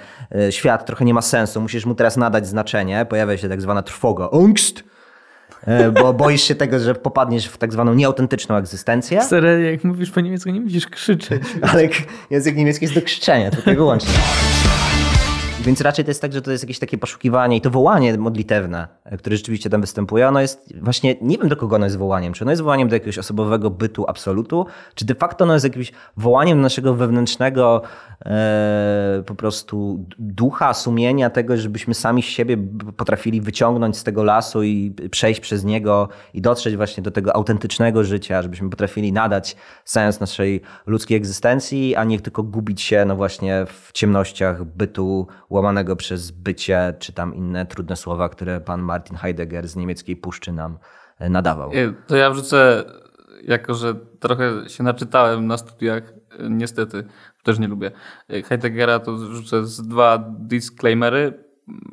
świat 0.49 0.85
trochę 0.85 1.05
nie 1.05 1.13
ma 1.13 1.21
sensu, 1.21 1.61
musisz 1.61 1.85
mu 1.85 1.95
teraz 1.95 2.17
nadać 2.17 2.47
znaczenie, 2.47 3.05
pojawia 3.09 3.37
się 3.37 3.49
tak 3.49 3.61
zwana 3.61 3.83
trwoga, 3.83 4.29
angst, 4.33 4.83
bo 6.01 6.13
boisz 6.13 6.41
się 6.43 6.55
tego, 6.55 6.79
że 6.79 6.95
popadniesz 6.95 7.45
w 7.45 7.57
tak 7.57 7.73
zwaną 7.73 7.93
nieautentyczną 7.93 8.55
egzystencję, 8.55 9.21
Stary, 9.21 9.71
jak 9.71 9.83
mówisz 9.83 10.11
po 10.11 10.21
niemiecku, 10.21 10.49
nie 10.49 10.61
musisz 10.61 10.87
krzyczeć. 10.87 11.41
ale 11.61 11.89
język 12.29 12.55
niemiecki 12.55 12.85
jest 12.85 12.95
do 12.95 13.01
krzyczenia, 13.01 13.51
tutaj 13.51 13.75
wyłącznie. 13.75 14.13
Więc 15.61 15.81
raczej 15.81 16.05
to 16.05 16.11
jest 16.11 16.21
tak, 16.21 16.33
że 16.33 16.41
to 16.41 16.51
jest 16.51 16.63
jakieś 16.63 16.79
takie 16.79 16.97
poszukiwanie 16.97 17.57
i 17.57 17.61
to 17.61 17.69
wołanie 17.69 18.17
modlitewne, 18.17 18.87
które 19.17 19.37
rzeczywiście 19.37 19.69
tam 19.69 19.81
występuje, 19.81 20.27
ono 20.27 20.41
jest 20.41 20.73
właśnie, 20.81 21.15
nie 21.21 21.37
wiem 21.37 21.49
do 21.49 21.55
kogo 21.55 21.75
ono 21.75 21.85
jest 21.85 21.97
wołaniem. 21.97 22.33
Czy 22.33 22.43
ono 22.43 22.51
jest 22.51 22.61
wołaniem 22.61 22.89
do 22.89 22.95
jakiegoś 22.95 23.17
osobowego 23.17 23.69
bytu 23.69 24.05
absolutu, 24.07 24.65
czy 24.95 25.05
de 25.05 25.15
facto 25.15 25.43
ono 25.43 25.53
jest 25.53 25.63
jakimś 25.63 25.91
wołaniem 26.17 26.61
naszego 26.61 26.93
wewnętrznego 26.93 27.81
e, 28.25 29.23
po 29.25 29.35
prostu 29.35 30.05
ducha, 30.19 30.73
sumienia 30.73 31.29
tego, 31.29 31.57
żebyśmy 31.57 31.93
sami 31.93 32.23
siebie 32.23 32.57
potrafili 32.97 33.41
wyciągnąć 33.41 33.97
z 33.97 34.03
tego 34.03 34.23
lasu 34.23 34.63
i 34.63 34.95
przejść 35.11 35.39
przez 35.39 35.63
niego 35.63 36.09
i 36.33 36.41
dotrzeć 36.41 36.75
właśnie 36.75 37.03
do 37.03 37.11
tego 37.11 37.35
autentycznego 37.35 38.03
życia, 38.03 38.41
żebyśmy 38.41 38.69
potrafili 38.69 39.13
nadać 39.13 39.55
sens 39.85 40.19
naszej 40.19 40.61
ludzkiej 40.85 41.17
egzystencji, 41.17 41.95
a 41.95 42.03
nie 42.03 42.19
tylko 42.19 42.43
gubić 42.43 42.81
się 42.81 43.05
no 43.05 43.15
właśnie 43.15 43.65
w 43.65 43.91
ciemnościach 43.91 44.63
bytu 44.63 45.27
łamanego 45.49 45.95
przez 45.95 46.31
bycie, 46.31 46.93
czy 46.99 47.13
tam 47.13 47.35
inne 47.35 47.65
trudne 47.65 47.95
słowa, 47.95 48.29
które 48.29 48.61
pan 48.61 48.81
Martin 48.81 49.17
Heidegger 49.17 49.67
z 49.67 49.75
niemieckiej 49.75 50.15
puszczy 50.15 50.51
nam 50.51 50.77
e, 51.19 51.29
nadawał. 51.29 51.73
Y, 51.73 51.93
To 52.07 52.15
ja 52.15 52.29
wrzucę, 52.31 52.83
jako 53.43 53.73
że 53.73 53.95
trochę 54.19 54.69
się 54.69 54.83
naczytałem 54.83 55.47
na 55.47 55.57
studiach, 55.57 56.03
y, 56.09 56.13
niestety, 56.49 57.03
też 57.43 57.59
nie 57.59 57.67
lubię 57.67 57.91
y, 58.33 58.43
Heideggera, 58.43 58.99
to 58.99 59.13
wrzucę 59.13 59.65
z 59.65 59.81
dwa 59.87 60.23
disclaimery. 60.39 61.47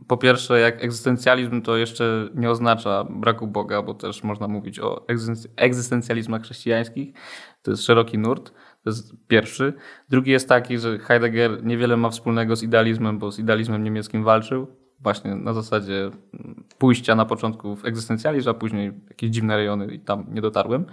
Po 0.08 0.16
pierwsze, 0.16 0.60
jak 0.60 0.84
egzystencjalizm 0.84 1.62
to 1.62 1.76
jeszcze 1.76 2.28
nie 2.34 2.50
oznacza 2.50 3.04
braku 3.10 3.46
Boga, 3.46 3.82
bo 3.82 3.94
też 3.94 4.22
można 4.22 4.48
mówić 4.48 4.80
o 4.80 5.04
egzystenc- 5.08 5.48
egzystencjalizmach 5.56 6.42
chrześcijańskich. 6.42 7.14
To 7.62 7.70
jest 7.70 7.82
szeroki 7.82 8.18
nurt. 8.18 8.52
To 8.84 8.90
jest 8.90 9.12
pierwszy. 9.28 9.72
Drugi 10.08 10.30
jest 10.30 10.48
taki, 10.48 10.78
że 10.78 10.98
Heidegger 10.98 11.64
niewiele 11.64 11.96
ma 11.96 12.10
wspólnego 12.10 12.56
z 12.56 12.62
idealizmem, 12.62 13.18
bo 13.18 13.32
z 13.32 13.38
idealizmem 13.38 13.84
niemieckim 13.84 14.24
walczył. 14.24 14.66
Właśnie 15.00 15.34
na 15.34 15.52
zasadzie 15.52 16.10
mm, 16.34 16.64
pójścia 16.78 17.14
na 17.14 17.24
początku 17.24 17.76
w 17.76 17.84
egzystencjalizm, 17.84 18.50
a 18.50 18.54
później 18.54 18.92
jakieś 19.08 19.30
dziwne 19.30 19.56
rejony 19.56 19.86
i 19.86 20.00
tam 20.00 20.26
nie 20.28 20.40
dotarłem 20.40 20.86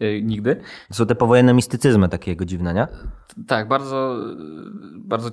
yy, 0.00 0.22
nigdy. 0.22 0.60
Są 0.92 1.06
te 1.06 1.14
powojenne 1.14 1.54
mistycyzmy 1.54 2.08
takiego 2.08 2.44
dziwne, 2.44 2.74
nie? 2.74 2.86
Tak, 3.46 3.68
bardzo, 3.68 4.16
bardzo 4.94 5.30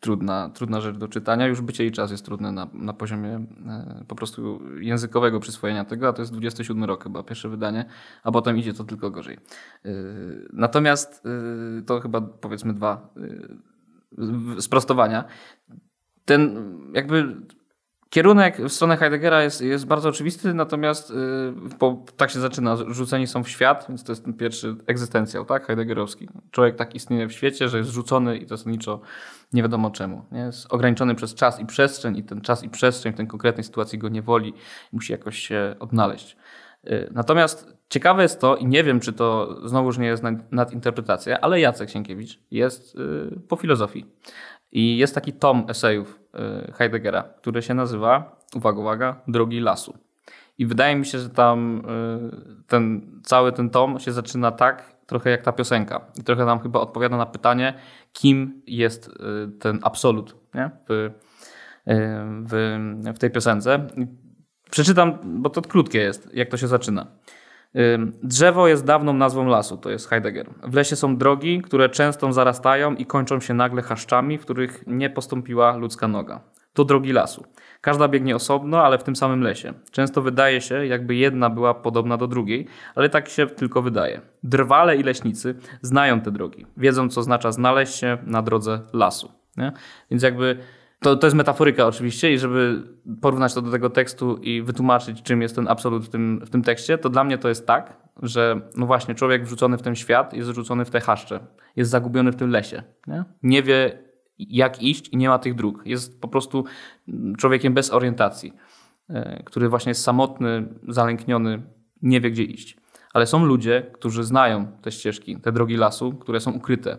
trudna, 0.00 0.50
trudna 0.54 0.80
rzecz 0.80 0.96
do 0.96 1.08
czytania. 1.08 1.46
Już 1.46 1.60
bycie 1.60 1.86
i 1.86 1.92
czas 1.92 2.10
jest 2.10 2.24
trudne 2.24 2.52
na, 2.52 2.68
na 2.72 2.92
poziomie 2.92 3.46
e, 3.66 4.04
po 4.08 4.14
prostu 4.14 4.60
językowego 4.80 5.40
przyswojenia 5.40 5.84
tego, 5.84 6.08
a 6.08 6.12
to 6.12 6.22
jest 6.22 6.32
27 6.32 6.84
rok 6.84 7.04
chyba, 7.04 7.22
pierwsze 7.22 7.48
wydanie, 7.48 7.84
a 8.22 8.32
potem 8.32 8.58
idzie 8.58 8.74
to 8.74 8.84
tylko 8.84 9.10
gorzej. 9.10 9.38
E, 9.84 9.90
natomiast 10.52 11.22
e, 11.26 11.82
to 11.82 12.00
chyba 12.00 12.20
powiedzmy 12.20 12.74
dwa 12.74 13.08
sprostowania. 14.60 15.24
Ten 16.24 16.56
jakby 16.94 17.36
Kierunek 18.10 18.58
w 18.58 18.72
stronę 18.72 18.96
Heideggera 18.96 19.42
jest, 19.42 19.60
jest 19.60 19.86
bardzo 19.86 20.08
oczywisty, 20.08 20.54
natomiast 20.54 21.12
bo 21.78 22.04
tak 22.16 22.30
się 22.30 22.40
zaczyna. 22.40 22.76
Rzuceni 22.76 23.26
są 23.26 23.44
w 23.44 23.48
świat, 23.48 23.86
więc 23.88 24.04
to 24.04 24.12
jest 24.12 24.24
ten 24.24 24.34
pierwszy 24.34 24.76
egzystencjał, 24.86 25.44
tak? 25.44 25.66
Heideggerowski. 25.66 26.28
Człowiek 26.50 26.76
tak 26.76 26.94
istnieje 26.94 27.28
w 27.28 27.32
świecie, 27.32 27.68
że 27.68 27.78
jest 27.78 27.90
rzucony 27.90 28.38
i 28.38 28.46
zasadniczo 28.46 29.00
nie 29.52 29.62
wiadomo 29.62 29.90
czemu. 29.90 30.24
Nie? 30.32 30.40
Jest 30.40 30.72
ograniczony 30.72 31.14
przez 31.14 31.34
czas 31.34 31.60
i 31.60 31.66
przestrzeń 31.66 32.16
i 32.16 32.24
ten 32.24 32.40
czas 32.40 32.64
i 32.64 32.68
przestrzeń 32.68 33.12
w 33.12 33.16
tej 33.16 33.26
konkretnej 33.26 33.64
sytuacji 33.64 33.98
go 33.98 34.08
nie 34.08 34.22
woli 34.22 34.54
musi 34.92 35.12
jakoś 35.12 35.38
się 35.38 35.74
odnaleźć. 35.80 36.36
Yy, 36.84 37.10
natomiast 37.12 37.76
ciekawe 37.88 38.22
jest 38.22 38.40
to, 38.40 38.56
i 38.56 38.66
nie 38.66 38.84
wiem, 38.84 39.00
czy 39.00 39.12
to 39.12 39.56
znowuż 39.68 39.98
nie 39.98 40.06
jest 40.06 40.22
nadinterpretacja, 40.50 41.40
ale 41.40 41.60
Jacek 41.60 41.90
Sienkiewicz 41.90 42.38
jest 42.50 42.94
yy, 42.94 43.40
po 43.48 43.56
filozofii. 43.56 44.06
I 44.72 44.96
jest 44.96 45.14
taki 45.14 45.32
tom 45.32 45.66
esejów 45.68 46.20
y, 46.68 46.72
Heideggera, 46.72 47.22
który 47.22 47.62
się 47.62 47.74
nazywa, 47.74 48.36
uwaga, 48.54 48.80
uwaga, 48.80 49.20
Drogi 49.28 49.60
lasu. 49.60 49.98
I 50.58 50.66
wydaje 50.66 50.96
mi 50.96 51.06
się, 51.06 51.18
że 51.18 51.30
tam 51.30 51.82
y, 52.60 52.66
ten, 52.66 53.10
cały 53.24 53.52
ten 53.52 53.70
tom 53.70 53.98
się 53.98 54.12
zaczyna 54.12 54.52
tak, 54.52 54.96
trochę 55.06 55.30
jak 55.30 55.42
ta 55.42 55.52
piosenka. 55.52 56.00
I 56.20 56.24
trochę 56.24 56.44
nam 56.44 56.60
chyba 56.60 56.80
odpowiada 56.80 57.16
na 57.16 57.26
pytanie, 57.26 57.74
kim 58.12 58.62
jest 58.66 59.08
y, 59.08 59.58
ten 59.58 59.78
absolut 59.82 60.36
nie? 60.54 60.70
W, 60.88 61.10
w, 62.46 62.78
w 63.14 63.18
tej 63.18 63.30
piosence. 63.30 63.86
Przeczytam, 64.70 65.18
bo 65.24 65.50
to 65.50 65.62
krótkie 65.62 65.98
jest, 65.98 66.34
jak 66.34 66.48
to 66.48 66.56
się 66.56 66.66
zaczyna. 66.66 67.06
Drzewo 68.22 68.68
jest 68.68 68.84
dawną 68.84 69.12
nazwą 69.12 69.46
lasu, 69.46 69.76
to 69.76 69.90
jest 69.90 70.08
Heidegger. 70.08 70.50
W 70.62 70.74
lesie 70.74 70.96
są 70.96 71.16
drogi, 71.16 71.62
które 71.62 71.88
często 71.88 72.32
zarastają 72.32 72.94
i 72.94 73.06
kończą 73.06 73.40
się 73.40 73.54
nagle 73.54 73.82
chaszczami, 73.82 74.38
w 74.38 74.42
których 74.42 74.84
nie 74.86 75.10
postąpiła 75.10 75.76
ludzka 75.76 76.08
noga. 76.08 76.40
To 76.72 76.84
drogi 76.84 77.12
lasu. 77.12 77.44
Każda 77.80 78.08
biegnie 78.08 78.36
osobno, 78.36 78.84
ale 78.84 78.98
w 78.98 79.04
tym 79.04 79.16
samym 79.16 79.42
lesie. 79.42 79.72
Często 79.90 80.22
wydaje 80.22 80.60
się, 80.60 80.86
jakby 80.86 81.14
jedna 81.14 81.50
była 81.50 81.74
podobna 81.74 82.16
do 82.16 82.26
drugiej, 82.26 82.66
ale 82.94 83.08
tak 83.08 83.28
się 83.28 83.46
tylko 83.46 83.82
wydaje. 83.82 84.20
Drwale 84.42 84.96
i 84.96 85.02
leśnicy 85.02 85.54
znają 85.82 86.20
te 86.20 86.30
drogi. 86.30 86.66
Wiedzą, 86.76 87.08
co 87.08 87.20
oznacza 87.20 87.52
znaleźć 87.52 87.94
się 87.94 88.18
na 88.26 88.42
drodze 88.42 88.80
lasu. 88.92 89.32
Nie? 89.56 89.72
Więc 90.10 90.22
jakby 90.22 90.58
to, 91.00 91.16
to 91.16 91.26
jest 91.26 91.36
metaforyka 91.36 91.86
oczywiście 91.86 92.32
i 92.32 92.38
żeby 92.38 92.82
porównać 93.20 93.54
to 93.54 93.62
do 93.62 93.70
tego 93.70 93.90
tekstu 93.90 94.36
i 94.36 94.62
wytłumaczyć, 94.62 95.22
czym 95.22 95.42
jest 95.42 95.54
ten 95.54 95.68
absolut 95.68 96.04
w 96.04 96.08
tym, 96.08 96.40
w 96.46 96.50
tym 96.50 96.62
tekście, 96.62 96.98
to 96.98 97.10
dla 97.10 97.24
mnie 97.24 97.38
to 97.38 97.48
jest 97.48 97.66
tak, 97.66 97.96
że 98.22 98.60
no 98.76 98.86
właśnie 98.86 99.14
człowiek 99.14 99.44
wrzucony 99.44 99.78
w 99.78 99.82
ten 99.82 99.96
świat 99.96 100.34
jest 100.34 100.50
wrzucony 100.50 100.84
w 100.84 100.90
te 100.90 101.00
chaszcze, 101.00 101.40
jest 101.76 101.90
zagubiony 101.90 102.32
w 102.32 102.36
tym 102.36 102.50
lesie. 102.50 102.82
Nie, 103.06 103.24
nie 103.42 103.62
wie 103.62 104.10
jak 104.38 104.82
iść 104.82 105.08
i 105.08 105.16
nie 105.16 105.28
ma 105.28 105.38
tych 105.38 105.54
dróg. 105.54 105.82
Jest 105.84 106.20
po 106.20 106.28
prostu 106.28 106.64
człowiekiem 107.38 107.74
bez 107.74 107.92
orientacji, 107.92 108.52
e, 109.08 109.42
który 109.42 109.68
właśnie 109.68 109.90
jest 109.90 110.02
samotny, 110.02 110.68
zalękniony, 110.88 111.62
nie 112.02 112.20
wie 112.20 112.30
gdzie 112.30 112.42
iść. 112.42 112.76
Ale 113.12 113.26
są 113.26 113.44
ludzie, 113.44 113.90
którzy 113.92 114.24
znają 114.24 114.66
te 114.82 114.92
ścieżki, 114.92 115.40
te 115.40 115.52
drogi 115.52 115.76
lasu, 115.76 116.12
które 116.12 116.40
są 116.40 116.52
ukryte 116.52 116.98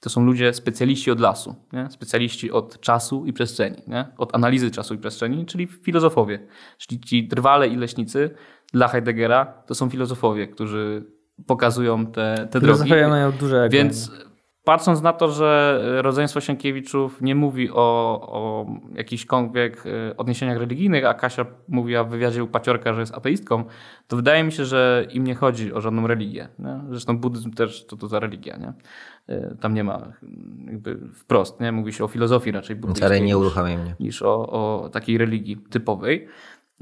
to 0.00 0.10
są 0.10 0.24
ludzie 0.24 0.54
specjaliści 0.54 1.10
od 1.10 1.20
lasu, 1.20 1.54
nie? 1.72 1.90
specjaliści 1.90 2.50
od 2.50 2.80
czasu 2.80 3.26
i 3.26 3.32
przestrzeni, 3.32 3.82
nie? 3.86 4.06
od 4.18 4.34
analizy 4.34 4.70
czasu 4.70 4.94
i 4.94 4.98
przestrzeni, 4.98 5.46
czyli 5.46 5.66
filozofowie. 5.66 6.46
Czyli 6.78 7.00
ci 7.00 7.28
drwale 7.28 7.68
i 7.68 7.76
leśnicy 7.76 8.30
dla 8.72 8.88
Heideggera 8.88 9.44
to 9.44 9.74
są 9.74 9.90
filozofowie, 9.90 10.48
którzy 10.48 11.04
pokazują 11.46 12.06
te, 12.06 12.48
te 12.50 12.60
drogi. 12.60 12.82
Filozofia 12.82 13.08
mają 13.08 13.32
duże 13.32 13.62
ego. 13.62 13.72
Więc 13.72 14.10
patrząc 14.64 15.02
na 15.02 15.12
to, 15.12 15.28
że 15.28 15.80
rodzeństwo 16.02 16.40
Sienkiewiczów 16.40 17.22
nie 17.22 17.34
mówi 17.34 17.70
o, 17.70 18.20
o 18.22 18.66
jakichkolwiek 18.94 19.84
e, 19.86 20.16
odniesieniach 20.16 20.58
religijnych, 20.58 21.04
a 21.04 21.14
Kasia 21.14 21.46
mówiła 21.68 22.04
w 22.04 22.10
wywiadzie 22.10 22.44
u 22.44 22.46
Paciorka, 22.46 22.94
że 22.94 23.00
jest 23.00 23.14
ateistką, 23.14 23.64
to 24.08 24.16
wydaje 24.16 24.44
mi 24.44 24.52
się, 24.52 24.64
że 24.64 25.06
im 25.12 25.24
nie 25.24 25.34
chodzi 25.34 25.72
o 25.72 25.80
żadną 25.80 26.06
religię. 26.06 26.48
Nie? 26.58 26.80
Zresztą 26.90 27.18
buddyzm 27.18 27.52
też 27.52 27.86
to, 27.86 27.96
to 27.96 28.08
za 28.08 28.20
religia. 28.20 28.56
Nie? 28.56 28.72
E, 29.26 29.56
tam 29.60 29.74
nie 29.74 29.84
ma 29.84 30.12
jakby 30.66 30.98
wprost, 31.14 31.60
nie? 31.60 31.72
mówi 31.72 31.92
się 31.92 32.04
o 32.04 32.08
filozofii 32.08 32.52
raczej 32.52 32.76
buddyjskiej 32.76 33.22
nie 33.22 33.34
niż, 33.34 33.34
mnie. 33.78 33.94
niż 34.00 34.22
o, 34.22 34.48
o 34.48 34.88
takiej 34.88 35.18
religii 35.18 35.56
typowej. 35.70 36.28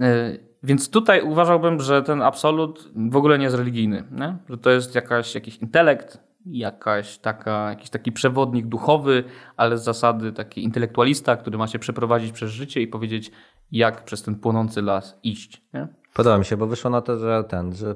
E, 0.00 0.38
więc 0.62 0.90
tutaj 0.90 1.22
uważałbym, 1.22 1.80
że 1.80 2.02
ten 2.02 2.22
absolut 2.22 2.90
w 3.10 3.16
ogóle 3.16 3.38
nie 3.38 3.44
jest 3.44 3.56
religijny, 3.56 4.04
nie? 4.10 4.36
że 4.48 4.58
to 4.58 4.70
jest 4.70 4.94
jakaś, 4.94 5.34
jakiś 5.34 5.56
intelekt, 5.56 6.27
jakaś 6.46 7.18
taka, 7.18 7.70
jakiś 7.70 7.90
taki 7.90 8.12
przewodnik 8.12 8.66
duchowy, 8.66 9.24
ale 9.56 9.78
z 9.78 9.84
zasady 9.84 10.32
taki 10.32 10.64
intelektualista, 10.64 11.36
który 11.36 11.58
ma 11.58 11.66
się 11.66 11.78
przeprowadzić 11.78 12.32
przez 12.32 12.50
życie 12.50 12.80
i 12.80 12.86
powiedzieć, 12.86 13.30
jak 13.72 14.04
przez 14.04 14.22
ten 14.22 14.34
płonący 14.34 14.82
las 14.82 15.18
iść. 15.22 15.62
Nie? 15.74 15.88
Podoba 16.14 16.38
mi 16.38 16.44
się, 16.44 16.56
bo 16.56 16.66
wyszło 16.66 16.90
na 16.90 17.00
to, 17.00 17.18
że 17.18 17.44
ten, 17.44 17.74
że 17.74 17.94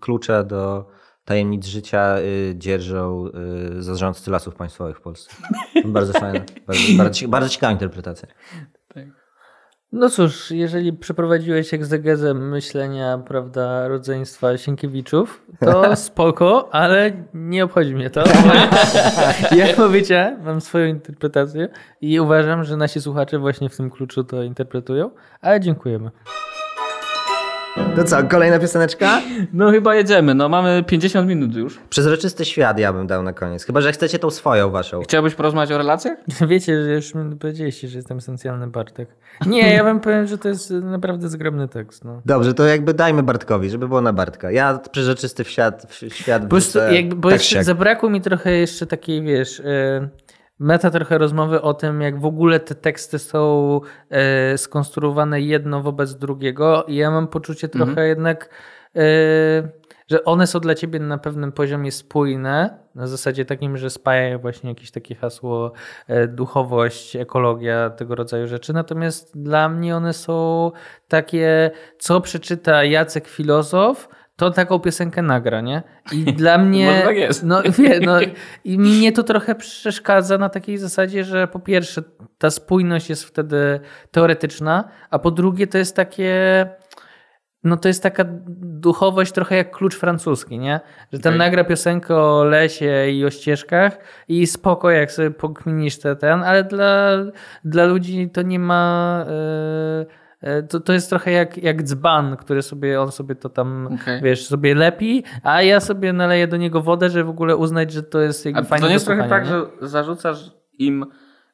klucze 0.00 0.44
do 0.44 0.86
tajemnic 1.24 1.66
życia 1.66 2.18
y, 2.18 2.54
dzierżą 2.56 3.26
y, 3.78 3.82
zarządcy 3.82 4.30
lasów 4.30 4.54
państwowych 4.54 4.98
w 4.98 5.00
Polsce. 5.00 5.36
Bardzo 5.84 6.12
fajne, 6.12 6.44
bardzo, 6.66 6.82
bardzo, 6.96 7.28
bardzo 7.28 7.48
ciekawa 7.48 7.72
interpretacja. 7.72 8.28
No 9.92 10.08
cóż, 10.08 10.50
jeżeli 10.50 10.92
przeprowadziłeś 10.92 11.74
egzegezę 11.74 12.34
myślenia, 12.34 13.18
prawda, 13.18 13.88
rodzeństwa 13.88 14.58
Sienkiewiczów, 14.58 15.46
to 15.60 15.96
spoko, 16.06 16.68
ale 16.74 17.12
nie 17.34 17.64
obchodzi 17.64 17.94
mnie 17.94 18.10
to. 18.10 18.24
Jak 19.56 19.78
mówicie, 19.78 20.36
mam 20.44 20.60
swoją 20.60 20.86
interpretację 20.86 21.68
i 22.00 22.20
uważam, 22.20 22.64
że 22.64 22.76
nasi 22.76 23.00
słuchacze 23.00 23.38
właśnie 23.38 23.68
w 23.68 23.76
tym 23.76 23.90
kluczu 23.90 24.24
to 24.24 24.42
interpretują, 24.42 25.10
ale 25.40 25.60
dziękujemy. 25.60 26.10
To 27.96 28.04
co, 28.04 28.24
kolejna 28.24 28.58
pioseneczka? 28.58 29.22
No 29.52 29.70
chyba 29.70 29.94
jedziemy, 29.94 30.34
no 30.34 30.48
mamy 30.48 30.84
50 30.86 31.28
minut 31.28 31.54
już. 31.54 31.78
Przezroczysty 31.90 32.44
świat 32.44 32.78
ja 32.78 32.92
bym 32.92 33.06
dał 33.06 33.22
na 33.22 33.32
koniec, 33.32 33.64
chyba 33.64 33.80
że 33.80 33.92
chcecie 33.92 34.18
tą 34.18 34.30
swoją 34.30 34.70
waszą. 34.70 35.02
Chciałbyś 35.02 35.34
porozmawiać 35.34 35.72
o 35.72 35.78
relacjach? 35.78 36.18
Wiecie, 36.48 36.82
że 36.84 36.94
już 36.94 37.14
mi 37.14 37.36
powiedzieliście, 37.36 37.88
że 37.88 37.98
jestem 37.98 38.18
esencjalny 38.18 38.66
Bartek. 38.66 39.08
Nie, 39.46 39.74
ja 39.74 39.84
bym 39.84 40.00
powiedział, 40.00 40.26
że 40.26 40.38
to 40.38 40.48
jest 40.48 40.70
naprawdę 40.70 41.28
zgromny 41.28 41.68
tekst. 41.68 42.04
No. 42.04 42.22
Dobrze, 42.26 42.54
to 42.54 42.64
jakby 42.64 42.94
dajmy 42.94 43.22
Bartkowi, 43.22 43.70
żeby 43.70 43.88
było 43.88 44.00
na 44.00 44.12
Bartka. 44.12 44.50
Ja 44.50 44.78
przezroczysty 44.92 45.44
świat, 45.44 46.02
świat 46.08 46.42
jakby, 46.92 47.16
Bo 47.16 47.30
tak 47.30 47.38
jeszcze 47.38 47.64
zabrakło 47.64 48.10
mi 48.10 48.20
trochę 48.20 48.52
jeszcze 48.52 48.86
takiej, 48.86 49.22
wiesz... 49.22 49.58
Yy 49.58 50.29
meta 50.60 50.90
trochę 50.90 51.18
rozmowy 51.18 51.62
o 51.62 51.74
tym, 51.74 52.00
jak 52.00 52.20
w 52.20 52.24
ogóle 52.24 52.60
te 52.60 52.74
teksty 52.74 53.18
są 53.18 53.80
e, 54.10 54.58
skonstruowane 54.58 55.40
jedno 55.40 55.82
wobec 55.82 56.14
drugiego. 56.14 56.84
I 56.84 56.96
ja 56.96 57.10
mam 57.10 57.28
poczucie 57.28 57.68
trochę 57.68 57.90
mhm. 57.90 58.08
jednak, 58.08 58.50
e, 58.96 59.00
że 60.10 60.24
one 60.24 60.46
są 60.46 60.60
dla 60.60 60.74
ciebie 60.74 61.00
na 61.00 61.18
pewnym 61.18 61.52
poziomie 61.52 61.92
spójne, 61.92 62.78
na 62.94 63.06
zasadzie 63.06 63.44
takim, 63.44 63.76
że 63.76 63.90
spajają 63.90 64.38
właśnie 64.38 64.70
jakieś 64.70 64.90
takie 64.90 65.14
hasło 65.14 65.72
e, 66.06 66.26
duchowość, 66.28 67.16
ekologia, 67.16 67.90
tego 67.90 68.14
rodzaju 68.14 68.46
rzeczy. 68.46 68.72
Natomiast 68.72 69.42
dla 69.42 69.68
mnie 69.68 69.96
one 69.96 70.12
są 70.12 70.70
takie, 71.08 71.70
co 71.98 72.20
przeczyta 72.20 72.84
Jacek 72.84 73.28
filozof, 73.28 74.08
to 74.40 74.50
taką 74.50 74.78
piosenkę 74.78 75.22
nagra, 75.22 75.60
nie? 75.60 75.82
I 76.12 76.24
dla 76.42 76.58
mnie. 76.58 77.02
tak 77.04 77.16
jest. 77.16 77.44
No, 77.44 77.62
wie, 77.62 78.00
no, 78.00 78.18
I 78.64 78.78
mnie 78.78 79.12
to 79.12 79.22
trochę 79.22 79.54
przeszkadza 79.54 80.38
na 80.38 80.48
takiej 80.48 80.78
zasadzie, 80.78 81.24
że 81.24 81.48
po 81.48 81.58
pierwsze, 81.58 82.02
ta 82.38 82.50
spójność 82.50 83.10
jest 83.10 83.24
wtedy 83.24 83.80
teoretyczna, 84.10 84.88
a 85.10 85.18
po 85.18 85.30
drugie, 85.30 85.66
to 85.66 85.78
jest 85.78 85.96
takie. 85.96 86.66
No 87.64 87.76
to 87.76 87.88
jest 87.88 88.02
taka 88.02 88.24
duchowość 88.60 89.32
trochę 89.32 89.56
jak 89.56 89.70
klucz 89.70 89.96
francuski, 89.96 90.58
nie? 90.58 90.80
Że 91.12 91.18
tam 91.18 91.34
okay. 91.34 91.38
nagra 91.38 91.64
piosenkę 91.64 92.16
o 92.16 92.44
lesie 92.44 93.08
i 93.10 93.24
o 93.24 93.30
ścieżkach 93.30 93.98
i 94.28 94.46
spoko 94.46 94.90
jak 94.90 95.12
sobie 95.12 95.30
pokminisz 95.30 95.98
ten, 95.98 96.42
ale 96.42 96.64
dla, 96.64 97.10
dla 97.64 97.84
ludzi 97.84 98.30
to 98.32 98.42
nie 98.42 98.58
ma... 98.58 99.24
Yy 99.98 100.29
to, 100.68 100.80
to 100.80 100.92
jest 100.92 101.08
trochę 101.08 101.30
jak, 101.30 101.58
jak 101.58 101.82
dzban, 101.82 102.36
który 102.36 102.62
sobie, 102.62 103.00
on 103.00 103.12
sobie 103.12 103.34
to 103.34 103.48
tam, 103.48 103.86
okay. 103.86 104.20
wiesz, 104.20 104.46
sobie 104.46 104.74
lepi, 104.74 105.24
a 105.42 105.62
ja 105.62 105.80
sobie 105.80 106.12
naleję 106.12 106.48
do 106.48 106.56
niego 106.56 106.80
wodę, 106.82 107.10
żeby 107.10 107.24
w 107.24 107.30
ogóle 107.30 107.56
uznać, 107.56 107.92
że 107.92 108.02
to 108.02 108.20
jest 108.20 108.44
jakby 108.44 108.64
fajne 108.64 108.82
To 108.82 108.88
nie 108.88 108.94
jest 108.94 109.06
trochę 109.06 109.28
tak, 109.28 109.44
nie? 109.44 109.50
że 109.50 109.66
zarzucasz 109.80 110.50
im 110.78 111.06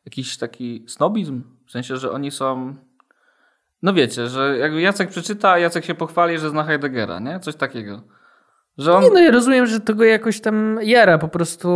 jakiś 0.05 0.39
taki 0.39 0.85
snobizm? 0.89 1.43
W 1.67 1.71
sensie, 1.71 1.97
że 1.97 2.11
oni 2.11 2.31
są... 2.31 2.75
No 3.83 3.95
wiecie, 3.95 4.29
że 4.29 4.59
jakby 4.59 4.81
Jacek 4.81 5.09
przeczyta, 5.09 5.51
a 5.51 5.59
Jacek 5.59 5.85
się 5.85 5.95
pochwali, 5.95 6.39
że 6.39 6.51
zna 6.51 6.65
Heideggera, 6.65 7.19
nie? 7.19 7.41
Coś 7.41 7.57
takiego. 7.57 8.03
Że 8.79 8.93
on... 8.95 9.05
Nie, 9.05 9.11
no 9.11 9.21
ja 9.21 9.31
rozumiem, 9.31 9.67
że 9.67 9.81
to 9.81 9.95
go 9.95 10.05
jakoś 10.05 10.41
tam 10.41 10.79
jara. 10.83 11.19
Po 11.19 11.29
prostu 11.29 11.69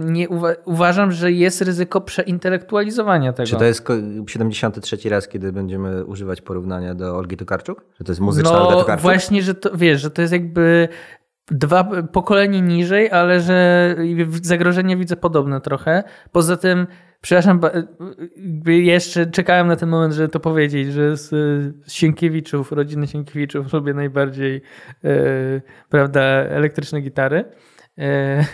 nie 0.00 0.28
uwa- 0.28 0.54
uważam, 0.64 1.12
że 1.12 1.32
jest 1.32 1.62
ryzyko 1.62 2.00
przeintelektualizowania 2.00 3.32
tego. 3.32 3.46
Czy 3.46 3.56
to 3.56 3.64
jest 3.64 3.82
ko- 3.82 3.94
73 4.26 5.08
raz, 5.08 5.28
kiedy 5.28 5.52
będziemy 5.52 6.04
używać 6.04 6.40
porównania 6.40 6.94
do 6.94 7.16
Olgi 7.16 7.36
Tokarczuk? 7.36 7.84
Że 7.98 8.04
to 8.04 8.12
jest 8.12 8.20
muzyczna 8.20 8.58
Olga 8.62 8.74
No 8.74 8.80
Tokarczuk? 8.80 9.02
właśnie, 9.02 9.42
że 9.42 9.54
to 9.54 9.70
wiesz, 9.76 10.00
że 10.00 10.10
to 10.10 10.22
jest 10.22 10.32
jakby 10.32 10.88
dwa 11.50 11.84
pokolenie 12.12 12.60
niżej, 12.62 13.10
ale 13.10 13.40
że 13.40 13.96
zagrożenie 14.42 14.96
widzę 14.96 15.16
podobne 15.16 15.60
trochę. 15.60 16.02
Poza 16.32 16.56
tym, 16.56 16.86
przepraszam, 17.20 17.60
jeszcze 18.66 19.26
czekałem 19.26 19.66
na 19.66 19.76
ten 19.76 19.88
moment, 19.88 20.14
żeby 20.14 20.28
to 20.28 20.40
powiedzieć, 20.40 20.92
że 20.92 21.16
z, 21.16 21.28
z 21.86 21.92
Sienkiewiczów, 21.92 22.72
rodziny 22.72 23.06
Sienkiewiczów 23.06 23.72
lubię 23.72 23.94
najbardziej 23.94 24.62
e, 25.04 25.10
prawda, 25.88 26.20
elektryczne 26.22 27.00
gitary. 27.00 27.44
E, 27.98 28.44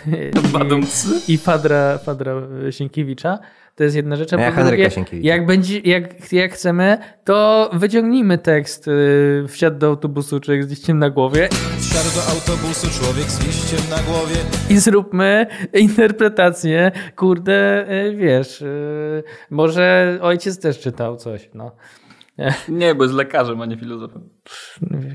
i, 1.27 1.33
I 1.33 1.37
Fadra, 1.37 1.97
Fadra 1.97 2.33
Sienkiewicza. 2.69 3.39
To 3.75 3.83
jest 3.83 3.95
jedna 3.95 4.15
rzecz. 4.15 4.33
a 4.33 4.41
ja 4.41 4.63
drugie. 4.63 4.89
Jak, 5.21 5.45
będzie, 5.45 5.79
jak, 5.79 6.33
jak 6.33 6.53
chcemy, 6.53 6.97
to 7.23 7.69
wyciągnijmy 7.73 8.37
tekst 8.37 8.87
y, 8.87 9.45
wsiadł 9.47 9.77
do 9.79 9.87
autobusu 9.87 10.39
człowiek 10.39 10.63
z 10.63 10.69
liściem 10.69 10.99
na 10.99 11.09
głowie 11.09 11.49
Wsiadł 11.79 12.15
do 12.15 12.31
autobusu 12.33 12.87
człowiek 12.99 13.31
z 13.31 13.45
liściem 13.47 13.89
na 13.89 14.03
głowie. 14.03 14.35
i 14.69 14.77
zróbmy 14.77 15.47
interpretację. 15.73 16.91
Kurde, 17.15 17.85
y, 18.05 18.15
wiesz, 18.15 18.61
y, 18.61 19.23
może 19.49 20.17
ojciec 20.21 20.59
też 20.59 20.79
czytał 20.79 21.17
coś, 21.17 21.49
no. 21.53 21.71
Nie, 22.69 22.95
bo 22.95 23.03
jest 23.03 23.15
lekarzem, 23.15 23.61
a 23.61 23.65
nie 23.65 23.77
filozofem. 23.77 24.29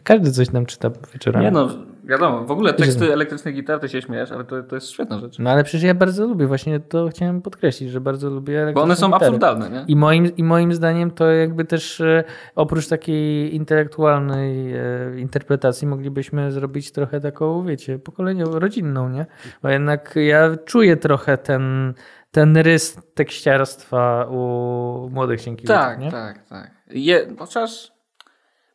Każdy 0.05 0.33
coś 0.33 0.51
nam 0.51 0.67
czyta 0.67 0.91
wieczorami. 1.13 1.45
Nie 1.47 1.51
no, 1.51 1.69
wiadomo, 2.11 2.45
w 2.45 2.51
ogóle 2.51 2.73
teksty 2.75 3.13
elektrycznych 3.13 3.55
gitar, 3.55 3.81
ty 3.81 3.89
się 3.89 4.03
śmiejesz, 4.03 4.33
ale 4.33 4.45
to, 4.45 4.63
to 4.63 4.75
jest 4.75 4.91
świetna 4.91 5.19
rzecz. 5.21 5.39
No 5.39 5.51
ale 5.51 5.65
przecież 5.65 5.83
ja 5.83 5.95
bardzo 5.95 6.27
lubię, 6.27 6.47
właśnie 6.47 6.81
to 6.81 7.09
chciałem 7.09 7.43
podkreślić, 7.43 7.91
że 7.91 8.01
bardzo 8.01 8.31
lubię 8.31 8.55
Bo 8.55 8.61
one 8.61 8.93
elektryczne 8.93 8.97
są 8.97 9.07
gitary. 9.07 9.25
absurdalne, 9.27 9.71
nie? 9.71 9.85
I 9.89 9.97
moim, 9.97 10.37
I 10.37 10.45
moim 10.45 10.75
zdaniem 10.75 11.11
to 11.11 11.31
jakby 11.31 11.65
też 11.65 12.01
e, 12.01 12.25
oprócz 12.57 12.89
takiej 12.89 13.55
intelektualnej 13.55 14.75
e, 14.75 14.81
interpretacji 15.21 15.87
moglibyśmy 15.87 16.53
zrobić 16.53 16.93
trochę 16.93 17.21
taką, 17.21 17.65
wiecie, 17.67 17.99
pokoleniową, 17.99 18.59
rodzinną, 18.59 19.09
nie? 19.09 19.27
Bo 19.63 19.69
jednak 19.69 20.15
ja 20.17 20.57
czuję 20.65 20.97
trochę 20.97 21.39
ten, 21.39 21.95
ten 22.31 22.57
rys 22.57 22.99
tekściarstwa 23.15 24.27
u 24.31 25.11
młodych 25.13 25.41
Sienkiewiczów, 25.41 25.77
Tak, 25.77 25.99
nie? 25.99 26.11
tak, 26.11 26.49
tak. 26.49 26.71
Je, 26.91 27.27
chociaż 27.39 27.93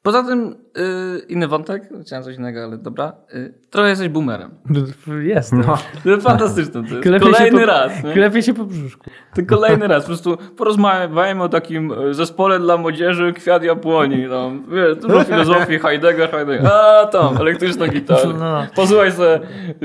poza 0.05 0.23
tym 0.23 0.55
yy, 0.75 1.19
inny 1.29 1.47
wątek, 1.47 1.89
chciałem 2.01 2.23
coś 2.23 2.35
innego, 2.35 2.63
ale 2.63 2.77
dobra. 2.77 3.13
Yy, 3.33 3.53
trochę 3.69 3.89
jesteś 3.89 4.09
boomerem. 4.09 4.51
Jest. 5.21 5.53
No. 5.53 5.77
Fantastyczne. 6.21 6.83
To 6.83 6.89
jest 6.89 7.01
Klepie 7.01 7.25
się 7.25 7.31
kolejny 7.31 7.59
po, 7.59 7.65
raz. 7.65 8.03
Nie? 8.03 8.13
Klepie 8.13 8.43
się 8.43 8.53
po 8.53 8.65
brzuszku. 8.65 9.09
To 9.35 9.41
kolejny 9.47 9.87
raz. 9.87 10.03
Po 10.03 10.07
prostu 10.07 10.37
porozmawiajmy 10.57 11.43
o 11.43 11.49
takim 11.49 11.91
e, 11.91 12.13
zespole 12.13 12.59
dla 12.59 12.77
młodzieży 12.77 13.33
Kwiat 13.33 13.63
Jabłoni. 13.63 14.25
No, 14.29 14.51
wiesz, 14.71 14.97
dużo 14.97 15.23
filozofii, 15.23 15.79
Heidegger, 15.79 16.31
Heidegger. 16.31 16.67
A 16.67 17.05
tam, 17.05 17.37
elektryczna 17.37 17.87
gitara. 17.87 18.33
No. 18.39 18.67
Posłuchaj 18.75 19.11
sobie, 19.11 19.39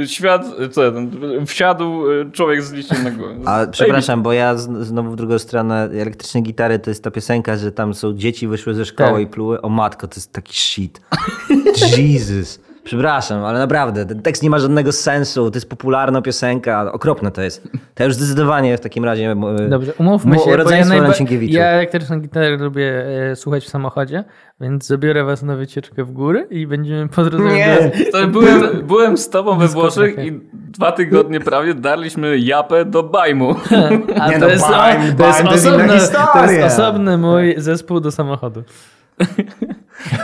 świat, 0.06 0.46
co 0.70 0.92
ten, 0.92 1.10
wsiadł 1.46 2.10
e, 2.10 2.30
człowiek 2.30 2.62
z 2.62 2.72
liściem 2.72 3.04
na 3.04 3.10
głowę. 3.10 3.34
A 3.46 3.66
przepraszam, 3.66 4.22
bo 4.22 4.32
ja 4.32 4.56
z, 4.56 4.86
znowu 4.86 5.10
w 5.10 5.16
drugą 5.16 5.38
stronę, 5.38 5.88
elektryczne 5.92 6.40
gitary 6.40 6.78
to 6.78 6.90
jest 6.90 7.04
ta 7.04 7.10
piosenka, 7.10 7.56
że 7.56 7.72
tam 7.72 7.94
są 7.94 8.12
dzieci 8.12 8.48
wyszły 8.48 8.74
ze 8.74 8.84
szkoły 8.84 9.12
Tak. 9.12 9.20
i 9.20 9.26
pluły. 9.26 9.62
O 9.62 9.68
matko, 9.68 10.09
to 10.11 10.16
jest 10.16 10.32
taki 10.32 10.54
shit. 10.54 11.00
Jesus. 11.98 12.61
Przepraszam, 12.84 13.44
ale 13.44 13.58
naprawdę, 13.58 14.06
ten 14.06 14.22
tekst 14.22 14.42
nie 14.42 14.50
ma 14.50 14.58
żadnego 14.58 14.92
sensu, 14.92 15.50
to 15.50 15.56
jest 15.56 15.70
popularna 15.70 16.22
piosenka, 16.22 16.92
okropne 16.92 17.30
to 17.30 17.42
jest. 17.42 17.68
To 17.94 18.04
już 18.04 18.14
zdecydowanie 18.14 18.76
w 18.76 18.80
takim 18.80 19.04
razie... 19.04 19.30
e, 19.30 19.68
Dobrze, 19.68 19.92
umówmy 19.98 20.38
się, 20.38 20.44
bo 20.44 20.50
ja, 20.50 20.56
rodzeństwo 20.56 20.96
najba- 20.96 21.36
ja 21.48 21.64
elektryczną 21.66 22.20
gitarę 22.20 22.56
lubię 22.56 23.06
e, 23.30 23.36
słuchać 23.36 23.64
w 23.64 23.68
samochodzie, 23.68 24.24
więc 24.61 24.86
zabiorę 24.86 25.24
was 25.24 25.42
na 25.42 25.56
wycieczkę 25.56 26.04
w 26.04 26.12
góry 26.12 26.46
i 26.50 26.66
będziemy 26.66 27.08
po 27.08 27.24
drodze... 27.24 27.44
Nie. 27.54 27.90
To 28.12 28.26
byłem, 28.26 28.62
byłem 28.86 29.18
z 29.18 29.28
tobą 29.28 29.58
we 29.58 29.68
Włoszech 29.68 30.18
i 30.18 30.40
dwa 30.52 30.92
tygodnie 30.92 31.40
prawie 31.40 31.74
darliśmy 31.74 32.38
japę 32.38 32.84
do 32.84 33.02
bajmu. 33.02 33.54
A 34.20 34.28
Nie 34.28 34.34
to, 34.34 34.46
no, 34.46 34.48
jest, 34.48 34.66
Bime, 34.66 35.14
to, 35.18 35.26
jest 35.26 35.38
Bime 35.40 35.48
to 35.48 35.54
jest 35.54 35.66
osobny, 35.66 35.88
to 35.88 35.98
historia. 35.98 36.50
jest 36.52 36.78
osobny 36.78 37.18
mój 37.18 37.54
zespół 37.56 38.00
do 38.00 38.11
samochodu. 38.11 38.62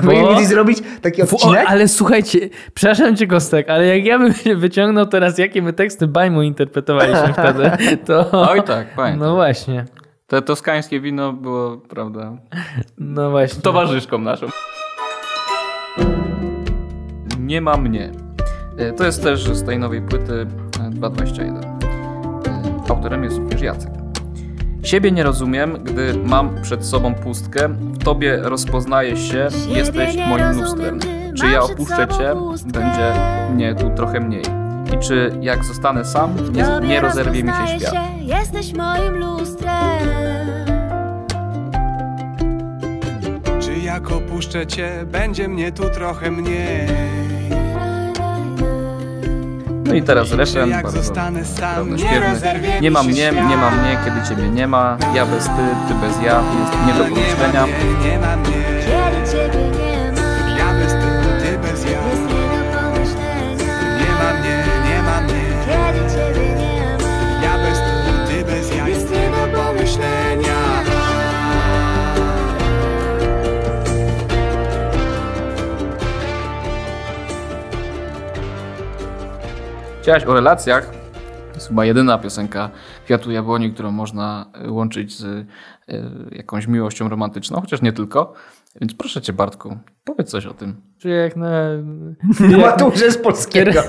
Mogliby 0.03 0.47
zrobić 0.47 0.79
taki 1.03 1.23
W- 1.23 1.33
o, 1.33 1.37
odcinek? 1.37 1.65
ale 1.69 1.89
słuchajcie, 1.89 2.39
przepraszam 2.75 3.17
cię 3.17 3.27
Kostek, 3.27 3.71
ale 3.71 3.87
jak 3.87 4.05
ja 4.07 4.19
bym 4.19 4.33
się 4.35 4.57
wyciągnął 4.57 5.07
teraz, 5.07 5.39
jakie 5.39 5.63
my 5.63 5.73
teksty 5.73 6.07
Bajmu 6.07 6.43
interpretowaliśmy 6.43 7.33
wtedy, 7.33 7.71
to... 8.07 8.31
Oj 8.51 8.63
tak, 8.63 8.87
pamiętam. 8.97 9.29
No 9.29 9.35
właśnie, 9.35 9.85
To 10.27 10.43
toskańskie 10.43 11.01
wino 11.01 11.33
było, 11.33 11.77
prawda, 11.77 12.33
no 12.99 13.31
właśnie. 13.31 13.63
towarzyszką 13.63 14.19
naszą. 14.19 14.47
Nie 17.39 17.61
ma 17.61 17.77
mnie. 17.77 18.13
E, 18.79 18.93
To 18.93 19.05
jest 19.05 19.23
też 19.23 19.45
z 19.45 19.65
tej 19.65 19.79
nowej 19.79 20.01
płyty 20.03 20.47
e, 20.87 20.91
221. 20.91 21.57
E, 21.57 21.61
Autorem 22.89 23.25
jest 23.25 23.37
również 23.37 23.61
Jacek. 23.63 23.91
Siebie 24.87 25.13
nie 25.13 25.23
rozumiem, 25.23 25.79
gdy 25.85 26.15
mam 26.25 26.63
przed 26.63 26.87
sobą 26.87 27.15
pustkę. 27.15 27.69
W 27.69 28.05
tobie 28.05 28.39
rozpoznaję 28.43 29.17
się, 29.17 29.49
Siebie 29.51 29.79
jesteś 29.79 30.17
moim 30.17 30.61
lustrem. 30.61 31.01
Czy 31.39 31.47
ja 31.47 31.63
opuszczę 31.63 32.09
cię, 32.19 32.35
będzie 32.67 33.13
mnie 33.55 33.75
tu 33.75 33.91
trochę 33.91 34.21
mniej. 34.21 34.43
I 34.95 34.99
czy 34.99 35.39
jak 35.41 35.65
zostanę 35.65 36.05
sam, 36.05 36.35
nie, 36.53 36.89
nie 36.89 37.01
rozerwie 37.01 37.43
mi 37.43 37.51
się 37.51 37.79
świat. 37.79 37.95
się, 37.95 38.25
jesteś 38.25 38.75
moim 38.75 39.17
lustrem. 39.17 39.99
Czy 43.61 43.79
jak 43.79 44.13
opuszczę 44.13 44.67
cię, 44.67 44.91
będzie 45.07 45.49
mnie 45.49 45.73
tu 45.73 45.91
trochę 45.91 46.31
mniej 46.31 46.87
No 49.87 49.95
i 49.95 50.03
teraz 50.03 50.33
refren, 50.33 50.71
bardzo 50.71 51.03
zostanę 51.03 51.45
sam, 51.45 51.75
pełny, 51.75 51.97
nie 51.97 51.99
śpiewny. 51.99 52.81
Nie 52.81 52.91
ma 52.91 53.03
mnie, 53.03 53.31
świat. 53.33 53.49
nie 53.49 53.57
ma 53.57 53.71
mnie, 53.71 53.99
kiedy 54.05 54.29
ciebie 54.29 54.49
nie 54.51 54.67
ma. 54.67 54.99
Ja 55.15 55.27
bez 55.27 55.45
ty, 55.45 55.53
ty 55.89 55.95
bez 55.95 56.23
ja, 56.23 56.43
jest 56.61 56.87
nie 56.87 56.93
do 56.95 57.05
Nie 57.05 57.11
ma 57.11 57.17
pomyślenia. 57.17 57.67
Chciałaś 80.07 80.25
o 80.25 80.35
relacjach? 80.35 80.91
To 81.49 81.55
jest 81.55 81.69
chyba 81.69 81.85
jedyna 81.85 82.19
piosenka 82.19 82.71
Kwiatu 83.05 83.31
Jabłoni, 83.31 83.73
którą 83.73 83.91
można 83.91 84.47
y, 84.67 84.71
łączyć 84.71 85.19
z 85.19 85.25
y, 85.25 85.47
jakąś 86.33 86.67
miłością 86.67 87.09
romantyczną, 87.09 87.61
chociaż 87.61 87.83
nie 87.83 87.93
tylko. 87.93 88.33
Więc 88.81 88.95
proszę 88.95 89.21
cię, 89.21 89.33
Bartku, 89.33 89.77
powiedz 90.05 90.31
coś 90.31 90.47
o 90.47 90.55
tym. 90.55 90.75
Czuję 90.99 91.15
jak 91.15 91.37
na... 91.37 91.51
Na 92.41 92.59
maturze 92.59 93.11
z 93.11 93.19
polskiego. 93.19 93.81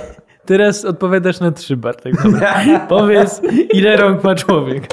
Teraz, 0.46 0.86
odpowiadasz 0.86 1.40
na 1.40 1.52
trzy, 1.52 1.78
Bartek. 1.78 2.14
Powiedz, 2.90 3.42
ile 3.74 3.98
rąk 3.98 4.24
ma 4.24 4.36
człowiek. 4.36 4.88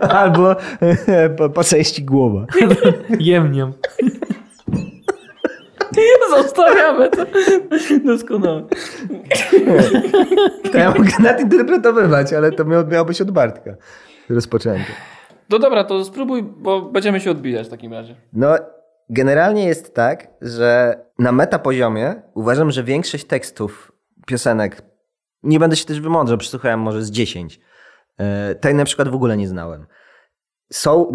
Albo 0.00 0.56
po, 1.36 1.50
po 1.50 1.64
części 1.64 2.04
głowa. 2.04 2.46
Jemniam. 3.18 3.72
Zostawiamy 6.36 7.10
to. 7.10 7.26
Doskonale. 8.04 8.64
To 10.72 10.78
ja 10.78 10.90
mogę 10.90 11.10
nadinterpretowywać, 11.18 12.32
ale 12.32 12.52
to 12.52 12.64
miało, 12.64 13.04
być 13.04 13.20
od 13.20 13.30
Bartka 13.30 13.74
rozpoczęte. 14.30 14.92
No 15.50 15.58
dobra, 15.58 15.84
to 15.84 16.04
spróbuj, 16.04 16.42
bo 16.42 16.82
będziemy 16.82 17.20
się 17.20 17.30
odbijać 17.30 17.66
w 17.66 17.70
takim 17.70 17.92
razie. 17.92 18.16
No, 18.32 18.54
generalnie 19.10 19.64
jest 19.64 19.94
tak, 19.94 20.28
że 20.42 21.00
na 21.18 21.32
metapoziomie 21.32 22.22
uważam, 22.34 22.70
że 22.70 22.84
większość 22.84 23.24
tekstów 23.24 23.92
piosenek, 24.26 24.82
nie 25.42 25.58
będę 25.58 25.76
się 25.76 25.84
też 25.84 26.00
wymądrzał, 26.00 26.38
przesłuchałem 26.38 26.80
może 26.80 27.02
z 27.02 27.10
10. 27.10 27.60
E, 28.18 28.54
Tej 28.54 28.74
na 28.74 28.84
przykład 28.84 29.08
w 29.08 29.14
ogóle 29.14 29.36
nie 29.36 29.48
znałem. 29.48 29.86
Są 30.72 31.12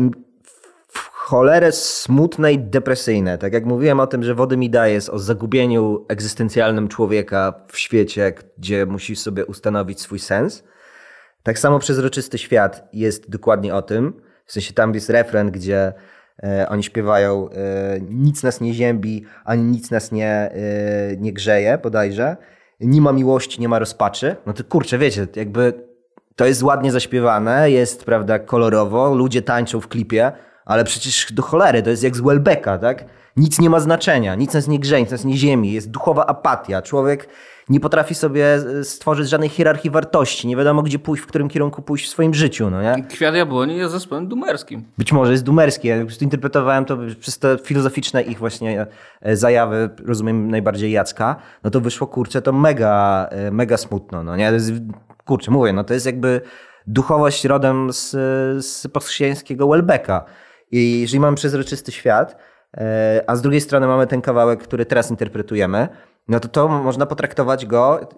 cholerę 1.29 1.71
smutne 1.71 2.53
i 2.53 2.59
depresyjne. 2.59 3.37
Tak 3.37 3.53
jak 3.53 3.65
mówiłem 3.65 3.99
o 3.99 4.07
tym, 4.07 4.23
że 4.23 4.35
Wody 4.35 4.57
mi 4.57 4.69
daje 4.69 4.99
o 5.11 5.19
zagubieniu 5.19 6.05
egzystencjalnym 6.07 6.87
człowieka 6.87 7.53
w 7.67 7.77
świecie, 7.77 8.33
gdzie 8.57 8.85
musi 8.85 9.15
sobie 9.15 9.45
ustanowić 9.45 10.01
swój 10.01 10.19
sens. 10.19 10.63
Tak 11.43 11.59
samo 11.59 11.79
Przezroczysty 11.79 12.37
Świat 12.37 12.89
jest 12.93 13.29
dokładnie 13.29 13.75
o 13.75 13.81
tym. 13.81 14.21
W 14.45 14.51
sensie 14.51 14.73
tam 14.73 14.93
jest 14.93 15.09
refren, 15.09 15.51
gdzie 15.51 15.93
E, 16.43 16.69
Oni 16.69 16.83
śpiewają 16.83 17.49
e, 17.49 17.99
nic 18.09 18.43
nas 18.43 18.61
nie 18.61 18.73
ziębi, 18.73 19.25
ani 19.45 19.63
nic 19.63 19.91
nas 19.91 20.11
nie, 20.11 20.31
e, 20.31 20.51
nie 21.17 21.33
grzeje, 21.33 21.77
bodajże. 21.83 22.37
Nie 22.79 23.01
ma 23.01 23.13
miłości, 23.13 23.61
nie 23.61 23.69
ma 23.69 23.79
rozpaczy. 23.79 24.35
No 24.45 24.53
to 24.53 24.63
kurczę, 24.63 24.97
wiecie, 24.97 25.27
jakby 25.35 25.73
to 26.35 26.45
jest 26.45 26.63
ładnie 26.63 26.91
zaśpiewane, 26.91 27.71
jest, 27.71 28.05
prawda, 28.05 28.39
kolorowo, 28.39 29.15
ludzie 29.15 29.41
tańczą 29.41 29.81
w 29.81 29.87
klipie, 29.87 30.31
ale 30.67 30.83
przecież 30.83 31.33
do 31.33 31.43
cholery, 31.43 31.83
to 31.83 31.89
jest 31.89 32.03
jak 32.03 32.15
z 32.15 32.21
Welbecka, 32.21 32.77
tak? 32.77 33.05
Nic 33.37 33.59
nie 33.59 33.69
ma 33.69 33.79
znaczenia, 33.79 34.35
nic 34.35 34.53
nas 34.53 34.67
nie 34.67 34.79
grzeje, 34.79 35.01
nic 35.01 35.11
nas 35.11 35.25
nie 35.25 35.37
ziemi, 35.37 35.71
jest 35.71 35.91
duchowa 35.91 36.25
apatia. 36.25 36.81
Człowiek 36.81 37.29
nie 37.69 37.79
potrafi 37.79 38.15
sobie 38.15 38.53
e, 38.53 38.83
stworzyć 38.83 39.29
żadnej 39.29 39.49
hierarchii 39.49 39.89
wartości, 39.91 40.47
nie 40.47 40.55
wiadomo 40.55 40.83
gdzie 40.83 40.99
pójść, 40.99 41.23
w 41.23 41.27
którym 41.27 41.49
kierunku 41.49 41.81
pójść 41.81 42.05
w 42.05 42.09
swoim 42.09 42.33
życiu, 42.33 42.69
no 42.69 42.81
nie? 42.81 43.03
Kwiat 43.03 43.35
Jabłoni 43.35 43.77
jest 43.77 43.91
zespołem 43.91 44.27
dumerskim. 44.27 44.83
Być 44.97 45.11
może 45.11 45.31
jest 45.31 45.43
dumerskie. 45.43 45.89
Ja 45.89 46.05
interpretowałem 46.21 46.85
to 46.85 46.97
przez 47.19 47.39
te 47.39 47.57
filozoficzne 47.63 48.21
ich 48.21 48.39
właśnie 48.39 48.87
e, 49.21 49.35
zajawy, 49.35 49.89
rozumiem 50.05 50.51
najbardziej 50.51 50.91
Jacka, 50.91 51.35
no 51.63 51.69
to 51.69 51.81
wyszło, 51.81 52.07
kurczę, 52.07 52.41
to 52.41 52.53
mega, 52.53 53.27
e, 53.31 53.51
mega 53.51 53.77
smutno, 53.77 54.23
no 54.23 54.35
nie? 54.35 54.47
To 54.47 54.53
jest, 54.53 54.71
kurczę, 55.25 55.51
mówię, 55.51 55.73
no 55.73 55.83
to 55.83 55.93
jest 55.93 56.05
jakby 56.05 56.41
duchowość 56.87 57.45
rodem 57.45 57.93
z, 57.93 58.11
z 58.65 58.87
postchrześcijańskiego 58.87 59.67
Welbecka. 59.67 60.25
I 60.71 61.01
jeżeli 61.01 61.19
mamy 61.19 61.37
przezroczysty 61.37 61.91
świat, 61.91 62.37
e, 62.77 63.23
a 63.27 63.35
z 63.35 63.41
drugiej 63.41 63.61
strony 63.61 63.87
mamy 63.87 64.07
ten 64.07 64.21
kawałek, 64.21 64.63
który 64.63 64.85
teraz 64.85 65.09
interpretujemy, 65.09 65.87
no 66.27 66.39
to 66.39 66.47
to 66.47 66.67
można 66.67 67.05
potraktować 67.05 67.65
go, 67.65 68.09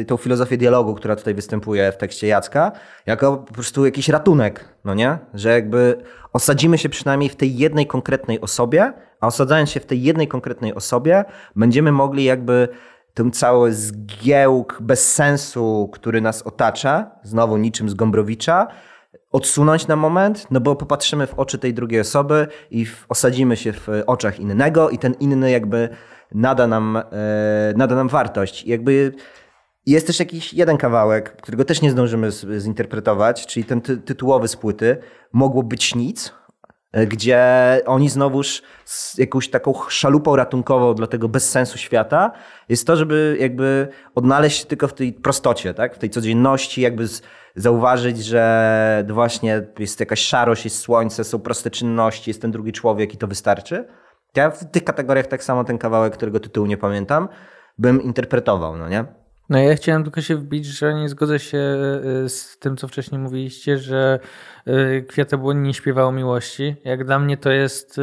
y, 0.00 0.04
tą 0.04 0.16
filozofię 0.16 0.56
dialogu, 0.56 0.94
która 0.94 1.16
tutaj 1.16 1.34
występuje 1.34 1.92
w 1.92 1.96
tekście 1.96 2.26
Jacka, 2.26 2.72
jako 3.06 3.36
po 3.36 3.54
prostu 3.54 3.84
jakiś 3.84 4.08
ratunek, 4.08 4.64
no 4.84 4.94
nie? 4.94 5.18
Że 5.34 5.50
jakby 5.50 6.02
osadzimy 6.32 6.78
się 6.78 6.88
przynajmniej 6.88 7.30
w 7.30 7.36
tej 7.36 7.56
jednej 7.56 7.86
konkretnej 7.86 8.40
osobie, 8.40 8.92
a 9.20 9.26
osadzając 9.26 9.70
się 9.70 9.80
w 9.80 9.86
tej 9.86 10.02
jednej 10.02 10.28
konkretnej 10.28 10.74
osobie, 10.74 11.24
będziemy 11.56 11.92
mogli 11.92 12.24
jakby 12.24 12.68
ten 13.14 13.32
cały 13.32 13.72
zgiełk 13.72 14.78
bez 14.80 15.12
sensu, 15.14 15.90
który 15.92 16.20
nas 16.20 16.42
otacza, 16.42 17.10
znowu 17.22 17.56
niczym 17.56 17.88
z 17.88 17.94
Gombrowicza, 17.94 18.66
odsunąć 19.30 19.86
na 19.86 19.96
moment, 19.96 20.46
no 20.50 20.60
bo 20.60 20.76
popatrzymy 20.76 21.26
w 21.26 21.34
oczy 21.34 21.58
tej 21.58 21.74
drugiej 21.74 22.00
osoby 22.00 22.46
i 22.70 22.86
osadzimy 23.08 23.56
się 23.56 23.72
w 23.72 23.88
oczach 24.06 24.40
innego 24.40 24.90
i 24.90 24.98
ten 24.98 25.14
inny 25.20 25.50
jakby 25.50 25.88
nada 26.34 26.66
nam, 26.66 26.96
e, 26.96 27.02
nada 27.76 27.94
nam 27.94 28.08
wartość. 28.08 28.64
I 28.64 28.70
jakby 28.70 29.12
jest 29.86 30.06
też 30.06 30.18
jakiś 30.18 30.54
jeden 30.54 30.76
kawałek, 30.76 31.36
którego 31.36 31.64
też 31.64 31.82
nie 31.82 31.90
zdążymy 31.90 32.30
zinterpretować, 32.58 33.46
czyli 33.46 33.64
ten 33.64 33.80
ty, 33.80 33.96
tytułowy 33.96 34.48
z 34.48 34.56
płyty, 34.56 34.96
Mogło 35.32 35.62
być 35.62 35.94
nic, 35.94 36.34
e, 36.92 37.06
gdzie 37.06 37.40
oni 37.86 38.08
znowuż 38.08 38.62
z 38.84 39.18
jakąś 39.18 39.50
taką 39.50 39.74
szalupą 39.88 40.36
ratunkową 40.36 40.94
dla 40.94 41.06
tego 41.06 41.28
bezsensu 41.28 41.78
świata 41.78 42.32
jest 42.68 42.86
to, 42.86 42.96
żeby 42.96 43.36
jakby 43.40 43.88
odnaleźć 44.14 44.60
się 44.60 44.66
tylko 44.66 44.88
w 44.88 44.94
tej 44.94 45.12
prostocie, 45.12 45.74
tak? 45.74 45.94
w 45.94 45.98
tej 45.98 46.10
codzienności, 46.10 46.80
jakby 46.80 47.08
z, 47.08 47.22
zauważyć, 47.58 48.24
że 48.24 49.04
właśnie 49.08 49.62
jest 49.78 50.00
jakaś 50.00 50.20
szarość, 50.20 50.64
jest 50.64 50.78
słońce, 50.78 51.24
są 51.24 51.38
proste 51.38 51.70
czynności, 51.70 52.30
jest 52.30 52.42
ten 52.42 52.50
drugi 52.50 52.72
człowiek 52.72 53.14
i 53.14 53.16
to 53.16 53.26
wystarczy. 53.26 53.84
Ja 54.36 54.50
w 54.50 54.70
tych 54.70 54.84
kategoriach 54.84 55.26
tak 55.26 55.44
samo 55.44 55.64
ten 55.64 55.78
kawałek, 55.78 56.12
którego 56.12 56.40
tytułu 56.40 56.66
nie 56.66 56.76
pamiętam, 56.76 57.28
bym 57.78 58.02
interpretował, 58.02 58.76
no 58.76 58.88
nie? 58.88 59.04
No 59.48 59.58
ja 59.58 59.74
chciałem 59.74 60.02
tylko 60.02 60.20
się 60.20 60.36
wbić, 60.36 60.66
że 60.66 60.94
nie 60.94 61.08
zgodzę 61.08 61.38
się 61.38 61.58
y, 62.24 62.28
z 62.28 62.58
tym, 62.58 62.76
co 62.76 62.88
wcześniej 62.88 63.20
mówiliście, 63.20 63.78
że 63.78 64.18
y, 64.22 64.57
Kwiatobłoń 65.08 65.58
nie 65.58 65.74
śpiewał 65.74 66.12
miłości. 66.12 66.76
Jak 66.84 67.04
dla 67.04 67.18
mnie 67.18 67.36
to 67.36 67.50
jest 67.50 67.98
y, 67.98 68.02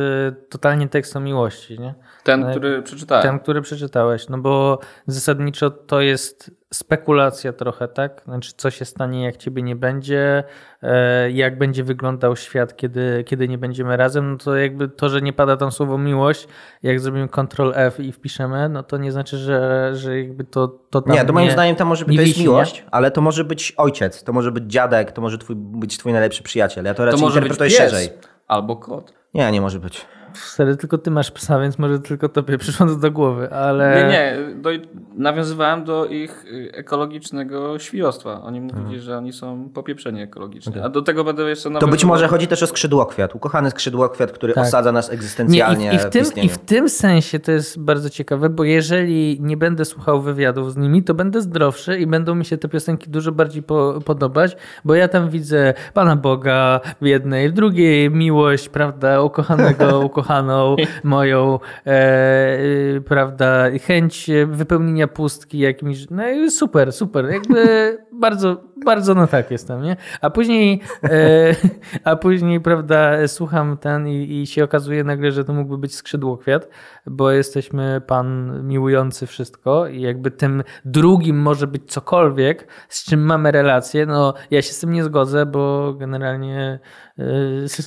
totalnie 0.49 0.87
tekst 0.87 1.15
o 1.15 1.19
miłości, 1.19 1.79
nie? 1.79 1.93
Ten, 2.23 2.39
No, 2.41 2.51
który 2.51 2.81
przeczytałem. 2.81 3.23
Ten, 3.23 3.39
który 3.39 3.61
przeczytałeś, 3.61 4.29
no 4.29 4.37
bo 4.37 4.79
zasadniczo 5.07 5.69
to 5.71 6.01
jest 6.01 6.51
spekulacja 6.73 7.53
trochę, 7.53 7.87
tak? 7.87 8.21
Znaczy, 8.25 8.53
co 8.57 8.71
się 8.71 8.85
stanie, 8.85 9.23
jak 9.23 9.37
ciebie 9.37 9.61
nie 9.61 9.75
będzie, 9.75 10.43
e, 10.81 11.31
jak 11.31 11.57
będzie 11.57 11.83
wyglądał 11.83 12.35
świat, 12.35 12.75
kiedy, 12.75 13.23
kiedy 13.27 13.47
nie 13.47 13.57
będziemy 13.57 13.97
razem, 13.97 14.31
no 14.31 14.37
to 14.37 14.55
jakby 14.55 14.87
to, 14.87 15.09
że 15.09 15.21
nie 15.21 15.33
pada 15.33 15.57
tam 15.57 15.71
słowo 15.71 15.97
miłość, 15.97 16.47
jak 16.83 16.99
zrobimy 16.99 17.27
Ctrl 17.27 17.71
F 17.75 17.99
i 17.99 18.11
wpiszemy, 18.11 18.69
no 18.69 18.83
to 18.83 18.97
nie 18.97 19.11
znaczy, 19.11 19.37
że, 19.37 19.91
że 19.95 20.19
jakby 20.19 20.43
to, 20.43 20.67
to 20.67 21.01
tam 21.01 21.15
Nie, 21.15 21.25
to 21.25 21.33
moim 21.33 21.51
zdaniem 21.51 21.75
to 21.75 21.85
może 21.85 22.05
być 22.05 22.11
nie 22.11 22.17
to 22.17 22.21
jest 22.21 22.33
wisi, 22.33 22.41
nie? 22.41 22.53
miłość, 22.53 22.85
ale 22.91 23.11
to 23.11 23.21
może 23.21 23.43
być 23.43 23.73
ojciec, 23.77 24.23
to 24.23 24.33
może 24.33 24.51
być 24.51 24.63
dziadek, 24.63 25.11
to 25.11 25.21
może 25.21 25.37
twój, 25.37 25.55
być 25.55 25.97
twój 25.97 26.13
najlepszy 26.13 26.43
przyjaciel. 26.43 26.54
Ja 26.55 26.67
to 26.67 26.93
to 26.93 27.05
raczej 27.05 27.21
może 27.21 27.41
być 27.41 27.51
interpretuję 27.51 27.69
pies 27.69 27.77
szerzej. 27.91 28.09
albo 28.47 28.75
kot. 28.75 29.13
Nie, 29.33 29.51
nie 29.51 29.61
może 29.61 29.79
być. 29.79 30.05
Wtedy 30.37 30.77
tylko 30.77 30.97
ty 30.97 31.11
masz 31.11 31.31
psa, 31.31 31.59
więc 31.59 31.79
może 31.79 31.99
tylko 31.99 32.29
tobie 32.29 32.57
przyszło 32.65 32.85
to 32.85 32.95
do 32.95 33.11
głowy, 33.11 33.51
ale... 33.51 34.03
Nie, 34.03 34.09
nie, 34.09 34.55
do, 34.61 34.69
nawiązywałem 35.15 35.83
do 35.83 36.05
ich 36.05 36.45
y, 36.45 36.71
ekologicznego 36.73 37.79
świrostwa. 37.79 38.41
Oni 38.41 38.61
mówili, 38.61 38.99
że 38.99 39.17
oni 39.17 39.33
są 39.33 39.69
popieprzeni 39.73 40.21
ekologicznie. 40.21 40.83
A 40.83 40.89
do 40.89 41.01
tego 41.01 41.23
będę 41.23 41.43
jeszcze 41.43 41.71
To 41.71 41.87
być 41.87 42.05
może 42.05 42.27
chodzi 42.27 42.47
też 42.47 42.63
o 42.63 42.67
skrzydłokwiat, 42.67 43.35
ukochany 43.35 43.71
skrzydłokwiat, 43.71 44.31
który 44.31 44.53
Tak. 44.53 44.63
osadza 44.63 44.91
nas 44.91 45.09
Nie, 45.09 45.13
egzystencjalnie 45.13 45.91
i, 45.91 45.95
i, 45.95 45.99
w 45.99 46.05
tym, 46.05 46.21
istnieniu. 46.21 46.47
I 46.47 46.49
w 46.49 46.57
tym 46.57 46.89
sensie 46.89 47.39
to 47.39 47.51
jest 47.51 47.79
bardzo 47.79 48.09
ciekawe, 48.09 48.49
bo 48.49 48.63
jeżeli 48.63 49.41
nie 49.41 49.57
będę 49.57 49.85
słuchał 49.85 50.21
wywiadów 50.21 50.73
z 50.73 50.77
nimi, 50.77 51.03
to 51.03 51.13
będę 51.13 51.41
zdrowszy 51.41 51.97
i 51.99 52.07
będą 52.07 52.35
mi 52.35 52.45
się 52.45 52.57
te 52.57 52.67
piosenki 52.67 53.09
dużo 53.09 53.31
bardziej 53.31 53.63
po, 53.63 53.99
podobać, 54.05 54.57
bo 54.85 54.95
ja 54.95 55.07
tam 55.07 55.29
widzę 55.29 55.73
Pana 55.93 56.15
Boga 56.15 56.79
w 57.01 57.05
jednej, 57.05 57.49
w 57.49 57.53
drugiej 57.53 58.11
miłość, 58.11 58.69
prawda, 58.69 59.21
ukochanego, 59.29 59.99
ukochaną 60.25 60.75
moją, 61.03 61.59
e, 61.85 62.59
y, 62.59 63.01
prawda, 63.07 63.65
chęć 63.81 64.29
wypełnienia 64.47 65.07
pustki 65.07 65.59
jakimś, 65.59 66.09
no 66.09 66.29
i 66.29 66.51
super, 66.51 66.93
super, 66.93 67.25
jakby 67.25 67.97
bardzo, 68.11 68.63
bardzo 68.85 69.15
no 69.15 69.27
tak 69.27 69.51
jestem, 69.51 69.81
nie? 69.81 69.97
A 70.21 70.29
później, 70.29 70.81
e, 71.03 71.55
a 72.03 72.15
później, 72.15 72.61
prawda, 72.61 73.27
słucham 73.27 73.77
ten 73.77 74.07
i, 74.07 74.41
i 74.41 74.47
się 74.47 74.63
okazuje 74.63 75.03
nagle, 75.03 75.31
że 75.31 75.43
to 75.43 75.53
mógłby 75.53 75.77
być 75.77 75.95
skrzydłokwiat, 75.95 76.69
bo 77.05 77.31
jesteśmy 77.31 78.01
pan 78.07 78.59
miłujący 78.67 79.27
wszystko 79.27 79.87
i 79.87 80.01
jakby 80.01 80.31
tym 80.31 80.63
drugim 80.85 81.37
może 81.37 81.67
być 81.67 81.91
cokolwiek, 81.91 82.67
z 82.89 83.05
czym 83.05 83.25
mamy 83.25 83.51
relację. 83.51 84.05
No, 84.05 84.33
ja 84.51 84.61
się 84.61 84.73
z 84.73 84.79
tym 84.79 84.91
nie 84.91 85.03
zgodzę, 85.03 85.45
bo 85.45 85.93
generalnie 85.93 86.79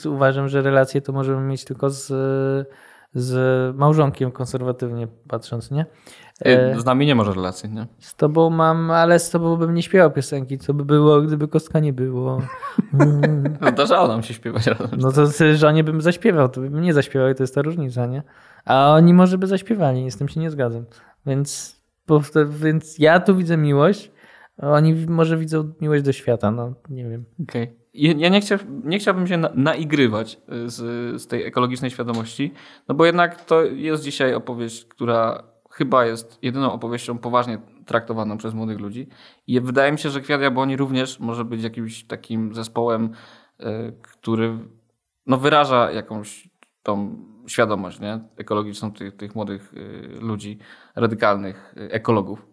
e, 0.04 0.08
uważam, 0.14 0.48
że 0.48 0.62
relacje 0.62 1.00
to 1.00 1.12
możemy 1.12 1.40
mieć 1.40 1.64
tylko 1.64 1.90
z, 1.90 2.06
z 3.14 3.76
małżonkiem 3.76 4.32
konserwatywnie 4.32 5.08
patrząc, 5.28 5.70
nie? 5.70 5.86
E, 6.44 6.80
Z 6.80 6.84
nami 6.84 7.06
nie 7.06 7.14
może 7.14 7.32
relacji, 7.32 7.70
nie? 7.70 7.86
z 7.98 8.14
tobą 8.14 8.50
mam, 8.50 8.90
ale 8.90 9.18
z 9.18 9.30
tobą 9.30 9.56
bym 9.56 9.74
nie 9.74 9.82
śpiewał 9.82 10.10
piosenki. 10.10 10.58
Co 10.58 10.74
by 10.74 10.84
było, 10.84 11.22
gdyby 11.22 11.48
kostka 11.48 11.80
nie 11.80 11.92
było? 11.92 12.42
Mm. 12.94 13.56
Zdarzało 13.72 14.08
nam 14.08 14.22
się 14.22 14.34
śpiewać 14.34 14.66
razem. 14.66 14.90
No 14.98 15.12
to 15.12 15.26
żonie 15.54 15.84
bym 15.84 16.00
zaśpiewał, 16.00 16.48
to 16.48 16.60
bym 16.60 16.80
nie 16.80 16.94
zaśpiewał 16.94 17.30
i 17.30 17.34
to 17.34 17.42
jest 17.42 17.54
ta 17.54 17.62
różnica, 17.62 18.06
nie? 18.06 18.22
A 18.64 18.92
oni 18.92 19.14
może 19.14 19.38
by 19.38 19.46
zaśpiewali, 19.46 20.10
z 20.10 20.16
tym 20.16 20.28
się 20.28 20.40
nie 20.40 20.50
zgadzam. 20.50 20.84
Więc, 21.26 21.76
więc 22.48 22.98
ja 22.98 23.20
tu 23.20 23.36
widzę 23.36 23.56
miłość, 23.56 24.10
a 24.62 24.70
oni 24.70 24.94
może 25.08 25.36
widzą 25.36 25.72
miłość 25.80 26.02
do 26.02 26.12
świata, 26.12 26.50
no 26.50 26.74
nie 26.90 27.04
wiem. 27.04 27.24
Okej. 27.42 27.78
I 27.92 28.20
Ja 28.20 28.28
nie, 28.28 28.40
chcia, 28.40 28.58
nie 28.84 28.98
chciałbym 28.98 29.26
się 29.26 29.36
na, 29.36 29.50
naigrywać 29.54 30.40
y, 30.52 30.70
z, 30.70 30.76
z 31.22 31.26
tej 31.26 31.44
ekologicznej 31.46 31.90
świadomości, 31.90 32.52
no 32.88 32.94
bo 32.94 33.06
jednak 33.06 33.44
to 33.44 33.62
jest 33.62 34.02
dzisiaj 34.02 34.34
opowieść, 34.34 34.84
która 34.84 35.42
chyba 35.78 36.06
jest 36.06 36.38
jedyną 36.42 36.72
opowieścią 36.72 37.18
poważnie 37.18 37.58
traktowaną 37.86 38.38
przez 38.38 38.54
młodych 38.54 38.80
ludzi. 38.80 39.08
I 39.46 39.60
wydaje 39.60 39.92
mi 39.92 39.98
się, 39.98 40.10
że 40.10 40.20
Kwiat 40.20 40.40
Jabłoni 40.40 40.76
również 40.76 41.20
może 41.20 41.44
być 41.44 41.62
jakimś 41.62 42.04
takim 42.04 42.54
zespołem, 42.54 43.10
y, 43.60 43.64
który 44.02 44.58
no, 45.26 45.36
wyraża 45.36 45.90
jakąś 45.90 46.48
tą 46.82 47.16
świadomość 47.46 48.00
nie? 48.00 48.20
ekologiczną 48.36 48.92
tych, 48.92 49.16
tych 49.16 49.34
młodych 49.34 49.74
y, 49.74 50.18
ludzi, 50.20 50.58
radykalnych 50.96 51.74
y, 51.76 51.92
ekologów. 51.92 52.46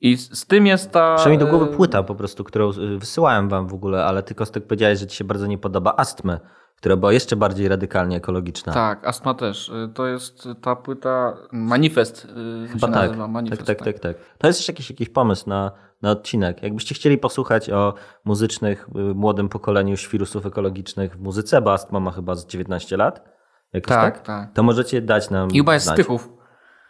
I 0.00 0.16
z, 0.16 0.38
z 0.38 0.46
tym 0.46 0.66
jest 0.66 0.90
ta... 0.92 1.14
Przyszła 1.14 1.32
mi 1.32 1.38
do 1.38 1.46
głowy 1.46 1.66
płyta 1.66 2.02
po 2.02 2.14
prostu, 2.14 2.44
którą 2.44 2.70
wysyłałem 2.98 3.48
wam 3.48 3.68
w 3.68 3.74
ogóle, 3.74 4.04
ale 4.04 4.22
ty 4.22 4.34
Kostek 4.34 4.66
powiedziałeś, 4.66 4.98
że 4.98 5.06
ci 5.06 5.16
się 5.16 5.24
bardzo 5.24 5.46
nie 5.46 5.58
podoba 5.58 5.94
Astmy, 5.96 6.40
która 6.76 6.96
była 6.96 7.12
jeszcze 7.12 7.36
bardziej 7.36 7.68
radykalnie 7.68 8.16
ekologiczna. 8.16 8.72
Tak, 8.72 9.06
Astma 9.06 9.34
też. 9.34 9.68
Y, 9.68 9.90
To 9.94 10.06
jest 10.06 10.48
ta 10.62 10.76
płyta, 10.76 11.36
manifest 11.52 12.24
y, 12.64 12.68
Chyba 12.68 12.88
tak. 12.88 13.16
Manifest, 13.28 13.64
tak, 13.66 13.78
tak, 13.78 13.84
tak, 13.86 13.98
tak. 13.98 14.16
To 14.38 14.46
jest 14.46 14.58
też 14.58 14.68
jakiś, 14.68 14.90
jakiś 14.90 15.08
pomysł 15.08 15.48
na, 15.48 15.72
na 16.02 16.10
odcinek. 16.10 16.62
Jakbyście 16.62 16.94
chcieli 16.94 17.18
posłuchać 17.18 17.70
o 17.70 17.94
muzycznych, 18.24 18.88
y, 19.10 19.14
młodym 19.14 19.48
pokoleniu 19.48 19.96
świrusów 19.96 20.46
ekologicznych 20.46 21.16
w 21.16 21.20
muzyce, 21.20 21.62
bo 21.62 21.72
Astma 21.72 22.00
ma 22.00 22.10
chyba 22.10 22.34
z 22.34 22.46
19 22.46 22.96
lat. 22.96 23.36
Jakoś 23.72 23.88
Tak, 23.88 24.14
tak, 24.14 24.26
tak. 24.26 24.52
To 24.52 24.62
możecie 24.62 25.02
dać 25.02 25.30
nam 25.30 25.50
I 25.50 25.58
chyba 25.58 25.74
jest 25.74 25.84
z 25.84 25.86
znać. 25.86 25.96
Tychów, 25.96 26.28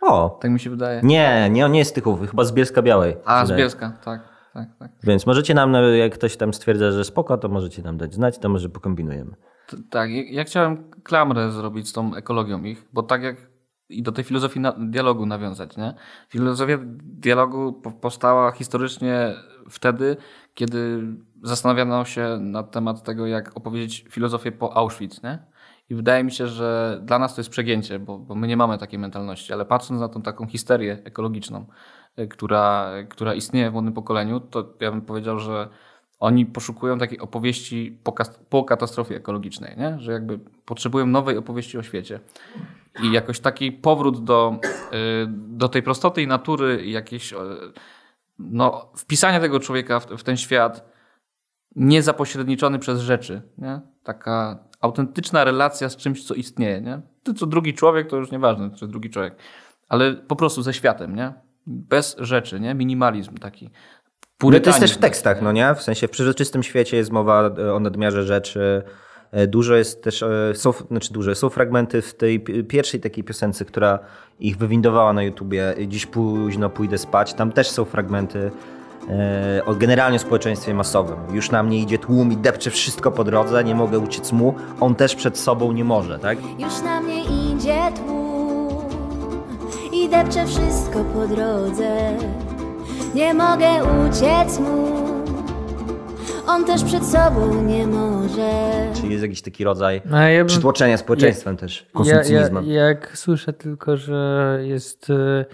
O, 0.01 0.39
tak 0.43 0.51
mi 0.51 0.61
się 0.61 0.71
wydaje. 0.71 1.01
nie, 1.05 1.51
nie, 1.51 1.67
on 1.67 1.73
nie 1.73 1.79
jest 1.79 1.91
z 1.91 1.95
Tychów, 1.95 2.31
chyba 2.31 2.45
z 2.45 2.53
Bielska 2.53 2.83
Białej. 2.83 3.17
A, 3.25 3.47
z. 3.47 3.53
Bielska, 3.53 3.93
tak, 4.05 4.21
tak, 4.55 4.69
tak. 4.79 4.91
Więc 5.03 5.27
możecie 5.27 5.55
nam, 5.55 5.73
no, 5.73 5.81
jak 5.83 6.15
ktoś 6.15 6.37
tam 6.37 6.55
stwierdza, 6.55 6.93
że 6.93 7.05
spoko, 7.05 7.39
to 7.39 7.49
możecie 7.49 7.83
nam 7.83 7.97
dać 7.97 8.15
znać, 8.15 8.39
to 8.39 8.49
może 8.49 8.69
pokombinujemy. 8.69 9.37
Tak, 9.91 10.11
ja- 10.11 10.45
chciałem 10.45 10.91
klamrę 11.03 11.51
zrobić 11.53 11.89
z 11.89 11.93
tą 11.93 12.15
ekologią 12.15 12.63
ich, 12.65 12.85
bo 12.93 13.03
tak 13.03 13.23
jak 13.23 13.37
i 13.89 14.03
do 14.03 14.13
tej 14.13 14.25
filozofii 14.25 14.61
dialogu 14.79 15.27
nawiązać, 15.27 15.77
nie? 15.77 15.95
Filozofia 16.29 16.79
dialogu 17.03 17.73
po- 17.73 17.91
powstała 17.91 18.53
historycznie 18.53 19.35
wtedy, 19.71 20.17
kiedy 20.55 21.03
zastanawiano 21.43 22.05
się 22.05 22.39
na 22.41 22.63
temat 22.63 23.03
tego, 23.03 23.27
jak 23.27 23.57
opowiedzieć 23.57 24.05
filozofię 24.11 24.53
po 24.53 24.77
Auschwitz, 24.77 25.23
nie? 25.23 25.39
I 25.91 25.95
wydaje 25.95 26.25
mi 26.25 26.33
się, 26.33 26.47
że 26.47 27.01
dla 27.05 27.19
nas 27.19 27.35
to 27.35 27.41
jest 27.41 27.51
przegięcie, 27.51 27.99
bo, 27.99 28.19
bo 28.19 28.35
my 28.35 28.47
nie 28.47 28.57
mamy 28.57 28.79
takiej 28.79 28.99
mentalności, 28.99 29.53
ale 29.53 29.65
patrząc 29.65 30.01
na 30.01 30.09
tą 30.09 30.23
taką 30.23 30.47
histerię 30.47 30.99
ekologiczną, 31.05 31.67
y, 32.19 32.29
która, 32.29 32.91
która 33.09 33.35
istnieje 33.35 33.71
w 33.71 33.73
młodym 33.73 33.93
pokoleniu, 33.93 34.41
to 34.41 34.75
ja 34.81 34.91
bym 34.91 35.03
powiedział, 35.03 35.39
że 35.39 35.69
oni 36.19 36.47
poszukują 36.47 36.99
takiej 36.99 37.21
opowieści 37.21 37.99
po, 38.05 38.15
po 38.49 38.65
katastrofie 38.65 39.17
ekologicznej, 39.17 39.77
nie? 39.77 40.01
że 40.01 40.13
jakby 40.13 40.39
potrzebują 40.39 41.07
nowej 41.07 41.37
opowieści 41.37 41.79
o 41.79 41.83
świecie. 41.83 42.21
I 43.03 43.13
jakoś 43.13 43.41
taki 43.41 43.73
powrót 43.73 44.25
do, 44.25 44.59
y, 44.93 45.27
do 45.31 45.69
tej 45.69 45.83
prostoty 45.83 46.23
i 46.23 46.27
natury 46.27 46.87
jakieś 46.87 47.33
y, 47.33 47.37
no, 48.39 48.93
wpisanie 48.97 49.41
tego 49.41 49.61
człowieka 49.61 50.01
w, 50.01 50.07
w 50.07 50.23
ten 50.23 50.37
świat 50.37 50.97
niezapośredniczony 51.77 52.79
przez 52.79 53.01
rzeczy. 53.01 53.43
Nie? 53.59 53.81
Taka 54.03 54.59
autentyczna 54.81 55.45
relacja 55.45 55.89
z 55.89 55.97
czymś, 55.97 56.25
co 56.25 56.35
istnieje. 56.35 56.81
Nie? 56.81 57.01
Ty 57.23 57.35
co 57.35 57.47
drugi 57.47 57.75
człowiek, 57.75 58.11
to 58.11 58.17
już 58.17 58.31
nieważne, 58.31 58.71
czy 58.71 58.89
drugi 58.89 59.11
człowiek, 59.11 59.37
ale 59.89 60.15
po 60.15 60.37
prostu 60.37 60.63
ze 60.63 60.75
światem, 60.75 61.17
nie? 61.17 61.33
Bez 61.67 62.17
rzeczy, 62.19 62.61
nie? 62.61 62.75
Minimalizm 62.75 63.37
taki. 63.37 63.71
No 64.43 64.61
to 64.61 64.71
jest 64.71 64.81
też 64.81 64.93
w 64.93 64.99
tekstach, 64.99 65.43
no 65.43 65.53
nie? 65.53 65.75
W 65.75 65.83
sensie 65.83 66.09
w 66.09 66.11
przeżyczystym 66.11 66.63
świecie 66.63 66.97
jest 66.97 67.11
mowa 67.13 67.51
e, 67.59 67.75
o 67.75 67.81
nadmiarze 67.81 68.23
rzeczy. 68.25 68.83
E, 69.33 69.47
Dużo 69.47 69.75
jest 69.77 70.03
też, 70.03 70.23
e, 70.23 70.29
są, 70.55 70.73
znaczy 70.91 71.13
dużo, 71.13 71.35
są 71.35 71.49
fragmenty 71.51 72.03
w 72.03 72.15
tej 72.15 72.41
pi- 72.41 72.65
pierwszej 72.65 73.01
takiej 73.01 73.25
piosence, 73.25 73.65
która 73.65 73.99
ich 74.41 74.57
wywindowała 74.57 75.13
na 75.13 75.23
YouTubie, 75.23 75.75
Dziś 75.87 76.07
późno 76.07 76.71
pójdę 76.71 76.99
spać. 76.99 77.35
Tam 77.35 77.53
też 77.53 77.71
są 77.71 77.85
fragmenty 77.85 78.51
e, 79.11 79.63
o 79.67 79.75
generalnie 79.75 80.19
społeczeństwie 80.19 80.75
masowym. 80.75 81.17
Już 81.33 81.51
na 81.51 81.63
mnie 81.63 81.79
idzie 81.79 81.99
tłum 81.99 82.33
i 82.33 82.37
depcze 82.37 82.71
wszystko 82.71 83.13
po 83.13 83.25
drodze, 83.25 83.65
nie 83.65 83.75
mogę 83.75 83.99
uciec 83.99 84.33
mu. 84.33 84.55
On 84.81 84.95
też 84.95 85.15
przed 85.15 85.39
sobą 85.39 85.73
nie 85.73 85.85
może, 85.85 86.19
tak? 86.19 86.39
Już 86.59 86.83
na 86.85 87.01
mnie 87.01 87.25
idzie 87.25 87.79
tłum 87.97 88.69
i 89.93 90.09
depcze 90.09 90.47
wszystko 90.47 91.05
po 91.05 91.27
drodze. 91.27 92.17
Nie 93.17 93.35
mogę 93.35 93.67
uciec 93.85 94.59
mu, 94.59 94.87
on 96.47 96.65
też 96.65 96.85
przed 96.85 97.05
sobą 97.07 97.63
nie 97.63 97.87
może. 97.87 98.51
Czyli 98.95 99.11
jest 99.11 99.23
jakiś 99.23 99.43
taki 99.43 99.65
rodzaj 99.65 100.03
A 100.13 100.23
ja 100.23 100.39
bym- 100.39 100.47
przytłoczenia 100.47 100.97
społeczeństwem 100.97 101.57
też, 101.57 101.81
Ja, 101.87 101.93
konsumpcjonizmem. 101.93 102.65
ja, 102.67 102.85
jak 102.85 103.19
słyszę 103.19 103.53
tylko, 103.53 103.97
że 103.97 104.59
jest 104.63 105.11
e, 105.11 105.45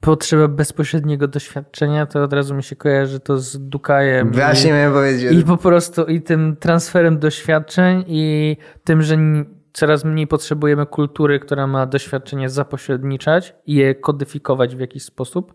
potrzeba 0.00 0.48
bezpośredniego 0.48 1.28
doświadczenia, 1.28 2.06
to 2.06 2.22
od 2.22 2.32
razu 2.32 2.54
mi 2.54 2.62
się 2.62 2.76
kojarzy 2.76 3.20
to 3.20 3.38
z 3.38 3.68
Dukajem. 3.68 4.32
Właśnie 4.32 4.70
i, 4.70 4.72
miałem 4.72 4.92
powiedzieć. 4.92 5.32
I 5.38 5.44
po 5.44 5.56
prostu 5.56 6.04
i 6.04 6.22
tym 6.22 6.56
transferem 6.60 7.18
doświadczeń 7.18 8.04
i 8.06 8.56
tym, 8.84 9.02
że 9.02 9.16
coraz 9.72 10.04
mniej 10.04 10.26
potrzebujemy 10.26 10.86
kultury, 10.86 11.40
która 11.40 11.66
ma 11.66 11.86
doświadczenie 11.86 12.48
zapośredniczać 12.50 13.54
i 13.66 13.74
je 13.74 13.94
kodyfikować 13.94 14.76
w 14.76 14.80
jakiś 14.80 15.02
sposób. 15.02 15.54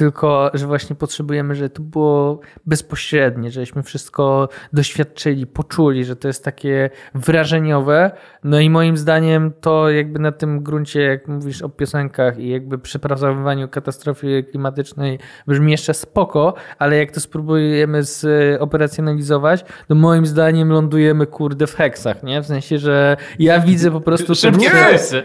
Tylko, 0.00 0.50
że 0.54 0.66
właśnie 0.66 0.96
potrzebujemy, 0.96 1.54
żeby 1.54 1.70
to 1.70 1.82
było 1.82 2.40
bezpośrednie, 2.66 3.50
żeśmy 3.50 3.82
wszystko 3.82 4.48
doświadczyli, 4.72 5.46
poczuli, 5.46 6.04
że 6.04 6.16
to 6.16 6.28
jest 6.28 6.44
takie 6.44 6.90
wrażeniowe. 7.14 8.10
No 8.44 8.60
i 8.60 8.70
moim 8.70 8.96
zdaniem 8.96 9.52
to 9.60 9.90
jakby 9.90 10.18
na 10.18 10.32
tym 10.32 10.62
gruncie, 10.62 11.00
jak 11.00 11.28
mówisz 11.28 11.62
o 11.62 11.68
piosenkach 11.68 12.38
i 12.38 12.48
jakby 12.48 12.78
przepracowywaniu 12.78 13.68
katastrofy 13.68 14.44
klimatycznej 14.50 15.18
brzmi 15.46 15.72
jeszcze 15.72 15.94
spoko, 15.94 16.54
ale 16.78 16.96
jak 16.96 17.10
to 17.10 17.20
spróbujemy 17.20 18.02
zoperacjonalizować, 18.02 19.64
to 19.88 19.94
moim 19.94 20.26
zdaniem 20.26 20.72
lądujemy 20.72 21.26
kurde 21.26 21.66
w 21.66 21.74
heksach, 21.74 22.22
nie? 22.22 22.42
W 22.42 22.46
sensie, 22.46 22.78
że 22.78 23.16
ja 23.38 23.60
widzę 23.60 23.90
po 23.90 24.00
prostu... 24.00 24.34
Szybkie. 24.34 24.70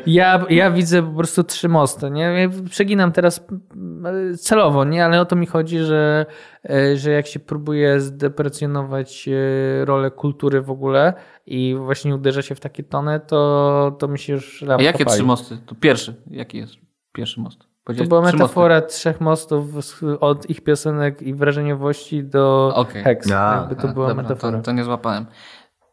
Ja, 0.05 0.45
ja 0.49 0.71
widzę 0.71 1.03
po 1.03 1.17
prostu 1.17 1.43
trzy 1.43 1.69
mosty, 1.69 2.11
nie? 2.11 2.23
Ja 2.23 2.49
przeginam 2.69 3.11
teraz 3.11 3.45
mm, 3.75 4.37
celowo, 4.65 4.85
nie? 4.85 5.05
Ale 5.05 5.21
o 5.21 5.25
to 5.25 5.35
mi 5.35 5.45
chodzi, 5.45 5.79
że, 5.79 6.25
e, 6.69 6.97
że 6.97 7.11
jak 7.11 7.27
się 7.27 7.39
próbuje 7.39 7.99
zdeprecjonować 7.99 9.27
e, 9.27 9.85
rolę 9.85 10.11
kultury 10.11 10.61
w 10.61 10.71
ogóle 10.71 11.13
i 11.45 11.75
właśnie 11.77 12.15
uderza 12.15 12.41
się 12.41 12.55
w 12.55 12.59
takie 12.59 12.83
tony, 12.83 13.19
to, 13.19 13.95
to 13.99 14.07
mi 14.07 14.19
się 14.19 14.33
już 14.33 14.63
A 14.63 14.81
jakie 14.81 15.05
pali. 15.05 15.17
trzy 15.17 15.25
mosty? 15.25 15.57
To 15.65 15.75
pierwszy. 15.75 16.15
Jaki 16.31 16.57
jest 16.57 16.73
pierwszy 17.13 17.41
most? 17.41 17.59
To 17.97 18.03
była 18.03 18.27
trzy 18.27 18.37
metafora 18.37 18.81
trzech 18.81 19.21
mostów 19.21 19.65
od 20.19 20.49
ich 20.49 20.61
piosenek 20.63 21.21
i 21.21 21.33
wrażeniowości 21.33 22.23
do 22.23 22.71
Okej. 22.75 23.03
heks. 23.03 23.31
A, 23.31 23.55
Jakby 23.55 23.75
to 23.75 23.87
była 23.93 24.07
dobra, 24.07 24.23
metafora. 24.23 24.57
To, 24.57 24.63
to 24.63 24.71
nie 24.71 24.83
złapałem. 24.83 25.25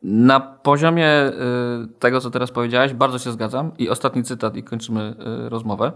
Na 0.02 0.40
poziomie 0.40 1.08
y, 1.26 1.32
tego, 1.98 2.20
co 2.20 2.30
teraz 2.30 2.50
powiedziałeś, 2.50 2.94
bardzo 2.94 3.18
się 3.18 3.32
zgadzam. 3.32 3.72
I 3.78 3.88
ostatni 3.88 4.22
cytat, 4.22 4.56
i 4.56 4.62
kończymy 4.62 5.14
y, 5.46 5.48
rozmowę. 5.48 5.92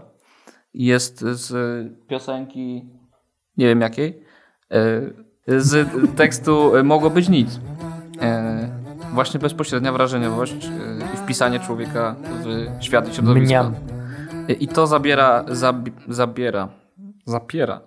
Jest 0.73 1.19
z 1.19 1.51
piosenki, 2.07 2.85
nie 3.57 3.65
wiem 3.67 3.81
jakiej, 3.81 4.23
y, 5.49 5.61
z 5.61 5.89
tekstu 6.15 6.71
Mogło 6.83 7.09
być 7.09 7.29
nic. 7.29 7.55
Y, 7.55 7.59
Właśnie 9.13 9.39
bezpośrednia 9.39 9.91
wrażeniowość 9.91 10.65
y, 10.65 10.69
i 11.13 11.17
wpisanie 11.17 11.59
człowieka 11.59 12.15
w 12.43 12.83
świat 12.83 13.09
i 13.09 13.13
środowisko. 13.13 13.45
Mniam. 13.45 13.73
I 14.59 14.67
to 14.67 14.87
zabiera, 14.87 15.45
zabi, 15.47 15.91
zabiera, 16.07 16.67
zapiera. 17.25 17.81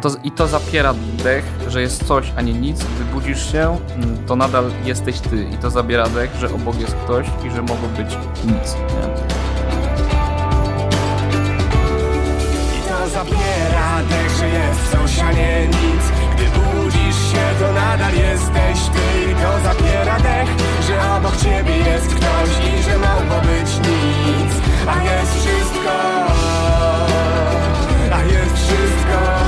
To, 0.00 0.08
I 0.24 0.30
to 0.30 0.46
zapiera 0.46 0.94
dech, 1.24 1.44
że 1.68 1.80
jest 1.80 2.04
coś, 2.04 2.32
a 2.36 2.42
nie 2.42 2.52
nic. 2.52 2.84
Gdy 2.84 3.04
budzisz 3.04 3.52
się, 3.52 3.76
mm, 3.96 4.26
to 4.26 4.36
nadal 4.36 4.64
jesteś 4.84 5.20
ty. 5.20 5.44
I 5.54 5.56
to 5.56 5.70
zabiera 5.70 6.08
dech, 6.08 6.34
że 6.34 6.54
obok 6.54 6.80
jest 6.80 6.94
ktoś 6.94 7.26
i 7.46 7.50
że 7.50 7.62
mogło 7.62 7.88
być 7.96 8.16
nic. 8.44 8.74
Nie? 8.74 9.39
Zapiera 13.24 14.02
dech, 14.08 14.30
że 14.38 14.48
jest 14.48 14.90
coś, 14.92 15.18
a 15.18 15.32
nie 15.32 15.66
nic. 15.66 16.04
Gdy 16.34 16.44
budzisz 16.44 17.32
się, 17.32 17.44
to 17.60 17.72
nadal 17.72 18.14
jesteś 18.14 18.78
ty 18.94 19.34
to 19.42 19.50
zapiera 19.64 20.20
dech, 20.20 20.48
że 20.86 21.16
obok 21.16 21.36
ciebie 21.36 21.76
jest 21.76 22.06
ktoś 22.06 22.50
I 22.68 22.82
że 22.82 22.98
mogło 22.98 23.40
być 23.40 23.76
nic. 23.76 24.52
A 24.86 25.02
jest 25.02 25.32
wszystko 25.40 25.92
A 28.12 28.22
jest 28.22 28.56
wszystko 28.56 29.39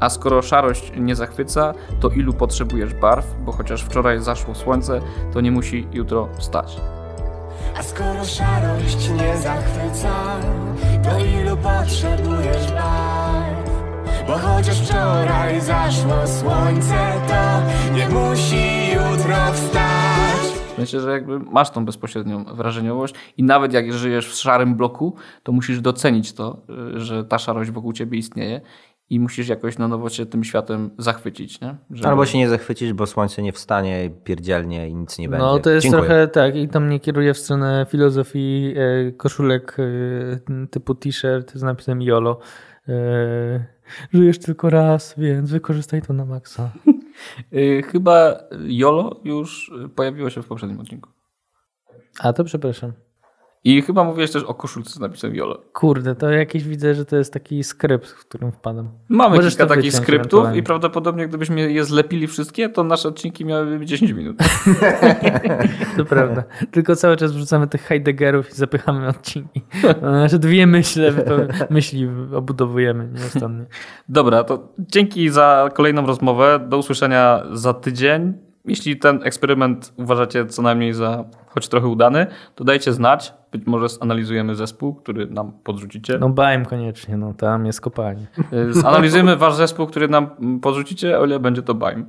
A 0.00 0.10
skoro 0.10 0.42
szarość 0.42 0.92
nie 0.96 1.16
zachwyca, 1.16 1.74
to 2.00 2.08
ilu 2.08 2.32
potrzebujesz 2.32 2.94
barw? 2.94 3.26
Bo 3.44 3.52
chociaż 3.52 3.82
wczoraj 3.82 4.20
zaszło 4.20 4.54
słońce, 4.54 5.00
to 5.32 5.40
nie 5.40 5.50
musi 5.50 5.86
jutro 5.92 6.28
wstać. 6.38 6.76
A 7.78 7.82
skoro 7.82 8.24
szarość 8.24 9.10
nie 9.10 9.36
zachwyca, 9.36 10.40
to 11.04 11.18
ilu 11.18 11.56
potrzebujesz 11.56 12.72
barw? 12.72 13.70
Bo 14.26 14.38
chociaż 14.38 14.80
wczoraj 14.80 15.60
zaszło 15.60 16.26
słońce, 16.26 17.12
to 17.28 17.62
nie 17.94 18.08
musi 18.08 18.90
jutro 18.90 19.36
wstać. 19.52 20.56
Myślę, 20.78 21.00
że 21.00 21.10
jakby 21.10 21.38
masz 21.38 21.70
tą 21.70 21.84
bezpośrednią 21.84 22.44
wrażeniowość 22.44 23.14
i 23.36 23.42
nawet 23.42 23.72
jak 23.72 23.92
żyjesz 23.92 24.28
w 24.28 24.34
szarym 24.34 24.74
bloku, 24.74 25.14
to 25.42 25.52
musisz 25.52 25.80
docenić 25.80 26.32
to, 26.32 26.62
y, 26.96 27.00
że 27.00 27.24
ta 27.24 27.38
szarość 27.38 27.70
wokół 27.70 27.92
ciebie 27.92 28.18
istnieje 28.18 28.60
i 29.10 29.20
musisz 29.20 29.48
jakoś 29.48 29.78
na 29.78 29.88
nowo 29.88 30.08
się 30.08 30.26
tym 30.26 30.44
światem 30.44 30.90
zachwycić. 30.98 31.60
Nie? 31.60 31.76
Żeby- 31.90 32.08
Albo 32.08 32.26
się 32.26 32.38
nie 32.38 32.48
zachwycić, 32.48 32.92
bo 32.92 33.06
słońce 33.06 33.42
nie 33.42 33.52
wstanie, 33.52 34.10
pierdzielnie 34.24 34.88
i 34.88 34.94
nic 34.94 35.18
nie 35.18 35.28
będzie. 35.28 35.44
No 35.46 35.58
to 35.58 35.70
jest 35.70 35.82
Dziękuję. 35.82 36.02
trochę 36.02 36.28
tak 36.28 36.56
i 36.56 36.68
to 36.68 36.80
mnie 36.80 37.00
kieruje 37.00 37.34
w 37.34 37.38
stronę 37.38 37.86
filozofii 37.90 38.74
e, 38.76 39.12
koszulek 39.12 39.76
e, 39.78 40.66
typu 40.66 40.94
t-shirt 40.94 41.52
z 41.54 41.62
napisem 41.62 42.02
YOLO. 42.02 42.38
E, 42.88 43.64
żyjesz 44.12 44.38
tylko 44.38 44.70
raz, 44.70 45.14
więc 45.18 45.50
wykorzystaj 45.50 46.02
to 46.02 46.12
na 46.12 46.24
maksa. 46.24 46.70
Chyba 47.92 48.38
YOLO 48.66 49.20
już 49.24 49.72
pojawiło 49.96 50.30
się 50.30 50.42
w 50.42 50.46
poprzednim 50.46 50.80
odcinku. 50.80 51.10
A 52.20 52.32
to 52.32 52.44
przepraszam. 52.44 52.92
I 53.66 53.82
chyba 53.82 54.04
mówiłeś 54.04 54.30
też 54.30 54.42
o 54.42 54.54
koszulce 54.54 54.90
z 54.90 54.98
napisem 54.98 55.34
YOLO. 55.34 55.58
Kurde, 55.72 56.14
to 56.14 56.30
jakieś 56.30 56.64
widzę, 56.64 56.94
że 56.94 57.04
to 57.04 57.16
jest 57.16 57.32
taki 57.32 57.64
skrypt, 57.64 58.10
w 58.10 58.18
którym 58.18 58.52
wpadam. 58.52 58.88
Mamy 59.08 59.36
Możesz 59.36 59.56
kilka 59.56 59.74
takich 59.74 59.92
skryptów 59.92 60.54
i 60.54 60.62
prawdopodobnie 60.62 61.28
gdybyśmy 61.28 61.72
je 61.72 61.84
zlepili 61.84 62.26
wszystkie, 62.26 62.68
to 62.68 62.84
nasze 62.84 63.08
odcinki 63.08 63.44
miałyby 63.44 63.86
10 63.86 64.12
minut. 64.12 64.36
To 65.96 66.04
prawda. 66.04 66.42
Tylko 66.70 66.96
cały 66.96 67.16
czas 67.16 67.32
wrzucamy 67.32 67.66
tych 67.66 67.82
Heideggerów 67.82 68.50
i 68.50 68.54
zapychamy 68.54 69.08
odcinki. 69.08 69.62
Nasze 70.02 70.38
dwie 70.38 70.66
myśle, 70.66 71.12
myśli 71.70 72.08
obudowujemy 72.34 73.08
nieustannie. 73.14 73.64
Dobra, 74.08 74.44
to 74.44 74.68
dzięki 74.78 75.30
za 75.30 75.68
kolejną 75.74 76.06
rozmowę. 76.06 76.66
Do 76.68 76.78
usłyszenia 76.78 77.42
za 77.52 77.74
tydzień. 77.74 78.32
Jeśli 78.64 78.96
ten 78.96 79.20
eksperyment 79.24 79.92
uważacie 79.96 80.46
co 80.46 80.62
najmniej 80.62 80.94
za 80.94 81.24
choć 81.56 81.68
trochę 81.68 81.86
udany, 81.86 82.26
to 82.54 82.64
dajcie 82.64 82.92
znać. 82.92 83.34
Być 83.52 83.66
może 83.66 83.88
zanalizujemy 83.88 84.54
zespół, 84.54 84.94
który 84.94 85.26
nam 85.26 85.52
podrzucicie. 85.64 86.18
No 86.18 86.28
bajm 86.28 86.64
koniecznie, 86.64 87.16
no 87.16 87.34
tam 87.34 87.66
jest 87.66 87.80
kopalnia. 87.80 88.26
Y, 88.52 88.74
Zanalizujemy 88.74 89.36
wasz 89.36 89.54
zespół, 89.54 89.86
który 89.86 90.08
nam 90.08 90.30
podrzucicie, 90.60 91.18
o 91.18 91.26
ile 91.26 91.40
będzie 91.40 91.62
to 91.62 91.74
BAIM. 91.74 92.06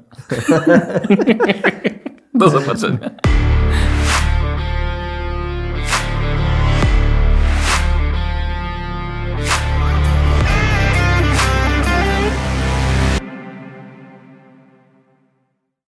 Do 2.39 2.49
zobaczenia. 2.49 3.09